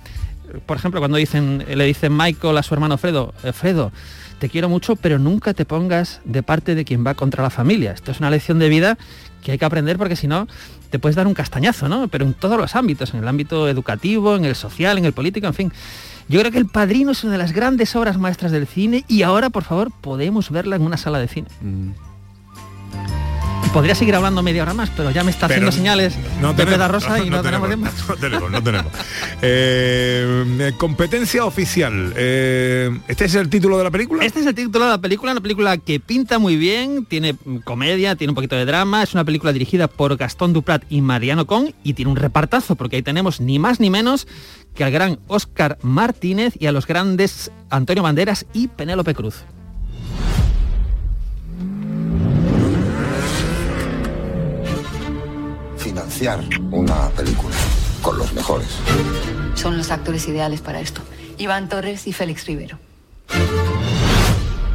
Por 0.66 0.78
ejemplo, 0.78 1.00
cuando 1.02 1.18
le 1.18 1.86
dicen 1.86 2.18
Michael 2.18 2.58
a 2.58 2.64
su 2.64 2.74
hermano 2.74 2.98
Fredo, 2.98 3.34
"Eh, 3.44 3.52
Fredo, 3.52 3.92
te 4.40 4.50
quiero 4.50 4.70
mucho, 4.70 4.96
pero 4.96 5.18
nunca 5.20 5.54
te 5.54 5.66
pongas 5.66 6.22
de 6.24 6.44
parte 6.44 6.76
de 6.76 6.86
quien 6.86 7.06
va 7.06 7.16
contra 7.16 7.44
la 7.44 7.50
familia. 7.50 7.92
Esto 7.92 8.12
es 8.12 8.20
una 8.20 8.30
lección 8.30 8.60
de 8.60 8.70
vida 8.70 8.98
que 9.44 9.52
hay 9.54 9.58
que 9.58 9.66
aprender 9.66 9.98
porque 9.98 10.16
si 10.16 10.28
no 10.28 10.48
te 10.90 11.00
puedes 11.00 11.16
dar 11.16 11.28
un 11.28 11.34
castañazo, 11.34 11.90
¿no? 11.90 12.08
Pero 12.08 12.26
en 12.26 12.34
todos 12.34 12.58
los 12.58 12.76
ámbitos, 12.76 13.14
en 13.14 13.22
el 13.22 13.28
ámbito 13.28 13.68
educativo, 13.68 14.36
en 14.36 14.46
el 14.46 14.56
social, 14.56 14.98
en 14.98 15.06
el 15.06 15.14
político, 15.14 15.48
en 15.48 15.54
fin. 15.54 15.74
Yo 16.30 16.40
creo 16.42 16.52
que 16.52 16.58
El 16.58 16.68
Padrino 16.68 17.12
es 17.12 17.24
una 17.24 17.34
de 17.34 17.38
las 17.38 17.54
grandes 17.54 17.96
obras 17.96 18.18
maestras 18.18 18.52
del 18.52 18.68
cine 18.68 19.06
y 19.08 19.22
ahora, 19.22 19.50
por 19.50 19.64
favor, 19.64 19.92
podemos 20.02 20.50
verla 20.50 20.76
en 20.76 20.82
una 20.82 20.98
sala 20.98 21.20
de 21.20 21.28
cine. 21.28 21.48
Y 21.62 22.07
Podría 23.74 23.96
seguir 23.96 24.16
hablando 24.16 24.42
media 24.42 24.64
hora 24.64 24.74
más, 24.74 24.90
pero 24.96 25.12
ya 25.12 25.24
me 25.24 25.32
está 25.32 25.48
Pero 25.48 25.60
haciendo 25.60 25.72
señales 25.72 26.18
no 26.42 26.50
de 26.50 26.56
tenemos, 26.56 26.76
Peda 26.76 26.88
Rosa 26.88 27.18
no, 27.18 27.24
y 27.24 27.30
no, 27.30 27.38
no 27.38 27.44
tenemos 27.44 27.70
tenemos, 27.70 27.94
tiempo. 27.94 28.08
No 28.14 28.16
tenemos, 28.16 28.52
no 28.52 28.64
tenemos. 28.64 28.92
Eh, 29.42 30.74
competencia 30.78 31.46
oficial. 31.46 32.14
Eh, 32.16 32.98
¿Este 33.08 33.26
es 33.26 33.36
el 33.36 33.50
título 33.50 33.78
de 33.78 33.84
la 33.84 33.92
película? 33.92 34.26
Este 34.26 34.40
es 34.40 34.46
el 34.46 34.56
título 34.56 34.86
de 34.86 34.92
la 34.92 34.98
película, 34.98 35.32
una 35.32 35.42
película 35.42 35.78
que 35.78 36.00
pinta 36.00 36.40
muy 36.40 36.56
bien, 36.56 37.06
tiene 37.06 37.36
comedia, 37.64 38.16
tiene 38.16 38.32
un 38.32 38.36
poquito 38.36 38.56
de 38.56 38.66
drama, 38.66 39.04
es 39.04 39.14
una 39.14 39.26
película 39.26 39.54
dirigida 39.54 39.88
por 39.88 40.16
Gastón 40.18 40.54
Duprat 40.54 40.84
y 40.90 41.02
Mariano 41.02 41.46
Con 41.46 41.74
y 41.84 41.94
tiene 41.94 42.12
un 42.12 42.18
repartazo 42.18 42.76
porque 42.76 42.96
ahí 42.96 43.04
tenemos 43.04 43.40
ni 43.42 43.60
más 43.60 43.80
ni 43.80 43.90
menos 43.90 44.28
que 44.74 44.84
al 44.84 44.92
gran 44.92 45.20
Óscar 45.28 45.78
Martínez 45.82 46.54
y 46.60 46.68
a 46.68 46.72
los 46.72 46.88
grandes 46.88 47.52
Antonio 47.70 48.04
Banderas 48.04 48.46
y 48.54 48.68
Penélope 48.70 49.14
Cruz. 49.14 49.44
Financiar 56.18 56.40
una 56.72 57.10
película 57.10 57.56
con 58.02 58.18
los 58.18 58.34
mejores. 58.34 58.68
Son 59.54 59.78
los 59.78 59.92
actores 59.92 60.28
ideales 60.28 60.62
para 60.62 60.80
esto. 60.80 61.02
Iván 61.38 61.70
Torres 61.70 62.08
y 62.08 62.12
Félix 62.14 62.48
Rivero. 62.48 62.80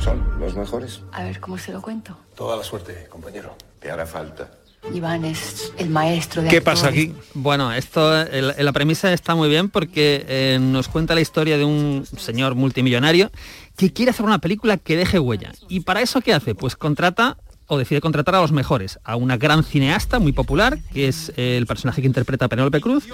¿Son 0.01 0.23
los 0.39 0.55
mejores? 0.55 1.01
A 1.11 1.25
ver 1.25 1.41
cómo 1.41 1.59
se 1.59 1.73
lo 1.73 1.83
cuento. 1.83 2.17
Toda 2.37 2.57
la 2.57 2.63
suerte, 2.63 3.09
compañero. 3.11 3.57
Te 3.81 3.91
hará 3.91 4.07
falta. 4.07 4.53
Iván 4.95 5.25
es 5.25 5.73
el 5.79 5.91
maestro 5.91 6.43
de 6.43 6.49
¿Qué 6.49 6.59
actores. 6.59 6.79
pasa 6.81 6.91
aquí? 6.93 7.13
Bueno, 7.35 7.73
esto, 7.73 8.21
el- 8.23 8.55
la 8.57 8.73
premisa 8.73 9.13
está 9.13 9.35
muy 9.35 9.49
bien 9.49 9.69
porque 9.69 10.25
eh, 10.29 10.59
nos 10.61 10.87
cuenta 10.87 11.17
la 11.17 11.23
historia 11.23 11.59
de 11.59 11.65
un 11.65 12.07
señor 12.19 12.55
multimillonario 12.55 13.33
que 13.77 13.93
quiere 13.93 14.13
hacer 14.13 14.25
una 14.25 14.39
película 14.39 14.77
que 14.77 14.97
deje 14.97 15.19
huella. 15.19 15.51
¿Y 15.69 15.81
para 15.81 16.03
eso 16.03 16.21
qué 16.21 16.35
hace? 16.35 16.55
Pues 16.55 16.77
contrata 16.77 17.37
o 17.73 17.79
decide 17.79 18.03
contratar 18.03 18.35
a 18.35 18.43
los 18.43 18.53
mejores, 18.53 18.99
a 19.03 19.17
una 19.17 19.39
gran 19.39 19.65
cineasta 19.65 20.19
muy 20.19 20.33
popular, 20.33 20.79
que 20.93 21.09
es 21.09 21.33
el 21.39 21.67
personaje 21.67 22.03
que 22.03 22.07
interpreta 22.07 22.47
Penélope 22.47 22.83
Cruz, 22.83 23.07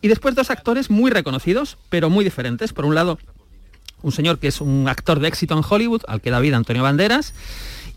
y 0.00 0.08
después 0.08 0.34
dos 0.34 0.48
actores 0.48 0.88
muy 0.88 1.10
reconocidos, 1.10 1.76
pero 1.90 2.08
muy 2.08 2.24
diferentes. 2.24 2.72
Por 2.72 2.86
un 2.86 2.94
lado, 2.94 3.18
un 4.00 4.12
señor 4.12 4.38
que 4.38 4.48
es 4.48 4.62
un 4.62 4.88
actor 4.88 5.20
de 5.20 5.28
éxito 5.28 5.54
en 5.54 5.62
Hollywood, 5.68 6.00
al 6.08 6.22
que 6.22 6.30
da 6.30 6.40
vida 6.40 6.56
Antonio 6.56 6.82
Banderas, 6.82 7.34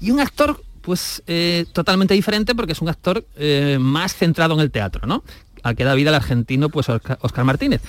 y 0.01 0.12
un 0.12 0.19
actor 0.19 0.62
pues 0.82 1.23
eh, 1.25 1.65
totalmente 1.71 2.15
diferente 2.15 2.53
porque 2.53 2.73
es 2.73 2.82
un 2.82 2.89
actor 2.89 3.25
eh, 3.38 3.77
más 3.79 4.13
centrado 4.13 4.55
en 4.55 4.60
el 4.60 4.71
teatro, 4.71 5.08
¿no? 5.08 5.23
Al 5.63 5.77
que 5.77 5.86
da 5.86 5.93
vida 5.93 6.10
el 6.10 6.15
argentino 6.15 6.67
pues 6.67 6.89
Oscar, 6.89 7.17
Oscar 7.21 7.45
Martínez. 7.45 7.82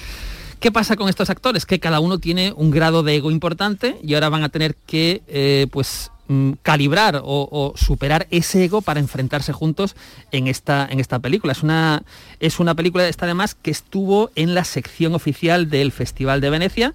¿Qué 0.60 0.70
pasa 0.70 0.94
con 0.94 1.08
estos 1.08 1.30
actores? 1.30 1.66
Que 1.66 1.80
cada 1.80 1.98
uno 1.98 2.18
tiene 2.18 2.52
un 2.54 2.70
grado 2.70 3.02
de 3.02 3.16
ego 3.16 3.32
importante 3.32 3.96
y 4.04 4.14
ahora 4.14 4.28
van 4.28 4.44
a 4.44 4.50
tener 4.50 4.76
que 4.86 5.22
eh, 5.26 5.66
pues 5.72 6.12
mm, 6.30 6.52
calibrar 6.62 7.20
o, 7.24 7.74
superar 7.76 8.26
ese 8.30 8.64
ego 8.64 8.82
para 8.82 9.00
enfrentarse 9.00 9.52
juntos 9.52 9.96
en 10.30 10.46
esta, 10.46 10.86
en 10.90 11.00
esta 11.00 11.18
película. 11.18 11.52
Es 11.52 11.62
una, 11.62 12.02
es 12.38 12.60
una 12.60 12.74
película 12.74 13.08
esta 13.08 13.26
además 13.26 13.54
que 13.54 13.70
estuvo 13.70 14.30
en 14.34 14.54
la 14.54 14.64
sección 14.64 15.14
oficial 15.14 15.68
del 15.68 15.92
Festival 15.92 16.40
de 16.40 16.50
Venecia 16.50 16.94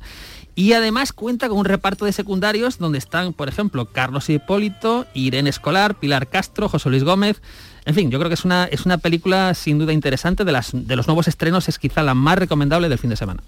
y 0.56 0.72
además 0.72 1.12
cuenta 1.12 1.50
con 1.50 1.58
un 1.58 1.66
reparto 1.66 2.06
de 2.06 2.14
secundarios 2.14 2.78
donde 2.78 2.98
están, 2.98 3.34
por 3.34 3.50
ejemplo, 3.50 3.86
Carlos 3.92 4.30
Hipólito, 4.30 5.06
Irene 5.14 5.50
Escolar, 5.50 5.96
Pilar 5.96 6.28
Castro, 6.28 6.70
José 6.70 6.90
Luis 6.90 7.04
Gómez. 7.04 7.42
En 7.84 7.94
fin, 7.94 8.10
yo 8.10 8.20
creo 8.20 8.30
que 8.30 8.36
es 8.36 8.46
una, 8.46 8.64
es 8.64 8.86
una 8.86 8.98
película 8.98 9.54
sin 9.54 9.78
duda 9.78 9.92
interesante. 9.92 10.46
De, 10.46 10.54
las, 10.54 10.72
de 10.74 10.96
los 10.96 11.08
nuevos 11.08 11.28
estrenos 11.28 11.68
es 11.68 11.78
quizá 11.78 12.04
la 12.04 12.14
más 12.14 12.40
recomendable 12.40 12.88
del 12.88 12.98
fin 12.98 13.10
de 13.10 13.18
semana. 13.18 13.44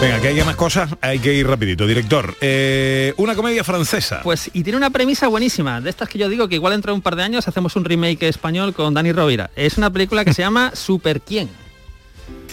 Venga, 0.00 0.20
que 0.20 0.28
haya 0.28 0.44
más 0.44 0.54
cosas, 0.54 0.90
hay 1.00 1.18
que 1.18 1.34
ir 1.34 1.44
rapidito. 1.44 1.84
Director, 1.84 2.36
eh, 2.40 3.14
una 3.16 3.34
comedia 3.34 3.64
francesa. 3.64 4.20
Pues 4.22 4.48
y 4.52 4.62
tiene 4.62 4.76
una 4.76 4.90
premisa 4.90 5.26
buenísima, 5.26 5.80
de 5.80 5.90
estas 5.90 6.08
que 6.08 6.20
yo 6.20 6.28
digo 6.28 6.48
que 6.48 6.54
igual 6.54 6.72
dentro 6.72 6.92
de 6.92 6.96
un 6.96 7.02
par 7.02 7.16
de 7.16 7.24
años 7.24 7.48
hacemos 7.48 7.74
un 7.74 7.84
remake 7.84 8.22
español 8.28 8.74
con 8.74 8.94
Dani 8.94 9.10
Rovira. 9.10 9.50
Es 9.56 9.76
una 9.76 9.92
película 9.92 10.24
que 10.24 10.32
se 10.32 10.42
llama 10.42 10.70
Super 10.74 11.20
Quién. 11.20 11.48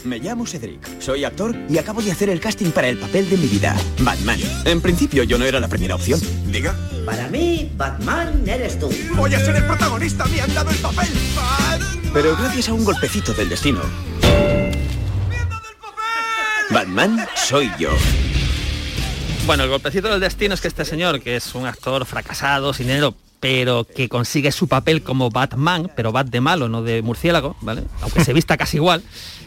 Me 0.05 0.17
llamo 0.19 0.45
Cedric, 0.47 0.99
soy 0.99 1.23
actor 1.23 1.55
y 1.69 1.77
acabo 1.77 2.01
de 2.01 2.11
hacer 2.11 2.29
el 2.29 2.39
casting 2.39 2.71
para 2.71 2.87
el 2.87 2.97
papel 2.97 3.29
de 3.29 3.37
mi 3.37 3.47
vida, 3.47 3.75
Batman. 3.99 4.39
En 4.65 4.81
principio 4.81 5.23
yo 5.23 5.37
no 5.37 5.45
era 5.45 5.59
la 5.59 5.67
primera 5.67 5.95
opción. 5.95 6.19
Diga. 6.47 6.75
Para 7.05 7.27
mí, 7.27 7.71
Batman 7.75 8.43
eres 8.47 8.79
tú. 8.79 8.89
Voy 9.15 9.33
a 9.35 9.39
ser 9.39 9.55
el 9.55 9.65
protagonista, 9.65 10.25
me 10.25 10.41
han 10.41 10.53
dado 10.53 10.71
el 10.71 10.77
papel. 10.77 11.09
Pero 12.11 12.35
gracias 12.37 12.69
a 12.69 12.73
un 12.73 12.83
golpecito 12.83 13.33
del 13.33 13.49
destino. 13.49 13.81
Batman 16.75 17.25
soy 17.37 17.71
yo. 17.79 17.89
Bueno, 19.45 19.63
el 19.63 19.69
golpecito 19.69 20.09
del 20.09 20.19
destino 20.19 20.55
es 20.55 20.59
que 20.59 20.67
este 20.67 20.83
señor, 20.83 21.21
que 21.21 21.37
es 21.37 21.55
un 21.55 21.65
actor 21.65 22.05
fracasado, 22.05 22.73
sin 22.73 22.87
dinero, 22.87 23.15
pero 23.39 23.85
que 23.85 24.09
consigue 24.09 24.51
su 24.51 24.67
papel 24.67 25.01
como 25.01 25.29
Batman, 25.29 25.89
pero 25.95 26.11
Bat 26.11 26.27
de 26.27 26.41
malo, 26.41 26.67
no 26.67 26.83
de 26.83 27.01
murciélago, 27.01 27.55
¿vale? 27.61 27.85
Aunque 28.01 28.25
se 28.25 28.33
vista 28.33 28.57
casi 28.57 28.75
igual. 28.75 29.03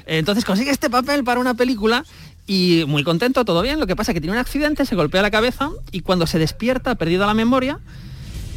Entonces 0.07 0.47
consigue 0.47 0.71
este 0.71 0.89
papel 0.89 1.23
para 1.23 1.39
una 1.39 1.53
película 1.53 2.03
y 2.47 2.85
muy 2.89 3.05
contento, 3.05 3.45
todo 3.45 3.61
bien. 3.61 3.79
Lo 3.79 3.87
que 3.87 3.95
pasa 3.95 4.13
es 4.13 4.15
que 4.15 4.23
tiene 4.23 4.33
un 4.33 4.41
accidente, 4.41 4.87
se 4.87 4.95
golpea 4.95 5.21
la 5.21 5.31
cabeza 5.31 5.69
y 5.93 6.01
cuando 6.01 6.27
se 6.27 6.39
despierta 6.39 6.93
ha 6.93 6.95
perdido 6.95 7.27
la 7.27 7.35
memoria 7.35 7.79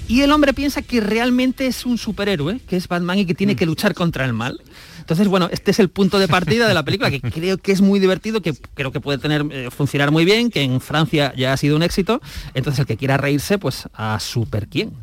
y 0.07 0.21
el 0.21 0.31
hombre 0.31 0.53
piensa 0.53 0.81
que 0.81 1.01
realmente 1.01 1.67
es 1.67 1.85
un 1.85 1.97
superhéroe, 1.97 2.61
que 2.69 2.77
es 2.77 2.87
Batman 2.87 3.19
y 3.19 3.25
que 3.25 3.35
tiene 3.35 3.57
que 3.57 3.65
luchar 3.65 3.93
contra 3.95 4.23
el 4.23 4.31
mal. 4.31 4.61
Entonces, 5.01 5.27
bueno, 5.27 5.49
este 5.51 5.71
es 5.71 5.79
el 5.79 5.89
punto 5.89 6.17
de 6.17 6.27
partida 6.27 6.67
de 6.67 6.73
la 6.73 6.83
película, 6.83 7.11
que 7.11 7.21
creo 7.31 7.57
que 7.57 7.71
es 7.71 7.81
muy 7.81 7.99
divertido, 7.99 8.41
que 8.41 8.53
creo 8.73 8.91
que 8.91 9.01
puede 9.01 9.17
tener, 9.17 9.45
eh, 9.51 9.69
funcionar 9.69 10.11
muy 10.11 10.25
bien, 10.25 10.49
que 10.49 10.61
en 10.61 10.79
Francia 10.79 11.33
ya 11.35 11.53
ha 11.53 11.57
sido 11.57 11.75
un 11.75 11.83
éxito. 11.83 12.21
Entonces, 12.53 12.79
el 12.79 12.85
que 12.85 12.97
quiera 12.97 13.17
reírse, 13.17 13.57
pues 13.57 13.87
a 13.93 14.19
super 14.19 14.67
quién. 14.67 14.93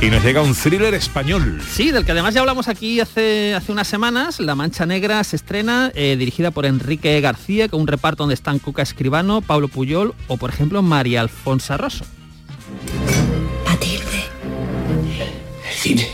Y 0.00 0.10
nos 0.10 0.22
llega 0.22 0.42
un 0.42 0.54
thriller 0.54 0.92
español. 0.92 1.62
Sí, 1.66 1.90
del 1.90 2.04
que 2.04 2.12
además 2.12 2.34
ya 2.34 2.40
hablamos 2.40 2.68
aquí 2.68 3.00
hace, 3.00 3.54
hace 3.54 3.72
unas 3.72 3.88
semanas. 3.88 4.38
La 4.38 4.54
Mancha 4.54 4.84
Negra 4.84 5.24
se 5.24 5.36
estrena, 5.36 5.90
eh, 5.94 6.16
dirigida 6.18 6.50
por 6.50 6.66
Enrique 6.66 7.18
García, 7.22 7.68
con 7.68 7.80
un 7.80 7.86
reparto 7.86 8.24
donde 8.24 8.34
están 8.34 8.58
Cuca 8.58 8.82
Escribano, 8.82 9.40
Pablo 9.40 9.68
Puyol 9.68 10.14
o, 10.28 10.36
por 10.36 10.50
ejemplo, 10.50 10.82
María 10.82 11.22
Alfonsa 11.22 11.78
Rosso. 11.78 12.04
Matilde, 13.64 14.24
El 15.70 15.74
cine. 15.74 16.08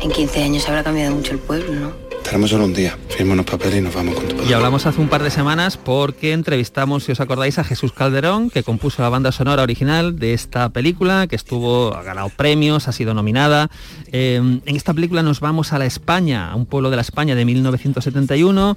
En 0.00 0.10
15 0.10 0.42
años 0.42 0.68
habrá 0.68 0.84
cambiado 0.84 1.14
mucho 1.14 1.32
el 1.32 1.38
pueblo, 1.38 1.72
¿no? 1.74 2.06
Tenemos 2.26 2.50
solo 2.50 2.64
un 2.64 2.74
día. 2.74 2.98
Firma 3.08 3.34
unos 3.34 3.46
papeles 3.46 3.76
y 3.76 3.80
nos 3.82 3.94
vamos 3.94 4.16
con 4.16 4.26
tu 4.26 4.34
padre. 4.34 4.50
Y 4.50 4.52
hablamos 4.52 4.84
hace 4.84 5.00
un 5.00 5.08
par 5.08 5.22
de 5.22 5.30
semanas 5.30 5.76
porque 5.76 6.32
entrevistamos, 6.32 7.04
si 7.04 7.12
os 7.12 7.20
acordáis, 7.20 7.58
a 7.60 7.64
Jesús 7.64 7.92
Calderón, 7.92 8.50
que 8.50 8.64
compuso 8.64 9.00
la 9.00 9.08
banda 9.08 9.30
sonora 9.30 9.62
original 9.62 10.18
de 10.18 10.34
esta 10.34 10.68
película, 10.70 11.28
que 11.28 11.36
estuvo, 11.36 11.94
ha 11.94 12.02
ganado 12.02 12.28
premios, 12.30 12.88
ha 12.88 12.92
sido 12.92 13.14
nominada. 13.14 13.70
Eh, 14.10 14.36
en 14.36 14.76
esta 14.76 14.92
película 14.92 15.22
nos 15.22 15.38
vamos 15.38 15.72
a 15.72 15.78
la 15.78 15.86
España, 15.86 16.50
a 16.50 16.56
un 16.56 16.66
pueblo 16.66 16.90
de 16.90 16.96
la 16.96 17.02
España 17.02 17.36
de 17.36 17.44
1971, 17.44 18.76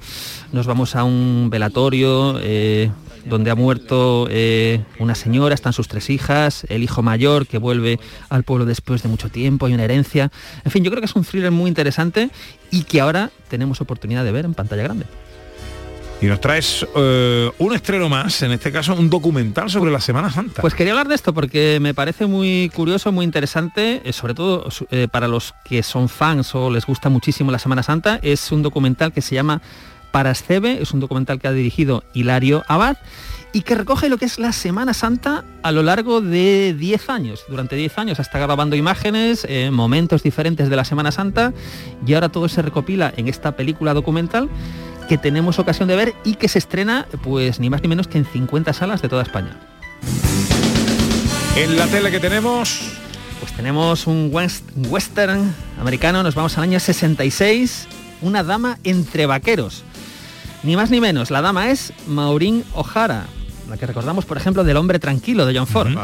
nos 0.51 0.67
vamos 0.67 0.95
a 0.95 1.03
un 1.03 1.49
velatorio 1.49 2.39
eh, 2.41 2.91
donde 3.29 3.51
ha 3.51 3.55
muerto 3.55 4.27
eh, 4.29 4.81
una 4.99 5.15
señora, 5.15 5.55
están 5.55 5.73
sus 5.73 5.87
tres 5.87 6.09
hijas, 6.09 6.65
el 6.69 6.83
hijo 6.83 7.01
mayor 7.01 7.47
que 7.47 7.57
vuelve 7.57 7.99
al 8.29 8.43
pueblo 8.43 8.65
después 8.65 9.03
de 9.03 9.09
mucho 9.09 9.29
tiempo, 9.29 9.65
hay 9.65 9.73
una 9.73 9.83
herencia. 9.83 10.31
En 10.65 10.71
fin, 10.71 10.83
yo 10.83 10.91
creo 10.91 11.01
que 11.01 11.05
es 11.05 11.15
un 11.15 11.23
thriller 11.23 11.51
muy 11.51 11.69
interesante 11.69 12.29
y 12.71 12.83
que 12.83 13.01
ahora 13.01 13.31
tenemos 13.47 13.81
oportunidad 13.81 14.23
de 14.23 14.31
ver 14.31 14.45
en 14.45 14.53
pantalla 14.53 14.83
grande. 14.83 15.05
Y 16.21 16.25
nos 16.25 16.41
traes 16.41 16.85
eh, 16.97 17.49
un 17.59 17.73
estreno 17.73 18.09
más, 18.09 18.41
en 18.41 18.51
este 18.51 18.73
caso 18.73 18.93
un 18.93 19.09
documental 19.09 19.69
sobre 19.69 19.89
la 19.89 20.01
Semana 20.01 20.29
Santa. 20.29 20.61
Pues 20.61 20.73
quería 20.73 20.91
hablar 20.91 21.07
de 21.07 21.15
esto 21.15 21.33
porque 21.33 21.79
me 21.81 21.93
parece 21.93 22.25
muy 22.25 22.69
curioso, 22.75 23.13
muy 23.13 23.23
interesante, 23.23 24.01
eh, 24.03 24.11
sobre 24.11 24.33
todo 24.33 24.67
eh, 24.91 25.07
para 25.09 25.29
los 25.29 25.55
que 25.63 25.81
son 25.81 26.09
fans 26.09 26.53
o 26.55 26.69
les 26.69 26.85
gusta 26.85 27.07
muchísimo 27.07 27.51
la 27.51 27.59
Semana 27.59 27.83
Santa. 27.83 28.19
Es 28.21 28.51
un 28.51 28.63
documental 28.63 29.13
que 29.13 29.21
se 29.21 29.35
llama 29.35 29.61
Parascebe, 30.11 30.81
es 30.81 30.91
un 30.93 30.99
documental 30.99 31.39
que 31.39 31.47
ha 31.47 31.51
dirigido 31.51 32.03
Hilario 32.13 32.63
Abad 32.67 32.97
y 33.51 33.61
que 33.61 33.73
recoge 33.75 34.09
lo 34.09 34.17
que 34.17 34.25
es 34.25 34.37
la 34.37 34.51
Semana 34.53 34.93
Santa 34.93 35.43
a 35.63 35.71
lo 35.71 35.81
largo 35.81 36.21
de 36.21 36.75
10 36.77 37.09
años. 37.09 37.43
Durante 37.49 37.75
10 37.75 37.97
años 37.97 38.19
está 38.19 38.37
grabando 38.39 38.75
imágenes, 38.75 39.45
eh, 39.49 39.71
momentos 39.71 40.21
diferentes 40.21 40.69
de 40.69 40.75
la 40.75 40.85
Semana 40.85 41.11
Santa 41.11 41.51
y 42.05 42.13
ahora 42.13 42.29
todo 42.29 42.47
se 42.47 42.61
recopila 42.61 43.11
en 43.17 43.27
esta 43.27 43.55
película 43.55 43.93
documental 43.93 44.49
que 45.07 45.17
tenemos 45.17 45.57
ocasión 45.57 45.87
de 45.87 45.95
ver 45.95 46.13
y 46.23 46.35
que 46.35 46.47
se 46.47 46.59
estrena 46.59 47.07
pues 47.23 47.59
ni 47.59 47.69
más 47.71 47.81
ni 47.81 47.87
menos 47.87 48.07
que 48.07 48.19
en 48.19 48.25
50 48.25 48.73
salas 48.73 49.01
de 49.01 49.09
toda 49.09 49.23
España. 49.23 49.57
En 51.55 51.77
la 51.77 51.87
tele 51.87 52.11
que 52.11 52.19
tenemos... 52.19 52.79
Pues 53.39 53.53
tenemos 53.53 54.05
un 54.05 54.29
west- 54.33 54.69
un 54.75 54.87
western 54.91 55.55
americano, 55.79 56.23
nos 56.23 56.35
vamos 56.35 56.57
al 56.57 56.63
año 56.65 56.77
66, 56.79 57.87
una 58.21 58.43
dama 58.43 58.77
entre 58.83 59.25
vaqueros. 59.27 59.83
Ni 60.63 60.75
más 60.75 60.89
ni 60.89 60.99
menos, 60.99 61.31
la 61.31 61.41
dama 61.41 61.69
es 61.69 61.93
Maureen 62.07 62.65
O'Hara, 62.73 63.25
la 63.69 63.77
que 63.77 63.85
recordamos, 63.85 64.25
por 64.25 64.35
ejemplo, 64.35 64.65
del 64.65 64.75
hombre 64.75 64.99
tranquilo 64.99 65.45
de 65.45 65.57
John 65.57 65.67
Ford. 65.67 65.95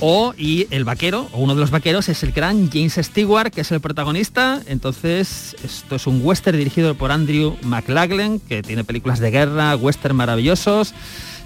O 0.00 0.34
y 0.36 0.66
el 0.70 0.84
vaquero, 0.84 1.28
o 1.32 1.38
uno 1.38 1.54
de 1.54 1.60
los 1.62 1.70
vaqueros, 1.70 2.10
es 2.10 2.22
el 2.22 2.32
gran 2.32 2.70
James 2.70 2.98
Stewart, 3.00 3.50
que 3.50 3.62
es 3.62 3.72
el 3.72 3.80
protagonista. 3.80 4.60
Entonces, 4.66 5.56
esto 5.64 5.96
es 5.96 6.06
un 6.06 6.20
western 6.22 6.58
dirigido 6.58 6.94
por 6.94 7.10
Andrew 7.10 7.56
McLaglen, 7.62 8.38
que 8.40 8.62
tiene 8.62 8.84
películas 8.84 9.18
de 9.20 9.30
guerra, 9.30 9.74
western 9.76 10.14
maravillosos. 10.14 10.92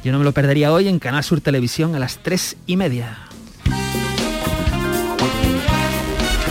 Yo 0.02 0.10
no 0.10 0.18
me 0.18 0.24
lo 0.24 0.32
perdería 0.32 0.72
hoy 0.72 0.88
en 0.88 0.98
Canal 0.98 1.22
Sur 1.22 1.40
Televisión 1.40 1.94
a 1.94 2.00
las 2.00 2.18
tres 2.18 2.56
y 2.66 2.76
media. 2.76 3.29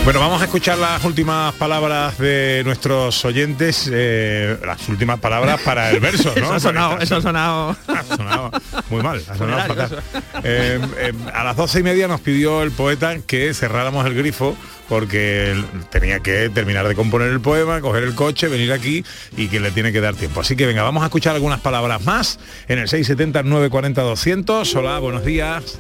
Bueno, 0.09 0.21
vamos 0.21 0.41
a 0.41 0.45
escuchar 0.45 0.79
las 0.79 1.05
últimas 1.05 1.53
palabras 1.53 2.17
de 2.17 2.63
nuestros 2.65 3.23
oyentes, 3.25 3.87
eh, 3.93 4.57
las 4.65 4.89
últimas 4.89 5.19
palabras 5.19 5.61
para 5.61 5.91
el 5.91 5.99
verso, 5.99 6.33
¿no? 6.35 6.45
Eso 6.45 6.53
ha 6.55 6.59
sonado, 6.59 6.97
eso 6.99 7.15
ha 7.17 7.21
sonado. 7.21 7.77
Ha 7.87 8.03
sonado 8.03 8.51
muy 8.89 9.03
mal, 9.03 9.21
ha 9.29 9.37
sonado 9.37 9.67
Funerarios. 9.67 10.01
fatal. 10.01 10.41
Eh, 10.43 10.79
eh, 10.97 11.13
a 11.31 11.43
las 11.43 11.55
doce 11.55 11.81
y 11.81 11.83
media 11.83 12.07
nos 12.07 12.21
pidió 12.21 12.63
el 12.63 12.71
poeta 12.71 13.19
que 13.19 13.53
cerráramos 13.53 14.03
el 14.07 14.15
grifo 14.15 14.57
porque 14.87 15.55
tenía 15.91 16.21
que 16.21 16.49
terminar 16.49 16.87
de 16.87 16.95
componer 16.95 17.27
el 17.27 17.39
poema, 17.39 17.79
coger 17.79 18.01
el 18.01 18.15
coche, 18.15 18.47
venir 18.47 18.73
aquí 18.73 19.05
y 19.37 19.47
que 19.47 19.59
le 19.59 19.69
tiene 19.69 19.91
que 19.91 20.01
dar 20.01 20.15
tiempo. 20.15 20.41
Así 20.41 20.55
que 20.55 20.65
venga, 20.65 20.81
vamos 20.81 21.03
a 21.03 21.05
escuchar 21.05 21.35
algunas 21.35 21.59
palabras 21.59 22.03
más 22.03 22.39
en 22.67 22.79
el 22.79 22.87
670 22.87 23.43
940 23.43 24.01
200. 24.01 24.75
Hola, 24.75 24.97
buenos 24.97 25.23
días. 25.23 25.77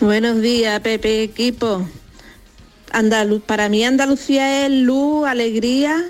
Buenos 0.00 0.42
días, 0.42 0.80
Pepe 0.80 1.22
equipo. 1.22 1.86
Andalu- 2.92 3.40
para 3.40 3.68
mí 3.68 3.84
Andalucía 3.84 4.66
es 4.66 4.72
luz, 4.72 5.26
alegría 5.26 6.04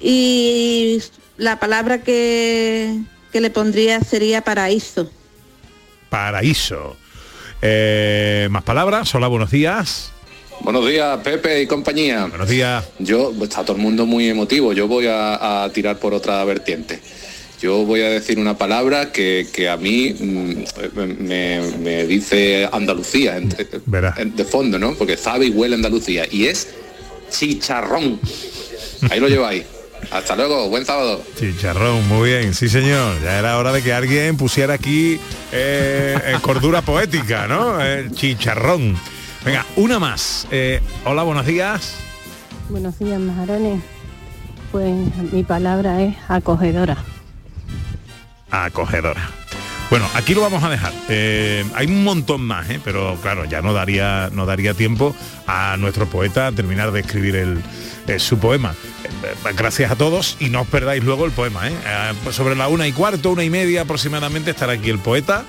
y 0.00 1.00
la 1.36 1.58
palabra 1.58 2.02
que, 2.02 2.94
que 3.32 3.40
le 3.40 3.50
pondría 3.50 4.00
sería 4.00 4.42
paraíso. 4.42 5.10
Paraíso. 6.10 6.96
Eh, 7.62 8.48
más 8.50 8.62
palabras. 8.62 9.14
Hola, 9.14 9.28
buenos 9.28 9.50
días. 9.50 10.12
Buenos 10.60 10.88
días, 10.88 11.18
Pepe 11.22 11.62
y 11.62 11.66
compañía. 11.66 12.26
Buenos 12.26 12.48
días. 12.48 12.84
Yo, 12.98 13.32
pues, 13.36 13.50
está 13.50 13.62
todo 13.64 13.76
el 13.76 13.82
mundo 13.82 14.06
muy 14.06 14.28
emotivo. 14.28 14.72
Yo 14.72 14.88
voy 14.88 15.06
a, 15.06 15.64
a 15.64 15.70
tirar 15.72 15.98
por 15.98 16.14
otra 16.14 16.42
vertiente. 16.44 17.00
Yo 17.60 17.84
voy 17.84 18.02
a 18.02 18.08
decir 18.10 18.38
una 18.38 18.56
palabra 18.56 19.10
que, 19.12 19.46
que 19.52 19.68
a 19.68 19.76
mí 19.76 20.14
mm, 20.18 21.22
me, 21.26 21.60
me 21.82 22.06
dice 22.06 22.68
Andalucía 22.72 23.36
en- 23.36 23.54
en- 24.16 24.36
de 24.36 24.44
fondo, 24.44 24.78
¿no? 24.78 24.94
Porque 24.94 25.16
sabe 25.16 25.46
y 25.46 25.50
huele 25.50 25.74
Andalucía. 25.74 26.24
Y 26.30 26.46
es 26.46 26.68
chicharrón. 27.30 28.20
Ahí 29.10 29.18
lo 29.20 29.28
lleváis. 29.28 29.64
Hasta 30.12 30.36
luego, 30.36 30.68
buen 30.68 30.86
sábado. 30.86 31.20
Chicharrón, 31.38 32.06
muy 32.06 32.30
bien, 32.30 32.54
sí 32.54 32.68
señor. 32.68 33.20
Ya 33.22 33.38
era 33.40 33.58
hora 33.58 33.72
de 33.72 33.82
que 33.82 33.92
alguien 33.92 34.36
pusiera 34.36 34.74
aquí 34.74 35.18
eh, 35.52 36.16
cordura 36.40 36.82
poética, 36.82 37.48
¿no? 37.48 37.80
El 37.80 38.12
chicharrón. 38.12 38.96
Venga, 39.44 39.66
una 39.76 39.98
más. 39.98 40.46
Eh, 40.52 40.80
hola, 41.04 41.24
buenos 41.24 41.44
días. 41.46 41.94
Buenos 42.68 42.96
días, 43.00 43.18
majarones. 43.18 43.80
Pues 44.70 44.94
mi 45.32 45.42
palabra 45.42 46.02
es 46.02 46.14
acogedora. 46.28 46.96
Acogedora. 48.50 49.30
Bueno, 49.90 50.06
aquí 50.14 50.34
lo 50.34 50.42
vamos 50.42 50.62
a 50.62 50.68
dejar. 50.68 50.92
Eh, 51.08 51.64
hay 51.74 51.86
un 51.86 52.04
montón 52.04 52.42
más, 52.42 52.68
¿eh? 52.68 52.78
pero 52.84 53.16
claro, 53.22 53.46
ya 53.46 53.62
no 53.62 53.72
daría, 53.72 54.28
no 54.32 54.44
daría 54.44 54.74
tiempo 54.74 55.16
a 55.46 55.76
nuestro 55.78 56.06
poeta 56.06 56.48
a 56.48 56.52
terminar 56.52 56.92
de 56.92 57.00
escribir 57.00 57.36
el, 57.36 57.62
eh, 58.06 58.18
su 58.18 58.38
poema. 58.38 58.74
Eh, 59.04 59.52
gracias 59.56 59.90
a 59.90 59.96
todos 59.96 60.36
y 60.40 60.50
no 60.50 60.62
os 60.62 60.68
perdáis 60.68 61.02
luego 61.02 61.24
el 61.24 61.32
poema. 61.32 61.62
pues 62.22 62.36
sobre 62.36 62.54
la 62.54 62.68
una 62.68 62.86
y 62.86 62.92
cuarto, 62.92 63.30
una 63.30 63.44
y 63.44 63.50
media 63.50 63.82
aproximadamente 63.82 64.50
estará 64.50 64.74
aquí 64.74 64.90
el 64.90 64.98
poeta, 64.98 65.44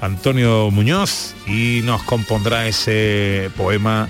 Antonio 0.00 0.70
Muñoz, 0.70 1.34
y 1.46 1.82
nos 1.84 2.02
compondrá 2.02 2.66
ese 2.66 3.50
poema 3.58 4.08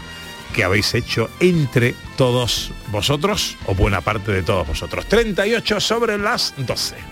que 0.54 0.62
habéis 0.62 0.94
hecho 0.94 1.28
entre 1.40 1.96
todos 2.16 2.70
vosotros, 2.92 3.56
o 3.66 3.74
buena 3.74 4.00
parte 4.00 4.30
de 4.30 4.44
todos 4.44 4.64
vosotros. 4.64 5.06
38 5.06 5.80
sobre 5.80 6.18
las 6.18 6.54
12. 6.56 7.11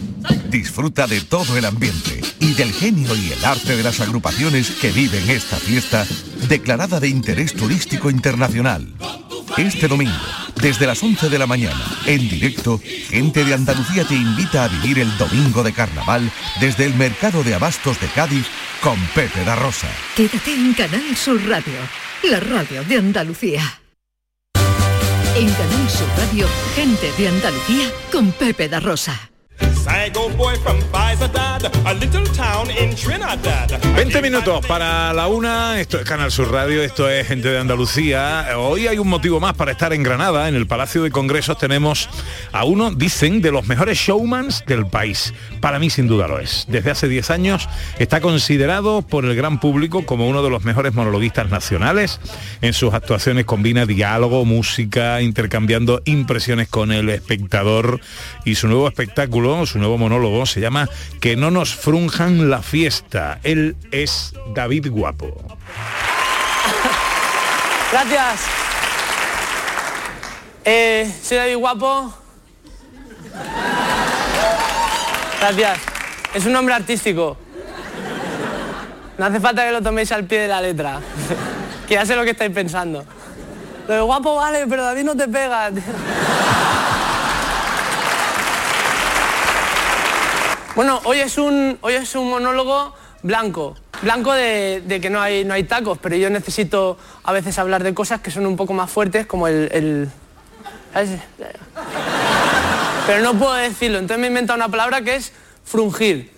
Disfruta 0.51 1.07
de 1.07 1.21
todo 1.21 1.57
el 1.57 1.63
ambiente 1.63 2.21
y 2.39 2.53
del 2.53 2.73
genio 2.73 3.15
y 3.15 3.31
el 3.31 3.45
arte 3.45 3.77
de 3.77 3.83
las 3.83 4.01
agrupaciones 4.01 4.69
que 4.69 4.91
viven 4.91 5.29
esta 5.29 5.55
fiesta 5.55 6.05
declarada 6.49 6.99
de 6.99 7.07
interés 7.07 7.53
turístico 7.53 8.09
internacional. 8.09 8.93
Este 9.57 9.87
domingo, 9.87 10.11
desde 10.61 10.87
las 10.87 11.01
11 11.01 11.29
de 11.29 11.39
la 11.39 11.47
mañana, 11.47 11.83
en 12.05 12.27
directo, 12.27 12.81
Gente 13.11 13.45
de 13.45 13.53
Andalucía 13.53 14.03
te 14.03 14.15
invita 14.15 14.65
a 14.65 14.67
vivir 14.67 14.99
el 14.99 15.17
domingo 15.17 15.63
de 15.63 15.71
carnaval 15.71 16.29
desde 16.59 16.85
el 16.85 16.95
Mercado 16.95 17.43
de 17.43 17.55
Abastos 17.55 17.99
de 17.99 18.07
Cádiz 18.07 18.45
con 18.81 18.97
Pepe 19.15 19.45
da 19.45 19.55
Rosa. 19.55 19.87
Quédate 20.15 20.53
en 20.53 20.73
Canal 20.73 21.15
Sur 21.15 21.41
Radio, 21.47 21.79
la 22.23 22.41
radio 22.41 22.83
de 22.83 22.97
Andalucía. 22.97 23.81
En 25.35 25.49
Canal 25.49 25.89
Sur 25.89 26.07
Radio, 26.17 26.47
gente 26.75 27.09
de 27.17 27.27
Andalucía 27.29 27.89
con 28.11 28.31
Pepe 28.33 28.67
da 28.67 28.81
Rosa. 28.81 29.30
20 33.95 34.21
minutos 34.21 34.65
para 34.67 35.11
la 35.13 35.27
una, 35.27 35.79
esto 35.79 35.99
es 35.99 36.05
Canal 36.05 36.31
Sur 36.31 36.51
Radio, 36.51 36.83
esto 36.83 37.09
es 37.09 37.27
Gente 37.27 37.49
de 37.49 37.57
Andalucía. 37.57 38.45
Hoy 38.57 38.87
hay 38.87 38.99
un 38.99 39.07
motivo 39.07 39.39
más 39.39 39.55
para 39.55 39.71
estar 39.71 39.91
en 39.93 40.03
Granada, 40.03 40.47
en 40.47 40.55
el 40.55 40.67
Palacio 40.67 41.01
de 41.01 41.09
Congresos 41.09 41.57
tenemos 41.57 42.09
a 42.51 42.63
uno, 42.63 42.91
dicen, 42.91 43.41
de 43.41 43.51
los 43.51 43.67
mejores 43.67 43.97
showmans 43.97 44.63
del 44.67 44.85
país. 44.85 45.33
Para 45.61 45.79
mí 45.79 45.89
sin 45.89 46.07
duda 46.07 46.27
lo 46.27 46.39
es. 46.39 46.65
Desde 46.67 46.91
hace 46.91 47.07
10 47.07 47.31
años 47.31 47.67
está 47.97 48.21
considerado 48.21 49.01
por 49.01 49.25
el 49.25 49.35
gran 49.35 49.59
público 49.59 50.05
como 50.05 50.27
uno 50.27 50.43
de 50.43 50.49
los 50.49 50.63
mejores 50.63 50.93
monologuistas 50.93 51.49
nacionales. 51.49 52.19
En 52.61 52.73
sus 52.73 52.93
actuaciones 52.93 53.45
combina 53.45 53.85
diálogo, 53.85 54.45
música, 54.45 55.21
intercambiando 55.21 56.01
impresiones 56.05 56.67
con 56.67 56.91
el 56.91 57.09
espectador 57.09 57.99
y 58.45 58.55
su 58.55 58.67
nuevo 58.67 58.87
espectáculo, 58.87 59.65
su 59.71 59.79
nuevo 59.79 59.97
monólogo 59.97 60.45
se 60.45 60.59
llama 60.59 60.89
Que 61.21 61.37
no 61.37 61.49
nos 61.49 61.73
frunjan 61.73 62.49
la 62.49 62.61
fiesta. 62.61 63.39
Él 63.43 63.77
es 63.91 64.33
David 64.53 64.87
Guapo. 64.89 65.57
Gracias. 67.91 68.41
Eh, 70.65 71.09
soy 71.23 71.37
David 71.37 71.55
Guapo. 71.55 72.13
Gracias. 75.39 75.79
Es 76.33 76.45
un 76.45 76.51
nombre 76.51 76.75
artístico. 76.75 77.37
No 79.17 79.25
hace 79.25 79.39
falta 79.39 79.65
que 79.65 79.71
lo 79.71 79.81
toméis 79.81 80.11
al 80.11 80.25
pie 80.25 80.41
de 80.41 80.47
la 80.49 80.61
letra. 80.61 80.99
que 81.87 81.93
ya 81.93 82.05
sé 82.05 82.17
lo 82.17 82.25
que 82.25 82.31
estáis 82.31 82.51
pensando. 82.51 83.05
Lo 83.87 83.93
de 83.93 84.01
guapo 84.01 84.35
vale, 84.35 84.65
pero 84.67 84.83
David 84.83 85.03
no 85.03 85.15
te 85.15 85.29
pega. 85.29 85.71
Bueno, 90.75 91.01
hoy 91.03 91.19
es 91.19 91.37
un, 91.37 91.77
hoy 91.81 91.95
es 91.95 92.15
un 92.15 92.29
monólogo 92.29 92.93
blanco. 93.23 93.75
Blanco 94.01 94.31
de, 94.31 94.99
que 95.01 95.09
no 95.09 95.21
hay, 95.21 95.43
no 95.43 95.53
hay 95.53 95.65
tacos, 95.65 95.97
pero 95.97 96.15
yo 96.15 96.29
necesito 96.29 96.97
a 97.23 97.33
veces 97.33 97.59
hablar 97.59 97.83
de 97.83 97.93
cosas 97.93 98.21
que 98.21 98.31
son 98.31 98.45
un 98.45 98.55
poco 98.55 98.73
más 98.73 98.89
fuertes, 98.89 99.25
como 99.25 99.47
el... 99.47 100.09
Pero 103.05 103.21
no 103.21 103.33
puedo 103.33 103.53
decirlo, 103.53 103.99
entonces 103.99 104.19
me 104.19 104.27
he 104.27 104.29
inventado 104.29 104.57
una 104.57 104.69
palabra 104.69 105.01
que 105.01 105.15
es 105.15 105.33
frungir. 105.65 106.31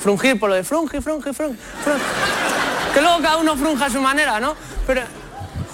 Frungir, 0.00 0.38
por 0.38 0.48
lo 0.48 0.56
de 0.56 0.64
frungir, 0.64 1.00
frungir, 1.00 1.32
frungir. 1.32 1.58
frungir. 1.82 2.02
Que 2.92 3.00
luego 3.00 3.20
cada 3.20 3.36
uno 3.36 3.56
frunja 3.56 3.86
a 3.86 3.90
su 3.90 4.00
manera, 4.00 4.40
¿no? 4.40 4.56
Pero 4.86 5.02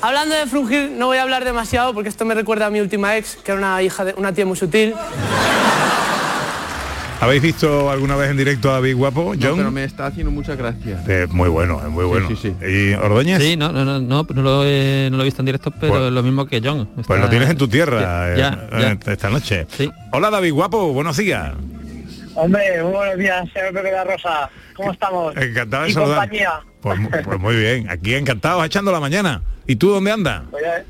hablando 0.03 0.35
de 0.35 0.47
frungir, 0.47 0.91
no 0.91 1.07
voy 1.07 1.17
a 1.17 1.23
hablar 1.23 1.45
demasiado 1.45 1.95
porque 1.95 2.11
esto 2.11 2.27
me 2.27 2.35
recuerda 2.35 2.67
a 2.67 2.71
mi 2.71 2.81
última 2.81 3.17
ex, 3.17 3.37
que 3.37 3.53
era 3.53 3.59
una 3.59 3.83
hija 3.83 4.05
de 4.05 4.15
una 4.15 4.33
tía 4.33 4.45
muy 4.45 4.57
sutil. 4.57 4.95
¿Habéis 7.21 7.41
visto 7.43 7.91
alguna 7.91 8.15
vez 8.15 8.31
en 8.31 8.37
directo 8.37 8.71
a 8.71 8.75
David 8.75 8.95
Guapo, 8.97 9.35
No, 9.35 9.41
John? 9.49 9.57
pero 9.57 9.71
me 9.71 9.85
está 9.85 10.07
haciendo 10.07 10.31
muchas 10.31 10.57
gracias. 10.59 11.09
Eh, 11.09 11.27
muy 11.31 11.49
bueno, 11.49 11.81
es 11.83 11.89
muy 11.91 12.05
bueno. 12.05 12.29
sí, 12.29 12.37
sí. 12.37 12.55
¿Y 12.67 12.93
Ordóñez? 12.95 13.43
Sí, 13.43 13.57
no, 13.57 13.73
no, 13.73 13.85
no, 13.87 13.99
no, 14.01 14.27
no 14.29 14.43
lo, 14.43 14.65
he, 14.67 15.09
no 15.11 15.17
lo 15.17 15.23
he 15.23 15.25
visto 15.25 15.41
en 15.41 15.47
directo, 15.47 15.71
pero 15.71 15.95
Pues- 15.95 16.05
es 16.05 16.13
lo 16.13 16.23
mismo 16.23 16.47
que 16.47 16.61
John. 16.63 16.89
Pues 17.07 17.21
lo 17.21 17.29
tienes 17.31 17.49
en 17.51 17.57
tu 17.57 17.69
tierra 17.69 18.01
Ya, 18.01 18.35
eh, 18.35 18.39
ya, 18.71 18.91
eh, 18.91 18.99
esta 19.13 19.31
noche. 19.31 19.67
Hola 20.13 20.29
David 20.31 20.53
Guapo, 20.53 20.93
buenos 20.93 21.17
días. 21.17 21.53
Hombre, 22.35 22.83
muy 22.83 22.93
buenos 22.93 23.19
días, 23.19 23.49
señor 23.53 23.73
Pepe 23.73 23.93
la 23.93 24.05
Rosa. 24.05 24.51
¿Cómo 24.75 24.93
estamos? 24.93 25.35
Encantado 25.39 25.85
de 25.85 25.89
y 25.89 25.93
saludar. 25.95 26.19
compañía. 26.19 26.51
Pues, 26.83 26.99
pues 27.25 27.41
muy 27.41 27.57
bien, 27.57 27.89
aquí 27.89 28.15
encantados 28.15 28.65
echando 28.67 28.93
la 28.93 29.01
mañana. 29.01 29.43
¿Y 29.67 29.77
tú 29.77 29.89
dónde 29.91 30.13
andas? 30.13 30.43
Pues, 30.51 30.63
ya- 30.63 30.85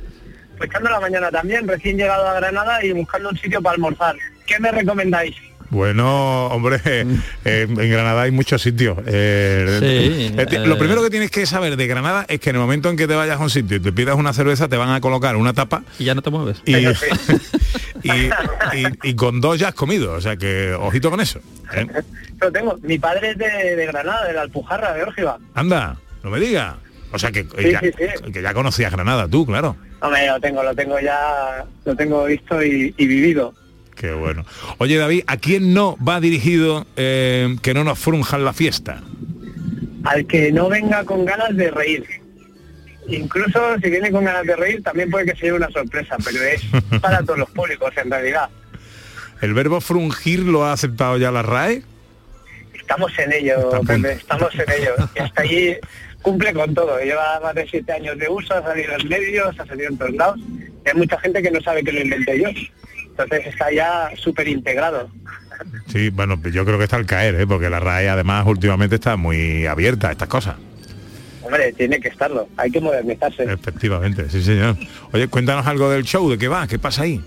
pues 0.58 0.68
echando 0.70 0.90
la 0.90 0.98
mañana 0.98 1.30
también, 1.30 1.68
recién 1.68 1.96
llegado 1.96 2.26
a 2.26 2.34
Granada 2.34 2.84
y 2.84 2.90
buscando 2.92 3.28
un 3.28 3.38
sitio 3.38 3.62
para 3.62 3.74
almorzar. 3.74 4.16
¿Qué 4.44 4.58
me 4.58 4.72
recomendáis? 4.72 5.36
Bueno, 5.70 6.46
hombre, 6.46 6.80
eh, 6.84 7.66
en 7.68 7.74
Granada 7.90 8.22
hay 8.22 8.30
muchos 8.30 8.62
sitios. 8.62 8.98
Eh, 9.06 9.78
Sí, 9.80 10.34
eh, 10.38 10.46
ti- 10.46 10.56
eh. 10.56 10.66
Lo 10.66 10.78
primero 10.78 11.02
que 11.02 11.10
tienes 11.10 11.30
que 11.30 11.44
saber 11.46 11.76
de 11.76 11.86
Granada 11.86 12.24
es 12.28 12.40
que 12.40 12.50
en 12.50 12.56
el 12.56 12.62
momento 12.62 12.88
en 12.90 12.96
que 12.96 13.06
te 13.08 13.14
vayas 13.14 13.40
a 13.40 13.42
un 13.42 13.50
sitio 13.50 13.76
y 13.76 13.80
te 13.80 13.92
pidas 13.92 14.16
una 14.16 14.32
cerveza, 14.32 14.68
te 14.68 14.76
van 14.76 14.90
a 14.90 15.00
colocar 15.00 15.36
una 15.36 15.52
tapa 15.52 15.82
Y 15.98 16.04
ya 16.04 16.14
no 16.14 16.22
te 16.22 16.30
mueves. 16.30 16.62
y, 16.64 16.76
y, 18.02 18.10
y- 18.74 18.98
y 19.02 19.14
con 19.14 19.40
dos 19.40 19.58
ya 19.58 19.68
has 19.68 19.74
comido. 19.74 20.12
O 20.12 20.20
sea 20.20 20.36
que 20.36 20.72
ojito 20.74 21.10
con 21.10 21.20
eso. 21.20 21.40
¿eh? 21.74 21.86
Lo 22.40 22.52
tengo. 22.52 22.78
Mi 22.82 22.98
padre 22.98 23.30
es 23.30 23.38
de, 23.38 23.76
de 23.76 23.86
Granada, 23.86 24.26
de 24.26 24.32
la 24.34 24.42
Alpujarra, 24.42 24.92
de 24.94 25.02
Órgiva. 25.02 25.38
Anda, 25.54 25.96
no 26.22 26.30
me 26.30 26.38
digas. 26.40 26.74
O 27.12 27.18
sea 27.18 27.30
que, 27.32 27.44
Sí, 27.44 27.70
ya, 27.72 27.80
sí, 27.80 27.90
sí. 27.96 28.32
que 28.32 28.42
ya 28.42 28.52
conocías 28.52 28.92
Granada 28.92 29.28
tú, 29.28 29.46
claro. 29.46 29.76
Hombre, 30.00 30.26
lo 30.26 30.38
tengo, 30.40 30.62
lo 30.62 30.74
tengo 30.74 31.00
ya, 31.00 31.64
lo 31.84 31.96
tengo 31.96 32.24
visto 32.26 32.62
y, 32.62 32.94
y 32.98 33.06
vivido. 33.06 33.54
Qué 33.96 34.12
bueno. 34.12 34.44
Oye 34.78 34.98
David, 34.98 35.24
¿a 35.26 35.38
quién 35.38 35.72
no 35.72 35.96
va 36.06 36.20
dirigido 36.20 36.86
eh, 36.96 37.56
que 37.62 37.74
no 37.74 37.82
nos 37.82 37.98
frunjan 37.98 38.44
la 38.44 38.52
fiesta? 38.52 39.02
Al 40.04 40.26
que 40.26 40.52
no 40.52 40.68
venga 40.68 41.04
con 41.04 41.24
ganas 41.24 41.56
de 41.56 41.70
reír. 41.70 42.04
Incluso 43.08 43.60
si 43.82 43.88
viene 43.90 44.10
con 44.10 44.24
ganas 44.24 44.44
de 44.44 44.54
reír, 44.54 44.82
también 44.82 45.10
puede 45.10 45.32
que 45.32 45.38
sea 45.38 45.54
una 45.54 45.70
sorpresa, 45.70 46.16
pero 46.24 46.42
es 46.42 46.62
para 47.00 47.22
todos 47.22 47.38
los 47.38 47.50
públicos 47.50 47.90
en 47.96 48.10
realidad. 48.10 48.50
¿El 49.40 49.54
verbo 49.54 49.80
frungir 49.80 50.40
lo 50.40 50.64
ha 50.64 50.72
aceptado 50.72 51.16
ya 51.16 51.30
la 51.30 51.42
RAE? 51.42 51.82
Estamos 52.74 53.18
en 53.18 53.32
ello, 53.32 53.70
Pepe, 53.86 54.12
estamos 54.12 54.54
en 54.54 54.80
ello. 54.80 54.94
Y 55.14 55.18
hasta 55.20 55.42
allí 55.42 55.76
cumple 56.22 56.52
con 56.52 56.74
todo. 56.74 56.98
Lleva 57.00 57.40
más 57.40 57.54
de 57.54 57.66
siete 57.68 57.92
años 57.92 58.18
de 58.18 58.28
uso, 58.28 58.54
ha 58.54 58.62
salido 58.62 58.92
en 58.98 59.08
medios, 59.08 59.58
ha 59.58 59.66
salido 59.66 59.88
en 59.88 59.98
todos 59.98 60.12
lados. 60.12 60.40
Hay 60.84 60.94
mucha 60.94 61.18
gente 61.18 61.42
que 61.42 61.50
no 61.50 61.60
sabe 61.60 61.82
que 61.82 61.92
lo 61.92 62.00
inventé 62.00 62.40
yo. 62.40 62.48
Entonces 63.18 63.46
está 63.46 63.72
ya 63.72 64.10
súper 64.16 64.46
integrado. 64.46 65.08
Sí, 65.86 66.10
bueno, 66.10 66.38
yo 66.52 66.66
creo 66.66 66.76
que 66.76 66.84
está 66.84 66.96
al 66.96 67.06
caer, 67.06 67.34
¿eh? 67.36 67.46
porque 67.46 67.70
la 67.70 67.80
RAE 67.80 68.10
además 68.10 68.46
últimamente 68.46 68.96
está 68.96 69.16
muy 69.16 69.64
abierta 69.66 70.08
a 70.08 70.12
estas 70.12 70.28
cosas. 70.28 70.56
Hombre, 71.40 71.72
tiene 71.72 71.98
que 71.98 72.08
estarlo. 72.08 72.46
Hay 72.58 72.70
que 72.70 72.80
modernizarse. 72.80 73.44
Efectivamente, 73.44 74.28
sí 74.28 74.42
señor. 74.42 74.76
Oye, 75.12 75.28
cuéntanos 75.28 75.66
algo 75.66 75.88
del 75.88 76.04
show, 76.04 76.28
¿de 76.28 76.36
qué 76.36 76.48
va? 76.48 76.66
¿Qué 76.66 76.78
pasa 76.78 77.04
ahí? 77.04 77.22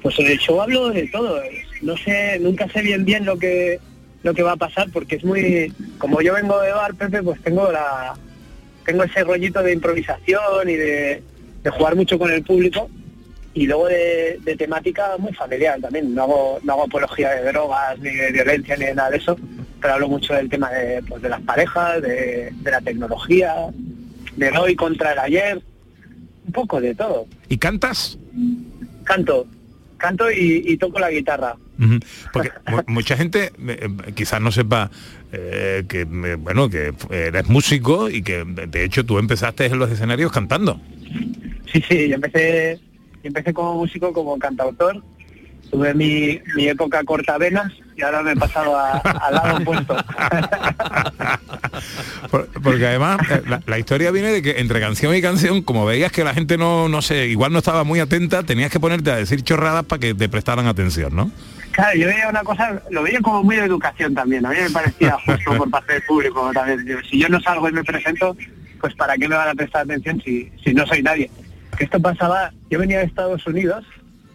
Pues 0.00 0.16
en 0.20 0.26
el 0.26 0.38
show 0.38 0.60
hablo 0.60 0.90
de 0.90 1.08
todo. 1.08 1.40
No 1.80 1.96
sé, 1.96 2.38
nunca 2.40 2.68
sé 2.68 2.82
bien 2.82 3.04
bien 3.04 3.24
lo 3.24 3.38
que 3.38 3.80
lo 4.22 4.32
que 4.34 4.44
va 4.44 4.52
a 4.52 4.56
pasar 4.56 4.88
porque 4.92 5.16
es 5.16 5.24
muy 5.24 5.72
como 5.98 6.22
yo 6.22 6.34
vengo 6.34 6.60
de 6.60 6.70
bar, 6.70 6.94
Pepe, 6.94 7.20
pues 7.24 7.40
tengo 7.42 7.72
la 7.72 8.14
tengo 8.86 9.02
ese 9.02 9.24
rollito 9.24 9.60
de 9.60 9.72
improvisación 9.72 10.68
y 10.68 10.74
de, 10.74 11.22
de 11.64 11.70
jugar 11.70 11.96
mucho 11.96 12.16
con 12.18 12.30
el 12.30 12.44
público 12.44 12.88
y 13.54 13.66
luego 13.66 13.88
de, 13.88 14.38
de 14.44 14.56
temática 14.56 15.16
muy 15.18 15.32
familiar 15.34 15.78
también. 15.80 16.14
No 16.14 16.22
hago, 16.22 16.58
no 16.62 16.72
hago 16.72 16.84
apología 16.84 17.30
de 17.30 17.44
drogas, 17.52 17.98
ni 17.98 18.10
de 18.10 18.32
violencia, 18.32 18.76
ni 18.76 18.86
de 18.86 18.94
nada 18.94 19.10
de 19.10 19.18
eso, 19.18 19.36
pero 19.80 19.94
hablo 19.94 20.08
mucho 20.08 20.34
del 20.34 20.48
tema 20.48 20.70
de, 20.70 21.02
pues, 21.02 21.22
de 21.22 21.28
las 21.28 21.40
parejas, 21.42 22.00
de, 22.02 22.50
de 22.52 22.70
la 22.70 22.80
tecnología, 22.80 23.54
del 24.36 24.56
hoy 24.56 24.74
contra 24.76 25.12
el 25.12 25.18
ayer, 25.18 25.62
un 26.46 26.52
poco 26.52 26.80
de 26.80 26.94
todo. 26.94 27.26
¿Y 27.48 27.58
cantas? 27.58 28.18
Canto, 29.04 29.46
canto 29.98 30.30
y, 30.30 30.62
y 30.66 30.76
toco 30.76 30.98
la 30.98 31.10
guitarra. 31.10 31.56
Porque 32.32 32.50
mu- 32.70 32.82
mucha 32.86 33.16
gente 33.16 33.46
eh, 33.46 33.52
eh, 34.06 34.12
quizás 34.14 34.40
no 34.40 34.52
sepa 34.52 34.88
eh, 35.32 35.82
que 35.88 36.02
eh, 36.02 36.36
bueno 36.38 36.70
que 36.70 36.92
eres 37.10 37.48
músico 37.48 38.08
y 38.08 38.22
que 38.22 38.44
de 38.44 38.68
de 38.68 38.84
hecho 38.84 39.04
tú 39.04 39.18
empezaste 39.18 39.66
en 39.66 39.78
los 39.80 39.90
escenarios 39.90 40.30
cantando. 40.30 40.80
Sí, 41.72 41.82
sí, 41.88 42.08
yo 42.08 42.14
empecé, 42.14 42.78
empecé 43.28 43.52
como 43.54 43.74
músico, 43.74 44.12
como 44.12 44.38
cantautor. 44.38 45.02
Tuve 45.70 45.94
mi, 45.94 46.38
mi 46.54 46.68
época 46.68 47.02
cortavenas 47.02 47.72
y 47.96 48.02
ahora 48.02 48.22
me 48.22 48.32
he 48.32 48.36
pasado 48.36 48.76
a- 48.76 48.98
al 48.98 49.34
lado 49.34 49.56
opuesto. 49.56 49.96
Por- 52.30 52.46
Porque 52.62 52.86
además 52.86 53.18
eh, 53.30 53.42
la, 53.48 53.62
la 53.66 53.78
historia 53.78 54.10
viene 54.10 54.28
de 54.28 54.42
que 54.42 54.60
entre 54.60 54.80
canción 54.80 55.14
y 55.14 55.22
canción, 55.22 55.62
como 55.62 55.86
veías 55.86 56.12
que 56.12 56.24
la 56.24 56.34
gente 56.34 56.58
no, 56.58 56.88
no 56.88 57.00
sé, 57.02 57.26
igual 57.28 57.52
no 57.52 57.58
estaba 57.58 57.84
muy 57.84 58.00
atenta, 58.00 58.42
tenías 58.42 58.70
que 58.70 58.80
ponerte 58.80 59.10
a 59.10 59.16
decir 59.16 59.42
chorradas 59.42 59.84
para 59.84 60.00
que 60.00 60.14
te 60.14 60.28
prestaran 60.28 60.66
atención, 60.66 61.14
¿no? 61.14 61.30
Claro, 61.72 61.98
yo 61.98 62.06
veía 62.06 62.28
una 62.28 62.42
cosa, 62.42 62.82
lo 62.90 63.02
veía 63.02 63.20
como 63.20 63.42
muy 63.42 63.56
de 63.56 63.64
educación 63.64 64.14
también. 64.14 64.44
A 64.44 64.50
mí 64.50 64.56
me 64.62 64.70
parecía 64.70 65.16
justo 65.26 65.56
por 65.56 65.70
parte 65.70 65.94
del 65.94 66.02
público 66.02 66.50
también. 66.52 66.84
Si 67.10 67.18
yo 67.18 67.28
no 67.30 67.40
salgo 67.40 67.68
y 67.68 67.72
me 67.72 67.82
presento, 67.82 68.36
pues 68.78 68.94
¿para 68.94 69.16
qué 69.16 69.26
me 69.26 69.36
van 69.36 69.48
a 69.48 69.54
prestar 69.54 69.82
atención 69.84 70.20
si, 70.22 70.52
si 70.62 70.74
no 70.74 70.86
soy 70.86 71.02
nadie? 71.02 71.30
Esto 71.82 72.00
pasaba, 72.00 72.52
yo 72.70 72.78
venía 72.78 73.00
de 73.00 73.06
Estados 73.06 73.44
Unidos 73.44 73.84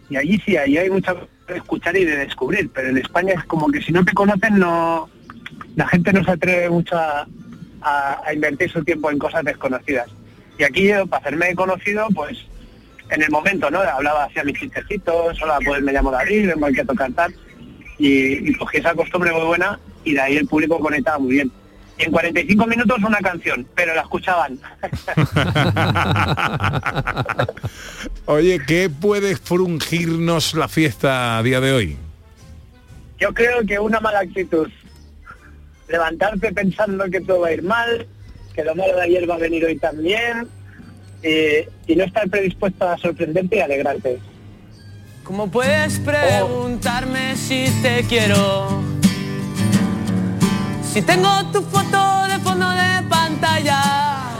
y 0.10 0.18
allí 0.18 0.38
sí, 0.46 0.58
allí 0.58 0.78
hay 0.78 0.90
mucho 0.90 1.30
de 1.48 1.56
escuchar 1.56 1.96
y 1.96 2.04
de 2.04 2.18
descubrir, 2.18 2.70
pero 2.74 2.90
en 2.90 2.98
España 2.98 3.36
es 3.38 3.44
como 3.46 3.70
que 3.70 3.82
si 3.82 3.94
no 3.94 4.04
te 4.04 4.12
conocen, 4.12 4.60
no 4.60 5.10
la 5.78 5.88
gente 5.88 6.12
no 6.12 6.26
se 6.26 6.32
atreve 6.32 6.70
mucho 6.70 6.98
a, 6.98 7.26
invertir 8.34 8.70
su 8.70 8.84
tiempo 8.84 9.10
en 9.10 9.18
cosas 9.18 9.46
desconocidas. 9.46 10.10
Y 10.60 10.64
aquí 10.66 10.90
yo, 10.90 11.08
para 11.08 11.22
hacerme 11.22 11.56
conocido, 11.56 12.06
pues 12.14 12.38
en 13.10 13.22
el 13.22 13.30
momento, 13.30 13.72
¿no? 13.72 13.80
Hablaba, 13.80 14.26
hacía 14.26 14.44
mis 14.44 14.60
chistecitos, 14.60 15.42
hola, 15.42 15.60
pues 15.64 15.82
me 15.82 15.94
llamo 15.94 16.12
David, 16.12 16.48
vengo 16.48 16.66
aquí 16.66 16.82
a 16.82 16.86
tocar 16.86 17.14
tal. 17.14 17.34
Y, 17.98 18.50
y 18.50 18.54
cogí 18.56 18.80
esa 18.80 18.94
costumbre 18.94 19.32
muy 19.32 19.46
buena 19.46 19.80
y 20.04 20.16
de 20.16 20.20
ahí 20.20 20.36
el 20.36 20.48
público 20.48 20.80
conectaba 20.80 21.18
muy 21.18 21.36
bien. 21.36 21.52
Y 21.98 22.04
en 22.04 22.12
45 22.12 22.68
minutos 22.68 22.98
una 23.04 23.18
canción, 23.20 23.68
pero 23.76 23.96
la 23.96 24.02
escuchaban. 24.02 24.60
Oye, 28.26 28.62
¿qué 28.68 28.90
puede 28.90 29.36
frungirnos 29.36 30.54
la 30.54 30.68
fiesta 30.68 31.38
a 31.38 31.44
día 31.44 31.60
de 31.60 31.72
hoy? 31.72 31.98
Yo 33.20 33.34
creo 33.34 33.66
que 33.66 33.80
una 33.80 34.00
mala 34.00 34.20
actitud. 34.20 34.70
Levantarte 35.88 36.54
pensando 36.54 37.06
que 37.10 37.22
todo 37.22 37.42
va 37.42 37.48
a 37.48 37.54
ir 37.54 37.64
mal, 37.64 38.06
que 38.54 38.64
lo 38.64 38.76
malo 38.76 38.96
de 38.96 39.04
ayer 39.04 39.30
va 39.30 39.36
a 39.36 39.40
venir 39.40 39.66
hoy 39.66 39.78
también, 39.78 40.48
eh, 41.24 41.68
y 41.88 41.96
no 41.96 42.04
estar 42.04 42.30
predispuesto 42.30 42.88
a 42.88 42.98
sorprenderte 42.98 43.58
y 43.58 43.60
alegrarte. 43.62 44.20
¿Cómo 45.24 45.50
puedes 45.50 46.00
preguntarme 46.00 47.36
si 47.36 47.66
te 47.82 48.04
quiero? 48.08 48.98
Si 50.98 51.04
tengo 51.04 51.30
tu 51.54 51.62
foto 51.62 52.26
de 52.28 52.40
fondo 52.40 52.68
de 52.72 53.04
pantalla. 53.08 54.32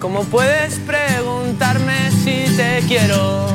¿Cómo 0.00 0.24
puedes 0.24 0.80
preguntarme 0.80 2.10
si 2.10 2.46
te 2.56 2.82
quiero? 2.88 3.46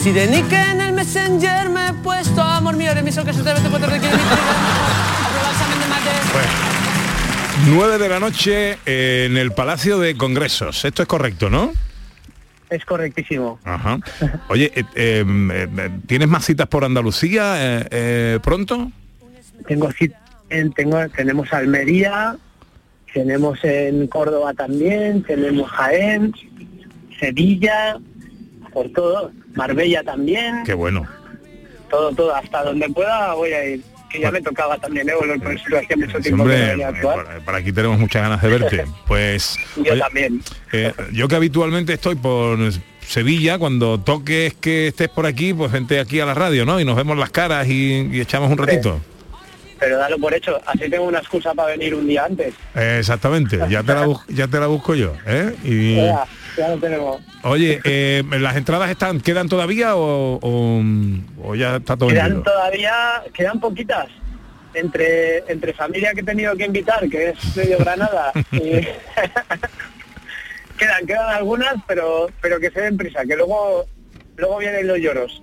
Si 0.00 0.12
de 0.12 0.28
nick 0.28 0.52
en 0.52 0.80
el 0.80 0.92
messenger 0.92 1.70
me 1.70 1.88
he 1.88 1.92
puesto 1.94 2.40
amor 2.40 2.76
mío, 2.76 2.92
eres 2.92 3.02
mi 3.02 3.10
sol 3.10 3.24
que 3.24 3.32
se 3.32 3.42
te 3.42 3.52
vete 3.52 3.66
Aprueba 3.66 3.88
examen 3.90 5.80
de 5.80 5.88
mate. 5.88 6.10
9 7.66 7.98
de 7.98 8.08
la 8.08 8.20
noche 8.20 8.78
en 8.86 9.36
el 9.36 9.50
Palacio 9.50 9.98
de 9.98 10.16
Congresos. 10.16 10.84
Esto 10.84 11.02
es 11.02 11.08
correcto, 11.08 11.50
¿no? 11.50 11.72
Es 12.68 12.84
correctísimo. 12.84 13.58
Ajá. 13.64 13.98
Oye, 14.46 14.70
eh, 14.72 14.84
eh, 14.94 15.24
eh, 15.26 15.90
¿tienes 16.06 16.28
más 16.28 16.44
citas 16.44 16.68
por 16.68 16.84
Andalucía 16.84 17.54
eh, 17.56 17.88
eh, 17.90 18.38
pronto? 18.40 18.92
Tengo, 19.70 19.88
tengo 20.74 21.08
tenemos 21.10 21.52
Almería, 21.52 22.36
tenemos 23.14 23.62
en 23.62 24.08
Córdoba 24.08 24.52
también, 24.52 25.22
tenemos 25.22 25.70
Jaén, 25.70 26.32
Sevilla, 27.20 27.96
por 28.72 28.88
todo, 28.90 29.30
Marbella 29.54 30.02
también, 30.02 30.64
Qué 30.66 30.74
bueno. 30.74 31.06
todo, 31.88 32.12
todo, 32.12 32.34
hasta 32.34 32.64
donde 32.64 32.88
pueda 32.88 33.34
voy 33.34 33.52
a 33.52 33.64
ir. 33.64 33.82
Que 34.10 34.18
ya 34.18 34.32
me 34.32 34.42
tocaba 34.42 34.76
también, 34.76 35.08
¿eh? 35.08 35.12
Volver 35.14 35.38
por 35.38 35.52
hacía 35.52 35.96
mucho 35.96 36.18
tiempo 36.18 36.44
que 36.44 36.50
hombre, 36.50 36.84
a 36.84 36.90
eh, 36.90 36.94
por, 37.00 37.44
por 37.44 37.54
aquí 37.54 37.70
tenemos 37.70 37.96
muchas 38.00 38.22
ganas 38.22 38.42
de 38.42 38.48
verte. 38.48 38.84
Pues 39.06 39.56
Yo 39.76 39.96
también. 39.96 40.42
eh, 40.72 40.92
yo 41.12 41.28
que 41.28 41.36
habitualmente 41.36 41.92
estoy 41.92 42.16
por 42.16 42.58
Sevilla, 43.06 43.58
cuando 43.58 44.00
toques 44.00 44.54
que 44.54 44.88
estés 44.88 45.08
por 45.10 45.26
aquí, 45.26 45.54
pues 45.54 45.70
vente 45.70 46.00
aquí 46.00 46.18
a 46.18 46.26
la 46.26 46.34
radio, 46.34 46.66
¿no? 46.66 46.80
Y 46.80 46.84
nos 46.84 46.96
vemos 46.96 47.16
las 47.16 47.30
caras 47.30 47.68
y, 47.68 48.08
y 48.10 48.20
echamos 48.20 48.50
un 48.50 48.58
ratito. 48.58 49.00
Pero 49.80 49.96
dalo 49.96 50.18
por 50.18 50.34
hecho, 50.34 50.60
así 50.66 50.90
tengo 50.90 51.04
una 51.04 51.18
excusa 51.20 51.54
para 51.54 51.70
venir 51.70 51.94
un 51.94 52.06
día 52.06 52.26
antes. 52.26 52.54
Eh, 52.74 52.98
exactamente, 53.00 53.58
ya 53.70 53.82
te 53.82 53.94
la, 53.94 54.06
ya 54.28 54.46
te 54.46 54.60
la 54.60 54.66
busco 54.66 54.94
yo. 54.94 55.14
¿eh? 55.26 55.56
Y, 55.64 55.96
Ya, 55.96 56.26
ya 56.56 56.68
lo 56.68 56.76
tenemos. 56.78 57.20
oye, 57.44 57.80
eh, 57.84 58.22
¿las 58.38 58.56
entradas 58.56 58.90
están 58.90 59.20
quedan 59.20 59.48
todavía 59.48 59.96
o, 59.96 60.38
o- 60.42 60.82
o 61.42 61.54
ya 61.54 61.76
está 61.76 61.96
todo 61.96 62.10
Quedan 62.10 62.26
vendido? 62.34 62.42
todavía, 62.52 63.22
quedan 63.32 63.58
poquitas. 63.58 64.06
Entre, 64.74 65.38
entre 65.50 65.72
familia 65.72 66.12
que 66.14 66.20
he 66.20 66.24
tenido 66.24 66.54
que 66.56 66.64
invitar, 66.66 67.08
que 67.08 67.30
es 67.30 67.56
medio 67.56 67.78
Granada, 67.78 68.32
y 68.52 68.86
quedan, 70.78 71.06
quedan 71.06 71.30
algunas, 71.34 71.74
pero, 71.88 72.28
pero 72.40 72.60
que 72.60 72.70
se 72.70 72.80
den 72.82 72.96
prisa, 72.96 73.24
que 73.24 73.34
luego, 73.34 73.86
luego 74.36 74.58
vienen 74.58 74.86
los 74.86 74.98
lloros. 74.98 75.42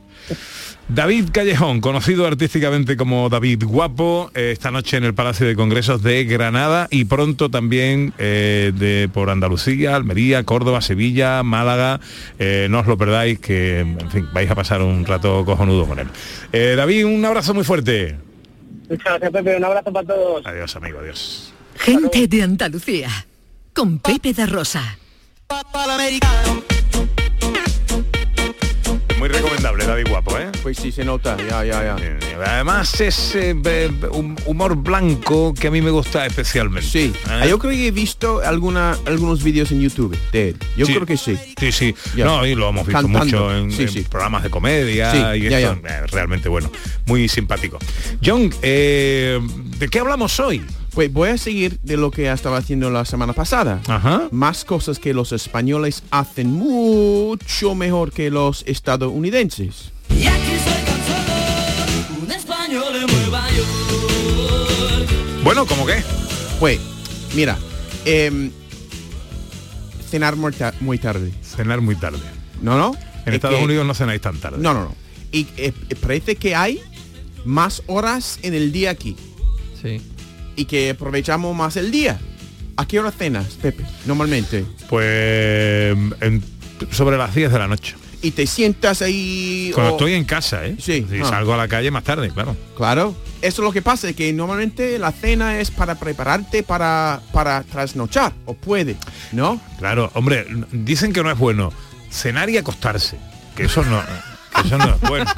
David 0.89 1.31
Callejón, 1.33 1.81
conocido 1.81 2.25
artísticamente 2.25 2.95
como 2.95 3.27
David 3.27 3.65
Guapo, 3.65 4.31
eh, 4.33 4.51
esta 4.53 4.71
noche 4.71 4.95
en 4.95 5.03
el 5.03 5.13
Palacio 5.13 5.45
de 5.45 5.53
Congresos 5.53 6.01
de 6.01 6.23
Granada 6.23 6.87
y 6.89 7.03
pronto 7.05 7.51
también 7.51 8.13
eh, 8.17 8.71
de 8.73 9.09
por 9.13 9.29
Andalucía, 9.29 9.95
Almería, 9.95 10.43
Córdoba, 10.43 10.79
Sevilla, 10.79 11.43
Málaga. 11.43 11.99
Eh, 12.39 12.67
no 12.69 12.79
os 12.79 12.87
lo 12.87 12.97
perdáis, 12.97 13.37
que 13.39 13.81
en 13.81 14.09
fin, 14.11 14.27
vais 14.31 14.49
a 14.49 14.55
pasar 14.55 14.81
un 14.81 15.05
rato 15.05 15.43
cojonudo 15.43 15.85
con 15.85 15.99
él. 15.99 16.07
Eh, 16.53 16.75
David, 16.77 17.05
un 17.05 17.25
abrazo 17.25 17.53
muy 17.53 17.65
fuerte. 17.65 18.15
Muchas 18.89 19.05
gracias, 19.05 19.31
Pepe. 19.31 19.57
Un 19.57 19.65
abrazo 19.65 19.91
para 19.91 20.07
todos. 20.07 20.45
Adiós, 20.45 20.73
amigo, 20.77 20.99
adiós. 20.99 21.53
Gente 21.75 22.27
de 22.27 22.43
Andalucía. 22.43 23.09
Con 23.73 23.99
Pepe 23.99 24.33
da 24.33 24.45
Rosa. 24.45 24.97
Muy 29.17 29.29
recomendable, 29.29 29.85
David 29.85 30.07
Guapo, 30.09 30.37
¿eh? 30.37 30.47
Pues 30.61 30.77
sí, 30.77 30.91
se 30.91 31.03
nota, 31.03 31.35
ya, 31.37 31.63
ya, 31.65 31.95
ya. 31.97 31.97
Además 32.45 33.01
es 33.01 33.33
eh, 33.35 33.55
un 34.11 34.35
humor 34.45 34.75
blanco 34.75 35.53
que 35.55 35.67
a 35.67 35.71
mí 35.71 35.81
me 35.81 35.89
gusta 35.89 36.25
especialmente. 36.27 36.87
Sí, 36.87 37.13
¿Eh? 37.29 37.47
yo 37.49 37.57
creo 37.57 37.71
que 37.73 37.87
he 37.87 37.91
visto 37.91 38.41
alguna, 38.45 38.95
algunos 39.07 39.43
vídeos 39.43 39.71
en 39.71 39.81
YouTube 39.81 40.15
de 40.31 40.49
él. 40.49 40.57
Yo 40.77 40.85
Sí. 40.85 40.93
creo 40.93 41.05
que 41.07 41.17
sí. 41.17 41.35
Sí, 41.59 41.71
sí. 41.71 41.95
No, 42.15 42.45
y 42.45 42.53
lo 42.53 42.69
hemos 42.69 42.85
visto 42.85 43.01
Cantando. 43.01 43.25
mucho 43.25 43.55
en, 43.55 43.71
Sí, 43.71 43.83
en 43.83 43.89
sí. 43.89 44.01
programas 44.09 44.43
de 44.43 44.49
comedia 44.51 45.11
Sí, 45.11 45.17
y 45.39 45.47
esto 45.47 45.79
eh, 45.87 46.07
realmente 46.11 46.47
bueno. 46.47 46.71
Muy 47.07 47.27
simpático. 47.27 47.79
John, 48.23 48.53
eh, 48.61 49.39
¿de 49.79 49.87
qué 49.87 49.99
hablamos 49.99 50.39
hoy? 50.39 50.63
Pues 50.97 51.13
voy 51.13 51.29
a 51.29 51.37
seguir 51.37 51.79
de 51.83 51.95
lo 51.95 52.09
que 52.09 52.31
estaba 52.31 52.57
haciendo 52.57 52.89
la 52.89 53.05
semana 53.05 53.33
pasada. 53.33 53.83
Ajá. 53.87 54.29
Más 54.31 54.65
cosas 54.65 54.97
que 54.97 55.13
los 55.13 55.31
españoles 55.31 56.01
hacen 56.09 56.51
mucho 56.51 57.75
mejor 57.75 58.11
que 58.11 58.31
los 58.31 58.63
estadounidenses. 58.65 59.91
Un 62.19 62.31
español 62.31 62.95
en 62.95 63.05
Nueva 63.15 63.47
York. 63.51 63.67
Bueno, 65.43 65.67
¿cómo 65.67 65.85
qué? 65.85 66.01
Pues, 66.59 66.79
mira, 67.35 67.59
em, 68.03 68.49
cenar 70.09 70.35
muy, 70.35 70.51
ta- 70.51 70.73
muy 70.79 70.97
tarde. 70.97 71.31
Cenar 71.43 71.79
muy 71.79 71.95
tarde. 71.95 72.17
No, 72.59 72.75
no. 72.75 72.95
En 73.27 73.33
Es 73.33 73.35
Estados 73.35 73.59
que- 73.59 73.65
Unidos 73.65 73.85
no 73.85 73.93
cenáis 73.93 74.19
tan 74.21 74.39
tarde. 74.39 74.57
No, 74.59 74.73
no, 74.73 74.85
no. 74.85 74.95
Y 75.31 75.45
eh, 75.57 75.73
parece 76.01 76.37
que 76.37 76.55
hay 76.55 76.81
más 77.45 77.83
horas 77.85 78.39
en 78.41 78.55
el 78.55 78.71
día 78.71 78.89
aquí. 78.89 79.15
Sí. 79.79 80.01
Y 80.57 80.65
que 80.65 80.89
aprovechamos 80.89 81.55
más 81.55 81.77
el 81.77 81.91
día. 81.91 82.19
¿A 82.75 82.85
qué 82.85 82.99
hora 82.99 83.11
cenas, 83.11 83.57
Pepe? 83.61 83.85
Normalmente. 84.05 84.65
Pues 84.89 85.95
en- 86.19 86.43
sobre 86.91 87.17
las 87.17 87.33
10 87.33 87.51
de 87.51 87.59
la 87.59 87.67
noche. 87.67 87.95
Y 88.21 88.31
te 88.31 88.45
sientas 88.47 89.01
ahí... 89.01 89.71
Cuando 89.73 89.93
o- 89.93 89.95
estoy 89.95 90.13
en 90.13 90.25
casa, 90.25 90.65
¿eh? 90.65 90.75
Sí. 90.79 91.05
Si 91.09 91.19
ah. 91.21 91.25
salgo 91.25 91.53
a 91.53 91.57
la 91.57 91.67
calle 91.67 91.89
más 91.91 92.03
tarde, 92.03 92.29
claro. 92.31 92.57
Claro. 92.75 93.15
Eso 93.41 93.61
es 93.61 93.65
lo 93.65 93.71
que 93.71 93.83
pasa, 93.83 94.11
que 94.13 94.33
normalmente 94.33 94.97
la 94.97 95.11
cena 95.11 95.59
es 95.59 95.69
para 95.69 95.95
prepararte 95.95 96.63
para, 96.63 97.21
para 97.31 97.63
trasnochar. 97.63 98.33
O 98.45 98.55
puede, 98.55 98.95
¿no? 99.31 99.61
Claro, 99.77 100.11
hombre, 100.15 100.47
dicen 100.71 101.13
que 101.13 101.21
no 101.21 101.31
es 101.31 101.37
bueno 101.37 101.71
cenar 102.09 102.49
y 102.49 102.57
acostarse. 102.57 103.17
Que 103.55 103.65
eso 103.65 103.83
no. 103.83 104.01
Eso 104.65 104.77
no 104.77 104.85
es 104.95 105.01
bueno. 105.01 105.31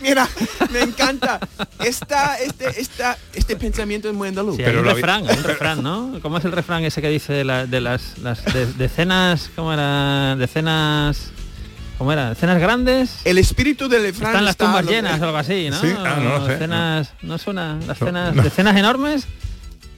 Mira, 0.00 0.28
me 0.72 0.80
encanta. 0.82 1.40
Esta, 1.84 2.36
este, 2.38 2.80
esta, 2.80 3.16
este 3.34 3.56
pensamiento 3.56 4.08
es 4.08 4.14
muy 4.14 4.28
andaluz. 4.28 4.56
Sí, 4.56 4.62
hay 4.64 4.76
un 4.76 4.84
refrán, 4.84 5.28
hay 5.28 5.36
un 5.38 5.44
refrán, 5.44 5.82
¿no? 5.82 6.18
¿Cómo 6.22 6.38
es 6.38 6.44
el 6.44 6.52
refrán 6.52 6.84
ese 6.84 7.00
que 7.02 7.08
dice 7.08 7.32
de, 7.32 7.44
la- 7.44 7.66
de 7.66 7.80
las, 7.80 8.18
las 8.18 8.44
de- 8.44 8.72
decenas, 8.74 9.50
¿cómo 9.56 9.72
era? 9.72 10.36
Decenas, 10.36 11.30
¿cómo 11.98 12.12
era? 12.12 12.30
Decenas 12.30 12.58
grandes. 12.60 13.10
El 13.24 13.38
espíritu 13.38 13.88
del 13.88 14.02
refrán 14.02 14.30
Están 14.32 14.44
las 14.44 14.56
tumbas 14.56 14.84
llenas 14.86 15.20
o 15.20 15.24
algo 15.24 15.36
así, 15.38 15.68
¿no? 15.70 15.80
Sí, 15.80 15.88
ah, 15.98 16.18
no 16.22 16.46
sé, 16.46 16.52
Decenas, 16.52 17.12
no 17.22 17.38
suena, 17.38 17.78
las 17.86 18.00
No, 18.00 18.06
cenas, 18.06 18.34
no. 18.34 18.42
decenas 18.42 18.76
enormes. 18.76 19.26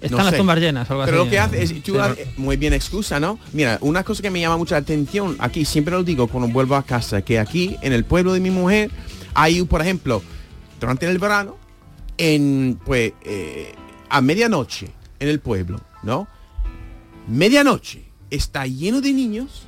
Están 0.01 0.19
No 0.19 0.25
las 0.25 0.31
sé. 0.33 0.37
tumbas 0.39 0.59
llenas 0.59 0.91
o 0.91 0.93
algo 0.95 1.05
Pero 1.07 1.17
así. 1.19 1.25
lo 1.25 1.31
que 1.31 1.39
hace 1.39 1.63
es, 1.63 1.83
tú 1.83 1.93
Sí, 1.93 1.99
has- 1.99 2.17
muy 2.37 2.57
bien 2.57 2.73
excusa, 2.75 3.19
¿no? 3.19 3.39
Mira, 3.53 3.79
una 3.81 4.05
cosa 4.05 4.23
que 4.23 4.31
me 4.31 4.41
llama 4.41 4.57
mucha 4.59 4.77
atención, 4.77 5.37
aquí 5.39 5.65
siempre 5.65 5.95
lo 5.95 6.03
digo 6.05 6.29
cuando 6.29 6.53
vuelvo 6.53 6.77
a 6.77 6.83
casa, 6.83 7.23
que 7.23 7.39
aquí 7.39 7.77
en 7.83 7.93
el 7.93 8.05
pueblo 8.05 8.33
de 8.35 8.41
mi 8.41 8.51
mujer 8.51 8.91
hay, 9.35 9.63
por 9.65 9.81
ejemplo, 9.81 10.23
durante 10.79 11.07
el 11.07 11.19
verano, 11.19 11.57
en, 12.19 12.79
pues, 12.85 13.13
eh, 13.25 13.75
a 14.11 14.21
medianoche 14.21 14.91
en 15.19 15.29
el 15.29 15.41
pueblo, 15.41 15.81
¿no? 16.03 16.29
Medianoche 17.29 18.05
está 18.31 18.67
lleno 18.67 19.01
de 19.01 19.13
niños 19.13 19.63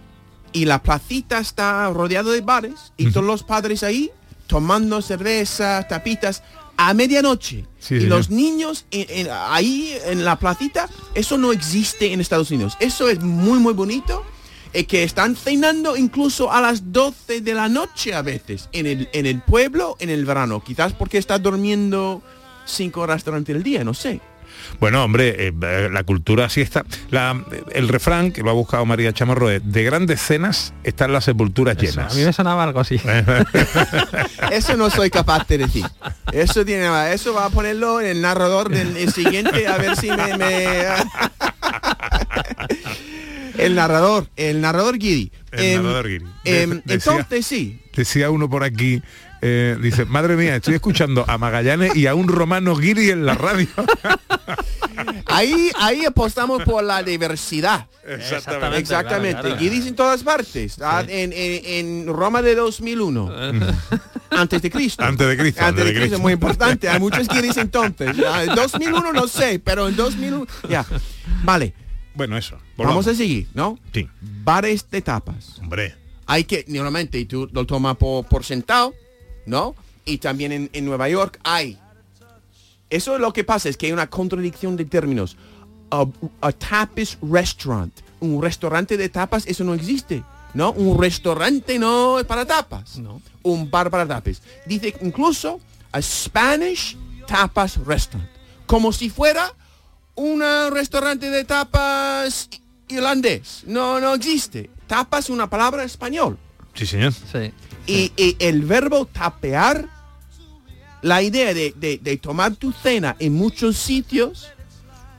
y 0.53 0.65
la 0.65 0.83
placita 0.83 1.39
está 1.39 1.89
rodeado 1.91 2.31
de 2.31 2.41
bares 2.41 2.93
y 2.97 3.11
todos 3.11 3.27
los 3.27 3.43
padres 3.43 3.83
ahí 3.83 4.11
tomando 4.47 5.03
cerveza, 5.03 5.87
tapitas 5.89 6.43
a 6.79 6.95
medianoche. 6.95 7.67
Sí, 7.79 7.97
y 7.97 8.01
señor. 8.01 8.17
los 8.19 8.31
niños 8.31 8.87
en- 8.91 9.27
en- 9.27 9.29
ahí 9.31 9.95
en 10.07 10.25
la 10.25 10.39
placita, 10.39 10.89
eso 11.15 11.37
no 11.37 11.53
existe 11.53 12.13
en 12.13 12.21
Estados 12.21 12.51
Unidos. 12.51 12.77
Eso 12.81 13.09
es 13.11 13.21
muy, 13.21 13.59
muy 13.59 13.75
bonito. 13.75 14.25
eh, 14.75 14.85
que 14.85 15.03
están 15.03 15.35
cenando 15.35 15.97
incluso 15.97 16.53
a 16.53 16.61
las 16.61 16.93
12 16.93 17.41
de 17.41 17.55
la 17.55 17.71
noche 17.71 18.13
a 18.13 18.21
veces 18.21 18.69
en 18.73 18.85
el, 18.87 19.09
en 19.15 19.25
el 19.25 19.41
pueblo 19.41 19.97
en 19.99 20.11
el 20.11 20.27
verano. 20.27 20.63
Quizás 20.63 20.93
porque 20.93 21.17
está 21.17 21.39
durmiendo 21.39 22.21
cinco 22.67 23.01
horas 23.01 23.25
durante 23.25 23.53
el 23.53 23.63
día, 23.63 23.83
no 23.83 23.95
sé. 23.95 24.21
Bueno, 24.81 25.03
hombre, 25.05 25.49
eh, 25.49 25.89
la 25.91 26.03
cultura 26.05 26.45
así 26.47 26.61
está. 26.61 26.85
La- 27.11 27.43
el 27.73 27.89
refrán 27.89 28.33
que 28.33 28.43
lo 28.43 28.51
ha 28.51 28.53
buscado 28.53 28.85
María 28.87 29.13
Chamarro 29.13 29.51
es 29.51 29.61
de 29.65 29.83
grandes 29.85 30.21
cenas 30.21 30.73
están 30.85 31.13
las 31.13 31.25
sepulturas 31.25 31.77
Eso, 31.81 31.85
llenas. 31.97 32.13
a 32.13 32.17
mí 32.17 32.25
me 32.25 32.33
sonaba 32.33 32.65
algo 32.65 32.81
así. 32.81 33.01
Eso 34.53 34.77
no 34.77 34.91
soy 34.91 35.11
capaz 35.11 35.47
de 35.49 35.59
decir. 35.59 35.85
Eso 36.33 36.65
tiene 36.65 36.89
eso 37.13 37.35
va 37.35 37.47
a 37.47 37.51
ponerlo 37.51 38.01
en 38.01 38.07
el 38.09 38.21
narrador 38.21 38.69
del 38.69 38.97
el 38.97 39.13
siguiente 39.13 39.67
a 39.67 39.77
ver 39.79 39.97
si 39.97 40.11
me, 40.11 40.37
me- 40.37 40.85
el 43.59 43.75
narrador, 43.75 44.29
el 44.37 44.61
narrador 44.61 44.99
Guiri. 44.99 45.33
El 45.53 45.61
Em, 45.65 45.77
narrador 45.83 46.09
Guiri. 46.09 46.25
em, 46.45 46.83
entonces 46.87 47.47
sí. 47.47 47.81
Decía 47.95 48.31
uno 48.31 48.49
por 48.49 48.63
aquí, 48.63 49.03
eh, 49.43 49.77
dice, 49.81 50.05
madre 50.05 50.37
mía, 50.37 50.57
estoy 50.57 50.75
escuchando 50.75 51.25
a 51.29 51.39
Magallanes 51.39 51.95
y 51.97 52.07
a 52.07 52.15
un 52.15 52.29
romano 52.29 52.77
guiri 52.77 53.11
en 53.11 53.25
la 53.27 53.35
radio. 53.35 53.69
Ahí, 55.27 55.71
ahí 55.79 56.05
apostamos 56.05 56.63
por 56.65 56.83
la 56.83 57.03
diversidad. 57.03 57.87
Exactamente. 58.05 58.79
Exactamente. 58.79 59.41
claro, 59.41 59.49
claro. 59.57 59.61
Guiris 59.61 59.87
en 59.87 59.95
todas 59.95 60.23
partes. 60.23 60.79
Ah, 60.83 61.05
En, 61.07 61.33
en- 61.33 61.63
en 61.65 62.07
Roma 62.09 62.43
de 62.43 62.55
2001. 62.57 63.31
Antes 64.31 64.63
de 64.63 64.71
Cristo. 64.71 65.05
Antes 65.05 65.29
de 65.29 65.37
Cristo, 65.37 65.65
Antes 65.65 65.85
de 65.85 65.95
Cristo, 65.95 66.19
muy 66.19 66.33
importante. 66.33 66.89
Hay 66.89 66.99
muchos 66.99 67.29
guiris 67.29 67.57
entonces. 67.59 68.17
Ah, 68.27 68.45
En 68.45 68.55
2001 68.55 69.13
no 69.13 69.29
sé, 69.29 69.61
pero 69.63 69.87
en 69.89 69.97
2001... 69.97 70.47
Ya. 70.69 70.85
Vale. 71.45 71.75
Bueno, 72.15 72.37
eso. 72.37 72.59
Vamos 72.77 73.07
a 73.07 73.15
seguir, 73.15 73.49
¿no? 73.55 73.79
Sí. 73.93 74.09
Bares 74.21 74.91
de 74.91 75.03
tapas. 75.03 75.59
Hombre. 75.61 75.95
Hay 76.27 76.45
que, 76.45 76.65
normalmente 76.69 77.25
tú 77.27 77.49
lo 77.53 77.65
tomas 77.67 77.97
por, 77.97 78.27
por 78.27 78.45
sentado, 78.45 78.93
¿no? 79.49 79.75
Y 80.05 80.19
también 80.19 80.53
en, 80.53 80.71
en 80.73 80.85
Nueva 80.85 81.09
York 81.09 81.41
hay. 81.43 81.79
Eso 82.91 83.15
es 83.15 83.21
lo 83.21 83.33
que 83.33 83.45
pasa, 83.45 83.69
es 83.69 83.77
que 83.77 83.87
hay 83.87 83.93
una 83.93 84.09
contradicción 84.09 84.77
de 84.77 84.85
términos. 84.85 85.37
A, 85.91 86.07
a 86.41 86.53
tapas 86.53 87.19
restaurant. 87.23 87.93
Un 88.21 88.43
restaurante 88.43 88.97
de 88.97 89.09
tapas, 89.09 89.47
eso 89.47 89.65
no 89.65 89.75
existe. 89.75 90.23
¿No? 90.55 90.73
Un 90.73 90.99
restaurante 90.99 91.79
no 91.79 92.19
es 92.19 92.25
para 92.25 92.47
tapas. 92.47 92.99
No. 92.99 93.21
Un 93.43 93.71
bar 93.71 93.91
para 93.91 94.07
tapas. 94.07 94.43
Dice 94.67 94.95
incluso 95.03 95.61
a 95.93 96.01
Spanish 96.01 96.97
tapas 97.27 97.77
restaurant. 97.85 98.29
Como 98.67 98.93
si 98.93 99.11
fuera 99.11 99.53
un 100.15 100.43
restaurante 100.73 101.31
de 101.31 101.45
tapas 101.45 102.49
irlandés. 102.89 103.63
No, 103.67 104.01
no 104.01 104.15
existe. 104.15 104.71
Tapas 104.87 105.27
es 105.27 105.31
una 105.31 105.49
palabra 105.49 105.85
español. 105.85 106.39
Sí, 106.75 106.87
señor. 106.87 107.13
Sí. 107.13 107.53
Y, 107.89 108.13
y 108.17 108.37
el 108.39 108.63
verbo 108.63 109.07
tapear, 109.07 109.87
la 111.03 111.23
idea 111.23 111.55
de, 111.55 111.73
de- 111.77 111.99
de 112.03 112.17
tomar 112.19 112.55
tu 112.57 112.73
cena 112.73 113.17
en 113.19 113.33
muchos 113.35 113.77
sitios, 113.77 114.49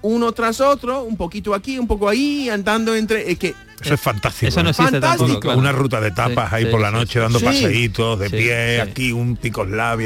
uno 0.02 0.32
tras 0.32 0.62
otro, 0.62 1.04
un 1.04 1.18
poquito 1.18 1.54
aquí, 1.54 1.78
un 1.80 1.88
poco 1.88 2.08
ahí, 2.08 2.50
andando 2.50 2.96
entre... 2.96 3.30
eh, 3.32 3.36
que, 3.38 3.54
Eso 3.82 3.94
es 3.96 4.00
fantástico. 4.02 4.48
Eso 4.50 4.62
no 4.62 4.70
¿eh? 4.70 4.72
existe 4.72 4.92
Fantástico. 4.92 5.26
tampoco. 5.26 5.42
claro. 5.42 5.60
Una 5.60 5.72
ruta 5.72 6.00
de 6.00 6.12
tapas 6.12 6.50
Sí, 6.50 6.56
ahí 6.56 6.64
sí, 6.66 6.70
por 6.72 6.80
la 6.82 6.92
noche 6.92 7.14
sí. 7.14 7.20
dando 7.20 7.40
Sí. 7.40 7.46
paseitos 7.46 8.20
de 8.20 8.30
Sí, 8.30 8.36
pie, 8.38 8.76
sí. 8.76 8.82
aquí 8.82 9.12
un 9.12 9.38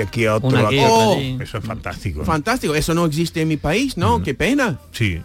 aquí 0.01 0.25
otro, 0.27 0.47
Una 0.49 0.67
aquí, 0.67 0.79
aquí. 0.79 0.85
otra 0.85 0.93
Oh. 0.95 1.15
allí. 1.17 1.37
Eso 1.41 1.57
es 1.57 1.65
fantástico. 1.65 2.23
fantástico, 2.25 2.73
eso 2.75 2.93
no 2.93 3.05
existe 3.05 3.41
en 3.41 3.47
mi 3.49 3.57
país, 3.57 3.97
¿no? 3.97 4.19
Mm. 4.19 4.23
Qué 4.23 4.33
pena. 4.33 4.79
Sí. 4.91 5.21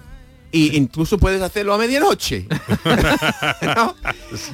Y 0.51 0.77
incluso 0.77 1.19
puedes 1.19 1.43
hacerlo 1.43 1.75
a 1.75 1.79
medianoche. 1.79 2.47
¿No? 3.77 3.95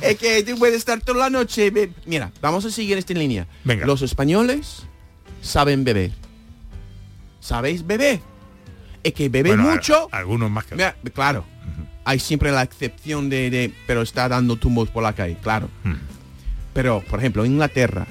Es 0.01 0.18
que 0.18 0.42
tú 0.42 0.57
puedes 0.59 0.76
estar 0.76 1.01
toda 1.01 1.18
la 1.20 1.30
noche. 1.30 1.72
Mira, 2.07 2.32
vamos 2.40 2.64
a 2.64 2.70
seguir 2.70 2.99
esta 2.99 3.14
línea. 3.14 3.47
Venga. 3.62 3.86
Los 3.86 4.03
españoles 4.03 4.82
saben 5.40 5.84
beber. 5.84 6.11
¿Sabéis 7.40 7.86
beber? 7.86 8.20
Es 9.03 9.12
que 9.12 9.28
beben 9.28 9.57
Bueno, 9.57 9.70
a- 9.70 9.74
mucho. 9.74 10.09
algunos 10.12 10.51
más 10.51 10.64
que 10.64 10.74
Mira, 10.76 10.97
claro. 11.14 11.45
Hay 12.07 12.18
siempre 12.18 12.51
la 12.51 12.62
excepción 12.62 13.30
de, 13.30 13.51
de- 13.51 13.72
pero 13.86 14.03
está 14.03 14.28
dando 14.28 14.57
tumbos 14.57 14.88
por 14.90 15.03
la 15.03 15.12
calle, 15.14 15.36
claro. 15.42 15.68
Pero, 16.72 17.03
por 17.09 17.18
ejemplo, 17.20 17.45
Inglaterra, 17.47 18.07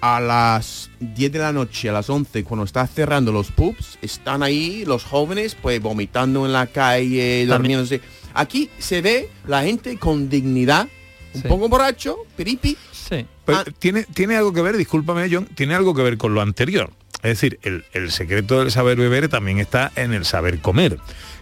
a 0.00 0.20
las 0.20 0.90
10 1.00 1.32
de 1.32 1.38
la 1.38 1.52
noche, 1.52 1.88
a 1.88 1.92
las 1.92 2.08
11, 2.10 2.44
cuando 2.44 2.64
está 2.64 2.86
cerrando 2.86 3.32
los 3.32 3.50
pubs, 3.50 3.98
están 4.02 4.42
ahí 4.42 4.84
los 4.86 5.04
jóvenes, 5.04 5.56
pues 5.60 5.80
vomitando 5.82 6.46
en 6.46 6.52
la 6.52 6.66
calle, 6.68 7.46
También- 7.48 7.78
durmiéndose. 7.78 8.00
Aquí 8.34 8.70
se 8.78 9.02
ve 9.02 9.30
la 9.46 9.62
gente 9.62 9.96
con 9.98 10.28
dignidad, 10.28 10.88
un 11.34 11.42
Sí. 11.42 11.48
poco 11.48 11.68
borracho, 11.68 12.16
piripi. 12.36 12.76
Sí. 12.92 13.26
Pero 13.44 13.58
Ah. 13.58 13.64
tiene, 13.78 14.04
tiene 14.04 14.36
algo 14.36 14.52
que 14.52 14.62
ver, 14.62 14.76
discúlpame 14.76 15.28
John, 15.30 15.46
tiene 15.54 15.74
algo 15.74 15.94
que 15.94 16.02
ver 16.02 16.18
con 16.18 16.34
lo 16.34 16.40
anterior. 16.42 16.92
Es 17.22 17.30
decir, 17.40 17.58
el, 17.62 17.84
el 17.94 18.12
secreto 18.12 18.60
del 18.60 18.70
saber 18.70 18.96
beber 18.96 19.28
también 19.28 19.58
está 19.58 19.90
en 19.96 20.12
el 20.12 20.24
saber 20.24 20.60
comer, 20.60 20.98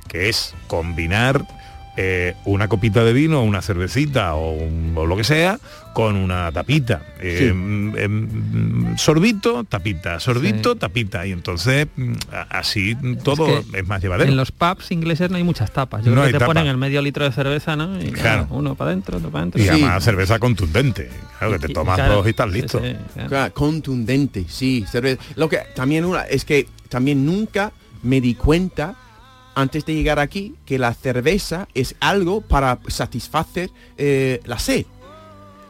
que 0.09 0.31
es 0.31 0.55
combinar 0.69 1.47
eh, 1.97 2.35
una 2.45 2.69
copita 2.69 3.03
de 3.05 3.13
vino, 3.13 3.43
una 3.43 3.63
cervecita 3.63 4.35
o, 4.35 4.53
un- 4.53 4.93
o 4.97 5.07
lo 5.07 5.17
que 5.17 5.25
sea 5.25 5.59
con 5.95 6.15
una 6.17 6.53
tapita. 6.53 7.01
Eh, 7.21 7.51
mm, 7.55 7.97
em, 7.97 8.97
sorbito, 8.99 9.65
tapita, 9.65 10.21
sorbito, 10.21 10.73
Sí. 10.75 10.79
tapita. 10.79 11.27
Y 11.27 11.33
entonces 11.33 11.87
mm, 11.97 12.13
así 12.51 12.95
todo 13.25 13.49
es, 13.61 13.65
que 13.67 13.83
más 13.83 14.03
llevadero. 14.03 14.29
En 14.31 14.37
los 14.37 14.53
pubs 14.53 14.91
ingleses 14.91 15.31
no 15.31 15.39
hay 15.39 15.43
muchas 15.43 15.73
tapas. 15.73 16.05
Yo 16.05 16.11
No 16.11 16.17
creo 16.17 16.27
que 16.27 16.33
te 16.35 16.39
tapa. 16.41 16.47
ponen 16.53 16.67
el 16.67 16.77
medio 16.77 17.01
litro 17.01 17.25
de 17.25 17.33
cerveza, 17.33 17.77
¿no? 17.77 17.99
Y 17.99 18.11
Claro. 18.13 18.43
nada, 18.43 18.49
uno 18.51 18.75
para 18.75 18.91
adentro, 18.91 19.17
otro 19.17 19.31
para 19.31 19.43
adentro. 19.43 19.61
Y 19.61 19.65
Sí. 19.65 19.71
además 19.71 20.05
cerveza 20.05 20.39
contundente. 20.39 21.09
Claro, 21.39 21.53
que 21.59 21.67
te 21.67 21.73
tomas 21.73 21.97
claro, 21.97 22.15
dos 22.17 22.27
y 22.27 22.31
estás 22.31 22.53
sí, 22.53 22.61
listo. 22.61 22.79
sí, 22.85 22.95
claro. 23.15 23.29
Claro, 23.31 23.55
contundente, 23.55 24.45
sí. 24.49 24.85
cerveza. 24.91 25.23
Lo 25.37 25.49
que 25.49 25.59
también 25.75 26.05
una, 26.05 26.23
es 26.23 26.45
que 26.45 26.67
también 26.91 27.25
nunca 27.25 27.73
me 28.03 28.21
di 28.21 28.35
cuenta 28.35 28.95
antes 29.57 29.85
de 29.87 29.95
llegar 29.95 30.21
aquí 30.21 30.55
que 30.67 30.79
la 30.79 30.95
cerveza 30.95 31.67
es 31.75 31.97
algo 31.99 32.43
para 32.43 32.79
satisfacer 32.89 33.71
eh, 33.97 34.41
la 34.45 34.59
sed. 34.59 34.85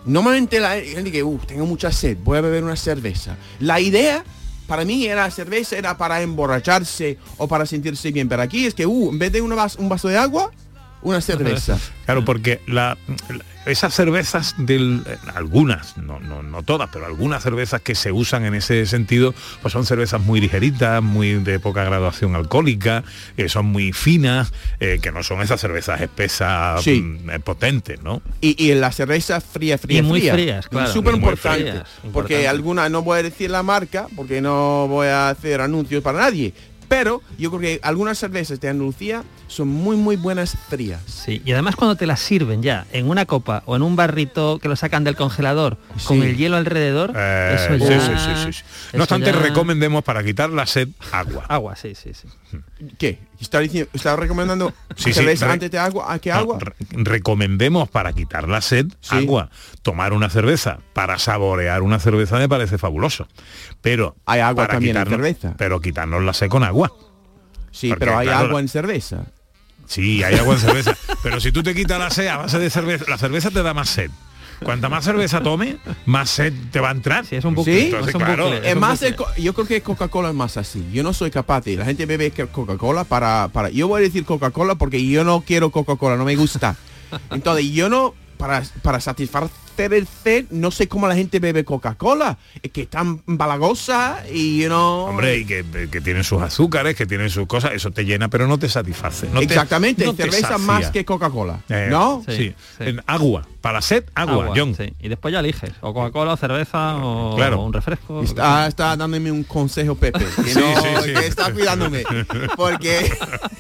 Normalmente 0.05 0.61
la 0.61 0.75
gente 0.81 1.11
que, 1.11 1.23
"Uh, 1.23 1.39
tengo 1.39 1.65
mucha 1.67 1.91
sed, 1.91 2.19
voy 2.23 2.37
a 2.39 2.41
beber 2.41 2.65
una 2.65 2.77
cerveza. 2.77 3.37
La 3.61 3.81
idea 3.81 4.25
para 4.67 4.85
mí 4.85 5.07
era 5.07 5.23
la 5.23 5.31
cerveza 5.31 5.77
era 5.79 5.97
para 5.97 6.21
emborracharse 6.21 7.17
o 7.39 7.47
para 7.47 7.65
sentirse 7.65 8.11
bien, 8.11 8.29
pero 8.29 8.43
aquí 8.43 8.67
es 8.67 8.75
que, 8.75 8.87
uh, 8.87 9.11
en 9.11 9.19
vez 9.19 9.33
de 9.33 9.41
un 9.41 9.55
vaso 9.89 10.09
de 10.09 10.19
agua, 10.19 10.51
una 11.03 11.21
cerveza. 11.21 11.79
Claro, 12.07 12.25
porque 12.25 12.61
la, 12.69 12.97
esas 13.67 13.93
cervezas 13.93 14.55
del 14.59 15.03
eh, 15.09 15.17
algunas, 15.35 15.97
no, 15.97 16.21
no, 16.21 16.45
no 16.45 16.63
todas, 16.63 16.89
pero 16.93 17.05
algunas 17.05 17.43
cervezas 17.43 17.81
que 17.81 17.97
se 17.97 18.13
usan 18.13 18.45
en 18.45 18.55
ese 18.55 18.87
sentido, 18.87 19.35
pues 19.61 19.73
son 19.73 19.85
cervezas 19.85 20.21
muy 20.21 20.41
ligeritas, 20.41 21.03
muy 21.03 21.35
de 21.35 21.59
poca 21.59 21.83
graduación 21.83 22.37
alcohólica, 22.37 23.03
que 23.37 23.49
son 23.49 23.67
muy 23.67 23.93
finas, 23.93 24.53
eh, 24.79 25.01
que 25.03 25.11
no 25.11 25.25
son 25.25 25.41
esas 25.43 25.61
cervezas 25.61 26.01
espesas 26.01 26.81
Sí. 26.85 27.01
mm, 27.01 27.31
eh, 27.31 27.41
potentes, 27.41 28.01
¿no? 28.05 28.23
Y, 28.41 28.55
y 28.65 28.73
la 28.77 28.93
cerveza 28.93 29.41
fría, 29.41 29.79
fría, 29.79 29.99
Y 29.99 30.03
muy 30.03 30.21
fría. 30.21 30.35
frías, 30.35 30.69
claro. 30.69 30.93
Súper 30.93 31.17
importante. 31.17 31.71
frías, 31.73 31.89
Porque 32.13 32.35
importante. 32.35 32.47
alguna, 32.49 32.89
no 32.89 33.03
voy 33.03 33.19
a 33.19 33.23
decir 33.25 33.51
la 33.51 33.65
marca, 33.65 34.07
porque 34.15 34.41
no 34.41 34.87
voy 34.87 35.09
a 35.09 35.29
hacer 35.31 35.61
anuncios 35.61 36.05
para 36.05 36.21
nadie. 36.21 36.55
Pero 36.89 37.23
yo 37.39 37.51
creo 37.51 37.61
que 37.61 37.81
algunas 37.83 38.19
cervezas 38.19 38.61
de 38.61 38.69
Andalucía 38.69 39.25
son 39.49 39.69
muy 39.69 39.97
muy 39.97 40.17
buenas 40.17 40.57
frías. 40.69 41.01
Sí, 41.07 41.43
y 41.45 41.53
además 41.53 41.77
cuando 41.77 41.97
te 41.97 42.07
las 42.07 42.21
sirven 42.21 42.63
ya 42.63 42.87
en 42.93 43.09
una 43.09 43.27
copa 43.27 43.63
o 43.67 43.77
en 43.77 43.83
un 43.83 43.97
barrito 43.97 44.59
que 44.61 44.69
lo 44.69 44.77
sacan 44.77 45.05
del 45.05 45.17
congelador 45.17 45.79
con 46.05 46.23
el 46.23 46.37
hielo 46.37 46.57
alrededor, 46.57 47.13
Eh, 47.17 47.57
eso 47.77 47.77
ya... 47.77 48.01
sí, 48.01 48.07
sí, 48.07 48.31
sí, 48.45 48.53
sí. 48.53 48.65
eso 48.89 48.97
No 48.99 49.03
obstante, 49.05 49.33
ya- 49.33 49.39
recomendemos 49.39 50.05
para 50.05 50.23
quitar 50.25 50.51
la 50.51 50.67
sed 50.67 50.89
agua. 51.13 51.45
Agua, 51.49 51.77
sí, 51.77 51.95
sí, 51.95 52.13
sí. 52.15 52.29
¿Qué? 52.99 53.19
¿Está, 53.41 53.61
diciendo, 53.61 53.91
está 53.93 54.17
recomendando 54.17 54.73
Sí, 54.97 55.13
sí, 55.13 55.21
re- 55.21 55.37
antes 55.45 55.71
de 55.71 55.79
agua? 55.79 56.13
¿A 56.13 56.19
qué 56.19 56.31
No, 56.31 56.37
agua? 56.37 56.59
re- 56.61 56.75
recomendemos 56.91 57.89
para 57.89 58.13
quitar 58.13 58.49
la 58.49 58.61
sed 58.61 58.87
agua. 59.11 59.51
Tomar 59.83 60.13
una 60.13 60.31
cerveza 60.31 60.79
para 60.93 61.19
saborear 61.19 61.83
una 61.83 61.99
cerveza 61.99 62.39
me 62.39 62.49
parece 62.49 62.79
fabuloso. 62.79 63.29
Pero 63.81 64.17
Hay 64.27 64.41
agua 64.41 64.65
para 64.65 64.75
también 64.75 64.97
en 64.97 65.03
quitarnos- 65.05 65.11
cerveza. 65.11 65.55
Pero 65.59 65.81
quitarnos 65.81 66.23
la 66.23 66.33
sed 66.33 66.49
con 66.49 66.65
agua. 66.65 66.93
Sí, 67.71 67.89
Porque, 67.91 68.07
pero 68.07 68.19
hay 68.19 68.27
claro, 68.27 68.47
agua 68.49 68.61
en 68.61 68.69
cerveza. 68.69 69.25
Sí, 69.87 70.23
hay 70.25 70.35
agua 70.37 70.55
en 70.55 70.61
cerveza. 70.61 70.97
pero 71.23 71.39
si 71.41 71.53
tú 71.53 71.63
te 71.63 71.75
quitas 71.75 71.99
la 71.99 72.11
sed 72.11 72.27
a 72.29 72.39
base 72.39 72.59
de 72.59 72.71
cerveza, 72.71 73.05
la 73.09 73.19
cerveza 73.19 73.51
te 73.51 73.63
da 73.63 73.75
más 73.75 73.89
sed. 73.89 74.11
Cuanta 74.65 74.89
más 74.89 75.05
cerveza 75.05 75.43
tome, 75.43 75.77
más 76.07 76.31
sed 76.31 76.53
te 76.71 76.81
va 76.81 76.89
a 76.89 76.93
entrar. 76.93 77.27
Sí, 77.27 77.37
es 77.37 77.45
un 77.45 77.63
¿Sí? 77.65 77.91
Entonces, 77.93 78.15
claro, 78.15 78.53
es 78.53 78.77
más 78.77 79.01
yo 79.37 79.55
creo 79.55 79.67
que 79.67 79.81
Coca-Cola 79.83 80.31
es 80.31 80.35
más 80.35 80.57
así. 80.57 80.85
Yo 80.93 81.03
no 81.03 81.13
soy 81.13 81.31
capaz 81.31 81.63
de. 81.65 81.77
La 81.77 81.85
gente 81.85 82.07
bebe 82.07 82.31
Coca-Cola 82.31 83.05
para, 83.05 83.49
para. 83.53 83.71
Yo 83.71 83.89
voy 83.89 84.01
a 84.01 84.05
decir 84.05 84.25
Coca-Cola 84.25 84.77
porque 84.77 85.07
yo 85.07 85.25
no 85.25 85.43
quiero 85.43 85.71
Coca-Cola, 85.71 86.17
no 86.17 86.25
me 86.25 86.37
gusta. 86.37 86.77
Entonces 87.31 87.71
yo 87.73 87.89
no 87.89 88.15
para 88.39 88.63
para 88.83 89.01
satisfacer 89.01 89.66
sed, 89.77 90.47
no 90.51 90.71
sé 90.71 90.89
cómo 90.89 91.07
la 91.07 91.15
gente 91.15 91.39
bebe 91.39 91.65
Coca-Cola. 91.65 92.39
Es 92.63 92.71
que 92.73 92.83
es 92.83 92.89
tan 92.89 93.23
balagosa 93.27 94.23
y 94.33 94.63
you 94.63 94.67
know. 94.69 95.07
Hombre, 95.07 95.39
y 95.39 95.45
que, 95.45 95.65
que 95.91 96.01
tienen 96.01 96.25
sus 96.25 96.43
azúcares, 96.43 96.97
que 96.97 97.07
tienen 97.07 97.31
sus 97.31 97.47
cosas, 97.47 97.73
eso 97.75 97.91
te 97.91 98.05
llena, 98.05 98.29
pero 98.29 98.47
no 98.47 98.59
te 98.59 98.69
satisface. 98.69 99.29
no 99.33 99.39
te- 99.41 99.45
Exactamente, 99.47 100.05
no 100.05 100.15
te 100.15 100.23
cerveza 100.25 100.49
sacia. 100.49 100.59
más 100.59 100.91
que 100.91 101.05
Coca-Cola. 101.05 101.61
Eh, 101.69 101.89
¿No? 101.91 102.23
Sí. 102.29 102.55
En 102.81 103.03
agua. 103.07 103.47
Para 103.61 103.83
sed, 103.83 104.05
agua, 104.15 104.53
John. 104.55 104.77
sí. 104.77 104.95
Y 105.01 105.09
después 105.09 105.33
ya 105.33 105.41
eliges, 105.41 105.73
o 105.81 105.93
Coca-Cola, 105.93 106.37
cerveza, 106.37 106.97
o 106.99 107.35
Claro. 107.35 107.63
un 107.63 107.73
refresco. 107.73 108.23
Está, 108.23 108.69
está 108.69 108.97
dándome 108.97 109.31
un 109.33 109.43
consejo 109.43 109.97
Pepe. 109.97 110.25
Que, 110.45 110.53
Sí, 110.53 110.59
no- 110.61 110.81
sí, 110.83 110.89
sí. 111.05 111.13
que 111.15 111.27
está 111.27 111.53
cuidándome. 111.53 112.05
Porque 112.57 113.11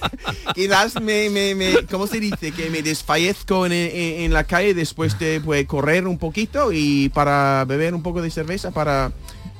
quizás 0.54 1.00
me, 1.00 1.28
me, 1.30 1.54
me- 1.54 1.84
¿cómo 1.90 2.06
se 2.06 2.20
dice? 2.20 2.52
Que 2.52 2.70
me 2.70 2.82
desfallezco 2.82 3.66
en, 3.66 3.72
en- 3.72 4.20
en 4.22 4.32
la 4.32 4.44
calle 4.44 4.74
después 4.74 5.18
de 5.18 5.40
pues, 5.40 5.66
correr 5.66 6.05
un 6.09 6.18
poquito 6.18 6.70
y 6.72 7.09
para 7.11 7.64
beber 7.66 7.94
un 7.94 8.02
poco 8.02 8.22
de 8.22 8.30
cerveza 8.30 8.70
para 8.70 9.12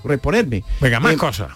reponerme. 0.05 0.63
Venga, 0.81 1.01
más 1.01 1.13
Em, 1.13 1.19
cosas. 1.19 1.51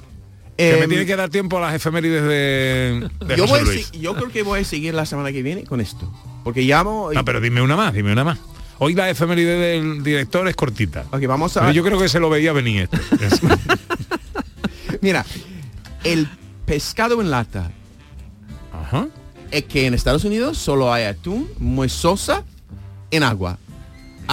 Que 0.56 0.74
me 0.76 0.82
em, 0.84 0.88
tiene 0.90 1.06
que 1.06 1.16
dar 1.16 1.30
tiempo 1.30 1.56
a 1.58 1.60
las 1.62 1.74
efemérides 1.74 2.22
de, 2.22 3.08
de 3.26 3.36
yo, 3.36 3.46
José 3.46 3.64
voy 3.64 3.74
Luis. 3.74 3.92
yo 3.92 4.14
creo 4.14 4.28
que 4.30 4.42
voy 4.42 4.60
a 4.60 4.64
seguir 4.64 4.92
la 4.94 5.06
semana 5.06 5.32
que 5.32 5.42
viene 5.42 5.64
con 5.64 5.80
esto. 5.80 6.12
Porque 6.44 6.62
llamo... 6.62 7.12
y- 7.12 7.16
Ah, 7.16 7.22
pero 7.24 7.40
dime 7.40 7.62
una 7.62 7.76
más, 7.76 7.92
dime 7.94 8.12
una 8.12 8.24
más. 8.24 8.38
Hoy 8.78 8.94
la 8.94 9.08
efeméride 9.10 9.56
del 9.58 10.02
director 10.02 10.46
es 10.48 10.56
cortita. 10.56 11.04
Ok, 11.12 11.26
vamos 11.26 11.56
a... 11.56 11.60
Pero 11.60 11.72
yo 11.72 11.82
creo 11.84 11.98
que 11.98 12.08
se 12.08 12.18
lo 12.20 12.28
veía 12.30 12.52
venir 12.52 12.88
esto. 13.20 13.46
Mira, 15.00 15.24
el 16.04 16.28
pescado 16.66 17.20
en 17.20 17.30
lata. 17.30 17.70
Ajá. 18.72 19.06
Es 19.50 19.64
que 19.64 19.86
en 19.86 19.94
Estados 19.94 20.24
Unidos 20.24 20.58
solo 20.58 20.92
hay 20.92 21.04
atún, 21.04 21.48
muesosa, 21.58 22.44
en 23.10 23.22
agua. 23.22 23.58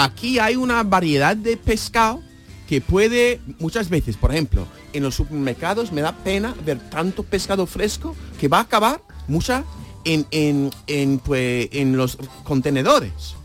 Aquí 0.04 0.38
hay 0.40 0.56
una 0.56 0.84
variedad 0.84 1.36
de 1.36 1.58
pescado 1.58 2.22
que 2.70 2.82
puede 2.82 3.40
muchas 3.60 3.90
veces, 3.90 4.18
por 4.18 4.32
ejemplo, 4.32 4.68
en 4.94 5.02
los 5.04 5.16
supermercados 5.16 5.92
me 5.92 6.02
da 6.02 6.12
pena 6.16 6.54
ver 6.66 6.80
tanto 6.90 7.24
pescado 7.24 7.66
fresco 7.66 8.16
que 8.40 8.48
va 8.48 8.60
a 8.60 8.62
acabar 8.62 9.02
mucha 9.28 9.64
en, 10.06 10.28
en, 10.32 10.70
en, 10.88 11.20
pues, 11.20 11.70
en 11.72 11.98
los 11.98 12.18
contenedores. 12.44 13.36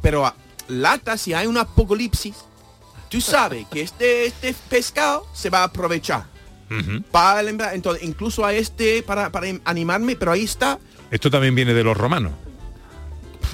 Pero 0.00 0.24
a- 0.26 0.34
lata, 0.68 1.16
si 1.18 1.34
hay 1.34 1.46
un 1.46 1.58
apocalipsis, 1.58 2.34
tú 3.08 3.20
sabes 3.20 3.66
que 3.70 3.82
este, 3.82 4.26
este 4.26 4.54
pescado 4.68 5.26
se 5.34 5.50
va 5.50 5.60
a 5.60 5.64
aprovechar. 5.64 6.24
Para 7.10 7.40
entonces, 7.74 8.04
incluso 8.04 8.44
a 8.44 8.52
este 8.54 9.02
para, 9.02 9.30
para 9.32 9.48
animarme, 9.64 10.14
pero 10.14 10.30
ahí 10.30 10.44
está. 10.44 10.78
Esto 11.10 11.28
también 11.28 11.56
viene 11.56 11.74
de 11.74 11.82
los 11.82 11.96
romanos. 11.96 12.32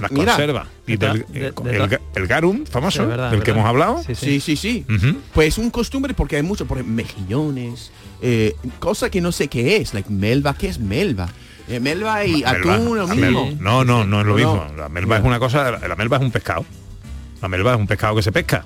Las 0.01 0.11
Mira. 0.11 0.33
conservas. 0.33 0.69
Y 0.87 0.97
De- 0.97 1.07
del, 1.09 1.27
de- 1.29 1.47
el, 1.47 1.55
de- 1.55 1.77
el 1.77 1.91
ga- 1.91 2.01
el 2.15 2.27
garum, 2.27 2.65
famoso, 2.67 3.03
Sí, 3.03 3.09
verdad, 3.09 3.31
del 3.31 3.41
que 3.43 3.53
verdad. 3.53 3.57
hemos 3.57 3.69
hablado. 3.69 4.15
Sí, 4.15 4.41
sí, 4.41 4.57
sí. 4.57 4.85
Ujú. 4.89 5.19
Pues 5.35 5.49
es 5.49 5.59
un 5.59 5.71
costumbre 5.71 6.15
porque 6.15 6.37
hay 6.37 6.43
mucho, 6.43 6.67
por 6.67 6.79
ejemplo, 6.79 6.95
mejillones, 6.97 7.91
eh, 8.23 8.55
cosa 8.79 9.11
que 9.11 9.21
no 9.21 9.33
sé 9.33 9.49
qué 9.49 9.77
es, 9.77 9.95
like 9.95 10.11
melva, 10.11 10.55
¿qué 10.55 10.69
es 10.69 10.79
melva? 10.79 11.29
Eh, 11.69 11.81
melva 11.81 12.25
y 12.25 12.43
Melva, 12.45 12.51
atún, 12.75 12.97
lo 12.99 13.09
mismo. 13.09 13.51
No, 13.61 13.85
no, 13.85 14.05
no 14.05 14.21
es 14.21 14.27
lo 14.27 14.33
No, 14.33 14.37
mismo. 14.39 14.67
La 14.77 14.89
melva 14.89 15.17
es 15.19 15.25
una 15.25 15.39
cosa, 15.41 15.73
la 15.73 15.97
melva 15.97 16.17
es 16.19 16.23
un 16.23 16.31
pescado. 16.31 16.65
La 17.43 17.49
melva 17.49 17.73
es 17.75 17.79
un 17.79 17.87
pescado 17.87 18.15
que 18.17 18.23
se 18.23 18.31
pesca. 18.33 18.65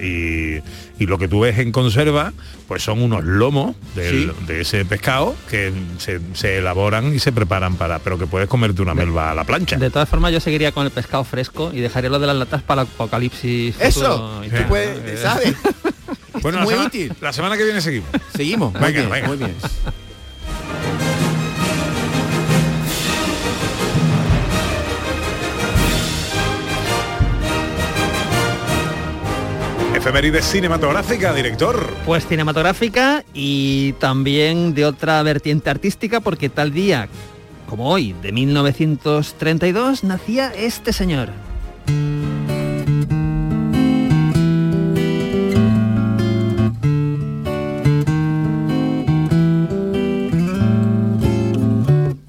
Y, 0.00 0.56
y 0.98 1.06
lo 1.06 1.18
que 1.18 1.28
tú 1.28 1.40
ves 1.40 1.58
en 1.58 1.70
conserva, 1.70 2.32
pues 2.66 2.82
son 2.82 3.00
unos 3.00 3.22
lomos 3.24 3.76
del- 3.94 4.32
de 4.46 4.62
ese 4.62 4.84
pescado 4.84 5.36
que 5.50 5.72
se, 5.98 6.20
se 6.34 6.58
elaboran 6.58 7.14
y 7.14 7.18
se 7.20 7.30
preparan 7.30 7.76
para, 7.76 8.00
pero 8.00 8.18
que 8.18 8.26
puedes 8.26 8.48
comerte 8.48 8.82
una 8.82 8.94
melva 8.94 9.30
a 9.30 9.34
la 9.34 9.44
plancha. 9.44 9.76
De 9.76 9.90
todas 9.90 10.08
formas, 10.08 10.32
yo 10.32 10.40
seguiría 10.40 10.72
con 10.72 10.84
el 10.84 10.90
pescado 10.90 11.22
fresco 11.24 11.70
y 11.72 11.80
dejaría 11.80 12.10
lo 12.10 12.18
de 12.18 12.26
las 12.26 12.36
latas 12.36 12.62
para 12.62 12.82
el 12.82 12.88
apocalipsis. 12.88 13.80
Eso. 13.80 14.42
¿sabes? 15.22 15.54
Bueno, 16.42 16.58
muy 16.58 16.72
la, 16.74 16.76
semana, 16.80 16.88
útil. 16.88 17.12
la 17.22 17.32
semana 17.32 17.56
que 17.56 17.64
viene 17.64 17.80
seguimos. 17.80 18.08
Seguimos. 18.36 18.72
Muy 18.74 18.82
Venga, 18.82 18.98
bien, 18.98 19.10
venga. 19.10 19.28
muy 19.28 19.36
bien. 19.38 19.54
Efeméride 30.04 30.42
cinematográfica, 30.42 31.32
director. 31.32 31.82
Pues 32.04 32.26
cinematográfica 32.26 33.24
y 33.32 33.94
también 33.94 34.74
de 34.74 34.84
otra 34.84 35.22
vertiente 35.22 35.70
artística, 35.70 36.20
porque 36.20 36.50
tal 36.50 36.74
día 36.74 37.08
como 37.66 37.88
hoy, 37.88 38.14
de 38.20 38.30
1932, 38.30 40.04
nacía 40.04 40.52
este 40.54 40.92
señor. 40.92 41.30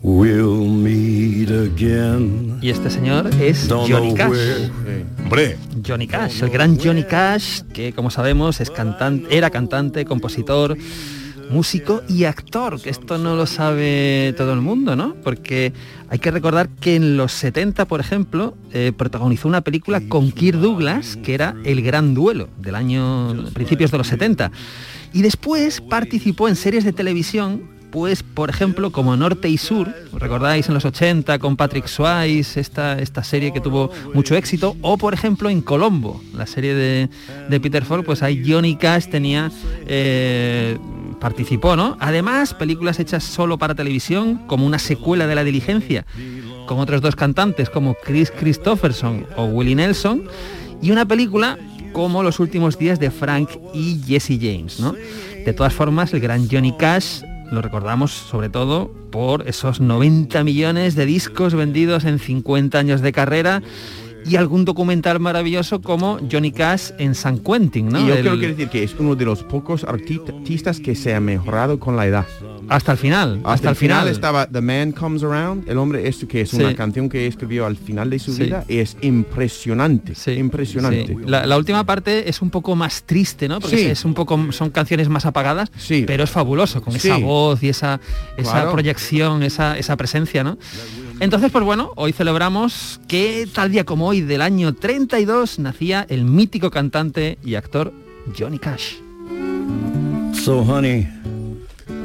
We'll 0.01 0.69
meet 0.69 1.49
again. 1.49 2.57
Y 2.61 2.69
este 2.69 2.89
señor 2.89 3.29
es 3.41 3.67
Johnny 3.69 4.13
Cash. 4.13 4.69
Hombre. 5.25 5.64
Johnny 5.87 6.07
Cash, 6.07 6.41
el 6.41 6.49
gran 6.49 6.79
Johnny 6.79 7.03
Cash, 7.03 7.61
que 7.73 7.93
como 7.93 8.09
sabemos 8.09 8.59
es 8.61 8.71
cantante, 8.71 9.37
era 9.37 9.49
cantante, 9.49 10.05
compositor, 10.05 10.77
músico 11.49 12.01
y 12.07 12.23
actor, 12.23 12.81
que 12.81 12.89
esto 12.89 13.17
no 13.17 13.35
lo 13.35 13.45
sabe 13.45 14.33
todo 14.37 14.53
el 14.53 14.61
mundo, 14.61 14.95
¿no? 14.95 15.15
Porque 15.23 15.73
hay 16.09 16.19
que 16.19 16.31
recordar 16.31 16.69
que 16.69 16.95
en 16.95 17.17
los 17.17 17.31
70, 17.33 17.85
por 17.85 17.99
ejemplo, 17.99 18.55
eh, 18.73 18.91
protagonizó 18.95 19.47
una 19.47 19.61
película 19.61 20.01
con 20.01 20.31
Kirk 20.31 20.57
Douglas, 20.57 21.17
que 21.17 21.33
era 21.33 21.55
El 21.63 21.81
Gran 21.81 22.13
Duelo, 22.13 22.49
del 22.59 22.75
año 22.75 23.45
principios 23.53 23.91
de 23.91 23.97
los 23.97 24.07
70. 24.07 24.51
Y 25.13 25.21
después 25.21 25.81
participó 25.81 26.49
en 26.49 26.55
series 26.55 26.83
de 26.83 26.93
televisión 26.93 27.74
pues 27.91 28.23
por 28.23 28.49
ejemplo 28.49 28.91
como 28.91 29.15
Norte 29.15 29.49
y 29.49 29.57
Sur, 29.57 29.93
¿os 30.11 30.21
recordáis 30.21 30.67
en 30.67 30.73
los 30.73 30.85
80 30.85 31.39
con 31.39 31.55
Patrick 31.55 31.87
Swayze, 31.87 32.59
esta, 32.59 32.99
esta 32.99 33.23
serie 33.23 33.53
que 33.53 33.61
tuvo 33.61 33.91
mucho 34.13 34.35
éxito, 34.35 34.75
o 34.81 34.97
por 34.97 35.13
ejemplo 35.13 35.49
en 35.49 35.61
Colombo, 35.61 36.21
la 36.33 36.45
serie 36.45 36.73
de, 36.73 37.09
de 37.49 37.59
Peter 37.59 37.85
Falk, 37.85 38.05
pues 38.05 38.23
ahí 38.23 38.43
Johnny 38.45 38.75
Cash 38.75 39.07
tenía, 39.07 39.51
eh, 39.87 40.77
participó, 41.19 41.75
¿no? 41.75 41.97
Además, 41.99 42.53
películas 42.53 42.99
hechas 42.99 43.23
solo 43.23 43.57
para 43.57 43.75
televisión, 43.75 44.41
como 44.47 44.65
una 44.65 44.79
secuela 44.79 45.27
de 45.27 45.35
La 45.35 45.43
Diligencia, 45.43 46.05
con 46.67 46.79
otros 46.79 47.01
dos 47.01 47.15
cantantes 47.15 47.69
como 47.69 47.95
Chris 47.95 48.31
Christopherson 48.31 49.25
o 49.37 49.45
Willie 49.45 49.75
Nelson, 49.75 50.23
y 50.81 50.91
una 50.91 51.05
película 51.05 51.57
como 51.93 52.23
Los 52.23 52.41
últimos 52.41 52.77
días 52.77 52.99
de 52.99 53.09
Frank 53.09 53.49
y 53.73 54.01
Jesse 54.05 54.37
James, 54.37 54.81
¿no? 54.81 54.93
De 55.45 55.53
todas 55.53 55.73
formas, 55.73 56.13
el 56.13 56.19
gran 56.19 56.49
Johnny 56.49 56.75
Cash 56.77 57.21
lo 57.51 57.61
recordamos 57.61 58.11
sobre 58.11 58.49
todo 58.49 58.91
por 59.11 59.47
esos 59.47 59.79
90 59.79 60.43
millones 60.43 60.95
de 60.95 61.05
discos 61.05 61.53
vendidos 61.53 62.05
en 62.05 62.19
50 62.19 62.77
años 62.77 63.01
de 63.01 63.11
carrera 63.11 63.61
y 64.27 64.35
algún 64.37 64.65
documental 64.65 65.19
maravilloso 65.19 65.81
como 65.81 66.19
Johnny 66.31 66.51
Cash 66.51 66.91
en 66.97 67.15
San 67.15 67.39
Quentin, 67.39 67.89
¿no? 67.89 67.99
Y 67.99 68.07
yo 68.07 68.13
El- 68.15 68.21
creo 68.21 68.39
que 68.39 68.47
decir 68.49 68.69
que 68.69 68.83
es 68.83 68.95
uno 68.97 69.15
de 69.15 69.25
los 69.25 69.43
pocos 69.43 69.85
arti- 69.85 70.21
artistas 70.27 70.79
que 70.79 70.95
se 70.95 71.13
ha 71.13 71.19
mejorado 71.19 71.79
con 71.79 71.95
la 71.95 72.05
edad. 72.07 72.25
Hasta 72.67 72.91
el 72.93 72.97
final, 72.97 73.41
Hasta, 73.43 73.69
el 73.69 73.75
final, 73.75 74.07
estaba 74.07 74.47
The 74.47 74.59
Man 74.61 74.91
Comes 74.91 75.21
Around, 75.23 75.69
el 75.69 75.77
hombre 75.77 76.07
esto 76.07 76.27
que 76.27 76.41
es 76.41 76.49
Sí. 76.49 76.57
una 76.57 76.75
canción 76.75 77.09
que 77.09 77.27
escribió 77.27 77.67
al 77.67 77.77
final 77.77 78.09
de 78.09 78.17
su 78.17 78.33
Sí. 78.33 78.43
vida 78.43 78.65
y 78.67 78.77
es 78.79 78.97
impresionante, 79.01 80.13
impresionante. 80.35 81.07
Sí. 81.07 81.15
La, 81.27 81.45
la 81.45 81.57
última 81.57 81.83
parte 81.85 82.27
es 82.29 82.41
un 82.41 82.49
poco 82.49 82.75
más 82.75 83.03
triste, 83.03 83.47
¿no? 83.47 83.59
Porque 83.59 83.77
Sí. 83.77 83.85
es, 83.85 83.91
es 83.99 84.05
un 84.05 84.13
poco 84.15 84.39
son 84.51 84.71
canciones 84.71 85.09
más 85.09 85.25
apagadas, 85.27 85.69
pero 86.07 86.23
es 86.23 86.31
fabuloso 86.31 86.81
con 86.81 86.95
esa 86.95 87.17
Sí. 87.17 87.21
voz 87.21 87.61
y 87.61 87.69
esa 87.69 87.99
esa 88.37 88.51
Claro. 88.51 88.71
proyección, 88.71 89.43
esa 89.43 89.77
esa 89.77 89.95
presencia, 89.95 90.43
¿no? 90.43 90.57
Entonces, 91.19 91.51
pues 91.51 91.63
bueno, 91.63 91.91
hoy 91.95 92.11
celebramos 92.11 92.99
que 93.07 93.47
tal 93.53 93.71
día 93.71 93.85
como 93.85 94.07
hoy 94.07 94.21
del 94.21 94.41
año 94.41 94.73
32 94.73 95.59
nacía 95.59 96.05
el 96.09 96.25
mítico 96.25 96.71
cantante 96.71 97.37
y 97.43 97.55
actor 97.55 97.93
Johnny 98.37 98.59
Cash. 98.59 98.95
So 100.33 100.61
honey, 100.61 101.07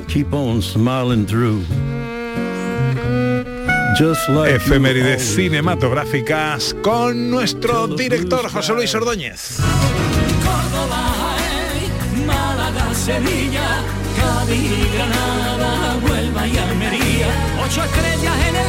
keep 0.06 0.32
on 0.32 0.62
smiling 0.62 1.26
through. 1.26 1.64
Just 3.98 4.28
like 4.30 4.50
you 4.50 4.56
Efemérides 4.56 5.34
cinematográficas 5.34 6.74
con 6.82 7.30
nuestro 7.30 7.86
director 7.88 8.48
José 8.50 8.72
Luis 8.72 8.94
Ordóñez. 8.94 9.58
Córdoba, 10.42 11.12
Jaén, 11.20 12.26
Málaga, 12.26 12.94
Sevilla, 12.94 13.82
Cádiz 14.16 14.94
Granada, 14.94 15.98
Huelva 16.02 16.46
y 16.46 16.56
Almería. 16.56 17.26
Ocho 17.62 17.84
estrellas 17.84 18.48
en 18.48 18.56
el 18.56 18.59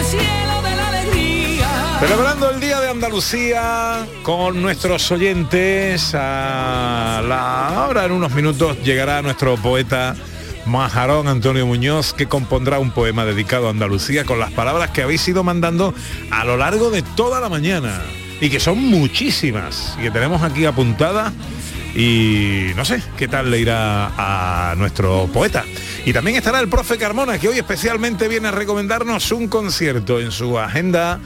Celebrando 1.99 2.49
el 2.49 2.59
Día 2.59 2.79
de 2.79 2.89
Andalucía 2.89 4.07
con 4.23 4.61
nuestros 4.61 5.11
oyentes, 5.11 6.15
a 6.15 7.21
la 7.23 7.87
hora 7.87 8.05
en 8.05 8.11
unos 8.11 8.33
minutos 8.33 8.77
llegará 8.83 9.21
nuestro 9.21 9.55
poeta 9.57 10.15
Majarón 10.65 11.27
Antonio 11.27 11.65
Muñoz 11.67 12.13
que 12.13 12.27
compondrá 12.27 12.79
un 12.79 12.91
poema 12.91 13.23
dedicado 13.23 13.67
a 13.67 13.69
Andalucía 13.69 14.25
con 14.25 14.39
las 14.39 14.51
palabras 14.51 14.89
que 14.89 15.03
habéis 15.03 15.27
ido 15.27 15.43
mandando 15.43 15.93
a 16.31 16.43
lo 16.43 16.57
largo 16.57 16.89
de 16.89 17.01
toda 17.01 17.39
la 17.39 17.49
mañana 17.49 18.01
y 18.39 18.49
que 18.49 18.59
son 18.59 18.79
muchísimas 18.79 19.95
y 19.99 20.03
que 20.03 20.11
tenemos 20.11 20.41
aquí 20.41 20.65
apuntadas 20.65 21.31
y 21.95 22.71
no 22.75 22.83
sé 22.83 23.01
qué 23.17 23.27
tal 23.27 23.51
le 23.51 23.59
irá 23.59 24.11
a 24.17 24.75
nuestro 24.75 25.27
poeta. 25.27 25.65
Y 26.05 26.13
también 26.13 26.37
estará 26.37 26.59
el 26.59 26.67
profe 26.67 26.97
Carmona, 26.97 27.37
que 27.37 27.47
hoy 27.47 27.59
especialmente 27.59 28.27
viene 28.27 28.47
a 28.47 28.51
recomendarnos 28.51 29.31
un 29.31 29.47
concierto 29.47 30.19
en 30.19 30.31
su 30.31 30.57
agenda 30.57 31.19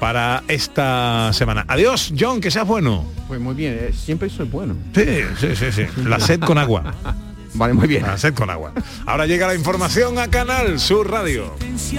para 0.00 0.42
esta 0.48 1.32
semana. 1.32 1.64
Adiós, 1.68 2.12
John, 2.18 2.40
que 2.40 2.50
seas 2.50 2.66
bueno. 2.66 3.04
Pues 3.28 3.38
muy 3.40 3.54
bien, 3.54 3.76
eh, 3.78 3.92
siempre 3.92 4.30
soy 4.30 4.48
bueno. 4.48 4.74
Sí, 4.94 5.04
sí, 5.38 5.54
sí, 5.54 5.70
sí. 5.70 5.86
La 6.04 6.18
sed 6.18 6.40
con 6.40 6.58
agua. 6.58 6.94
Vale, 7.54 7.74
muy 7.74 7.86
bien. 7.86 8.02
La 8.02 8.16
sed 8.16 8.32
con 8.34 8.48
agua. 8.48 8.72
Ahora 9.06 9.26
llega 9.26 9.46
la 9.46 9.54
información 9.54 10.18
a 10.18 10.28
Canal 10.28 10.80
Sur 10.80 11.10
Radio. 11.10 11.54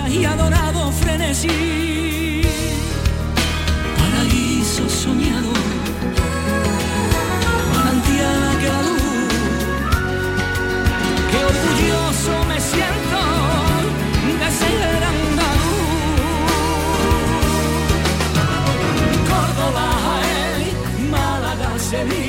y 0.09 0.25
adorado 0.25 0.91
frenesí. 0.91 2.41
Paraíso 3.97 4.89
soñado 4.89 5.22
orgulloso 12.14 12.45
me 12.47 12.59
siento 12.59 13.20
de 14.39 14.51
ser 14.51 15.03
andaluz. 15.03 15.53
Córdoba, 19.30 19.86
Jaén, 20.05 21.09
Málaga, 21.11 21.80
Sevilla. 21.80 22.22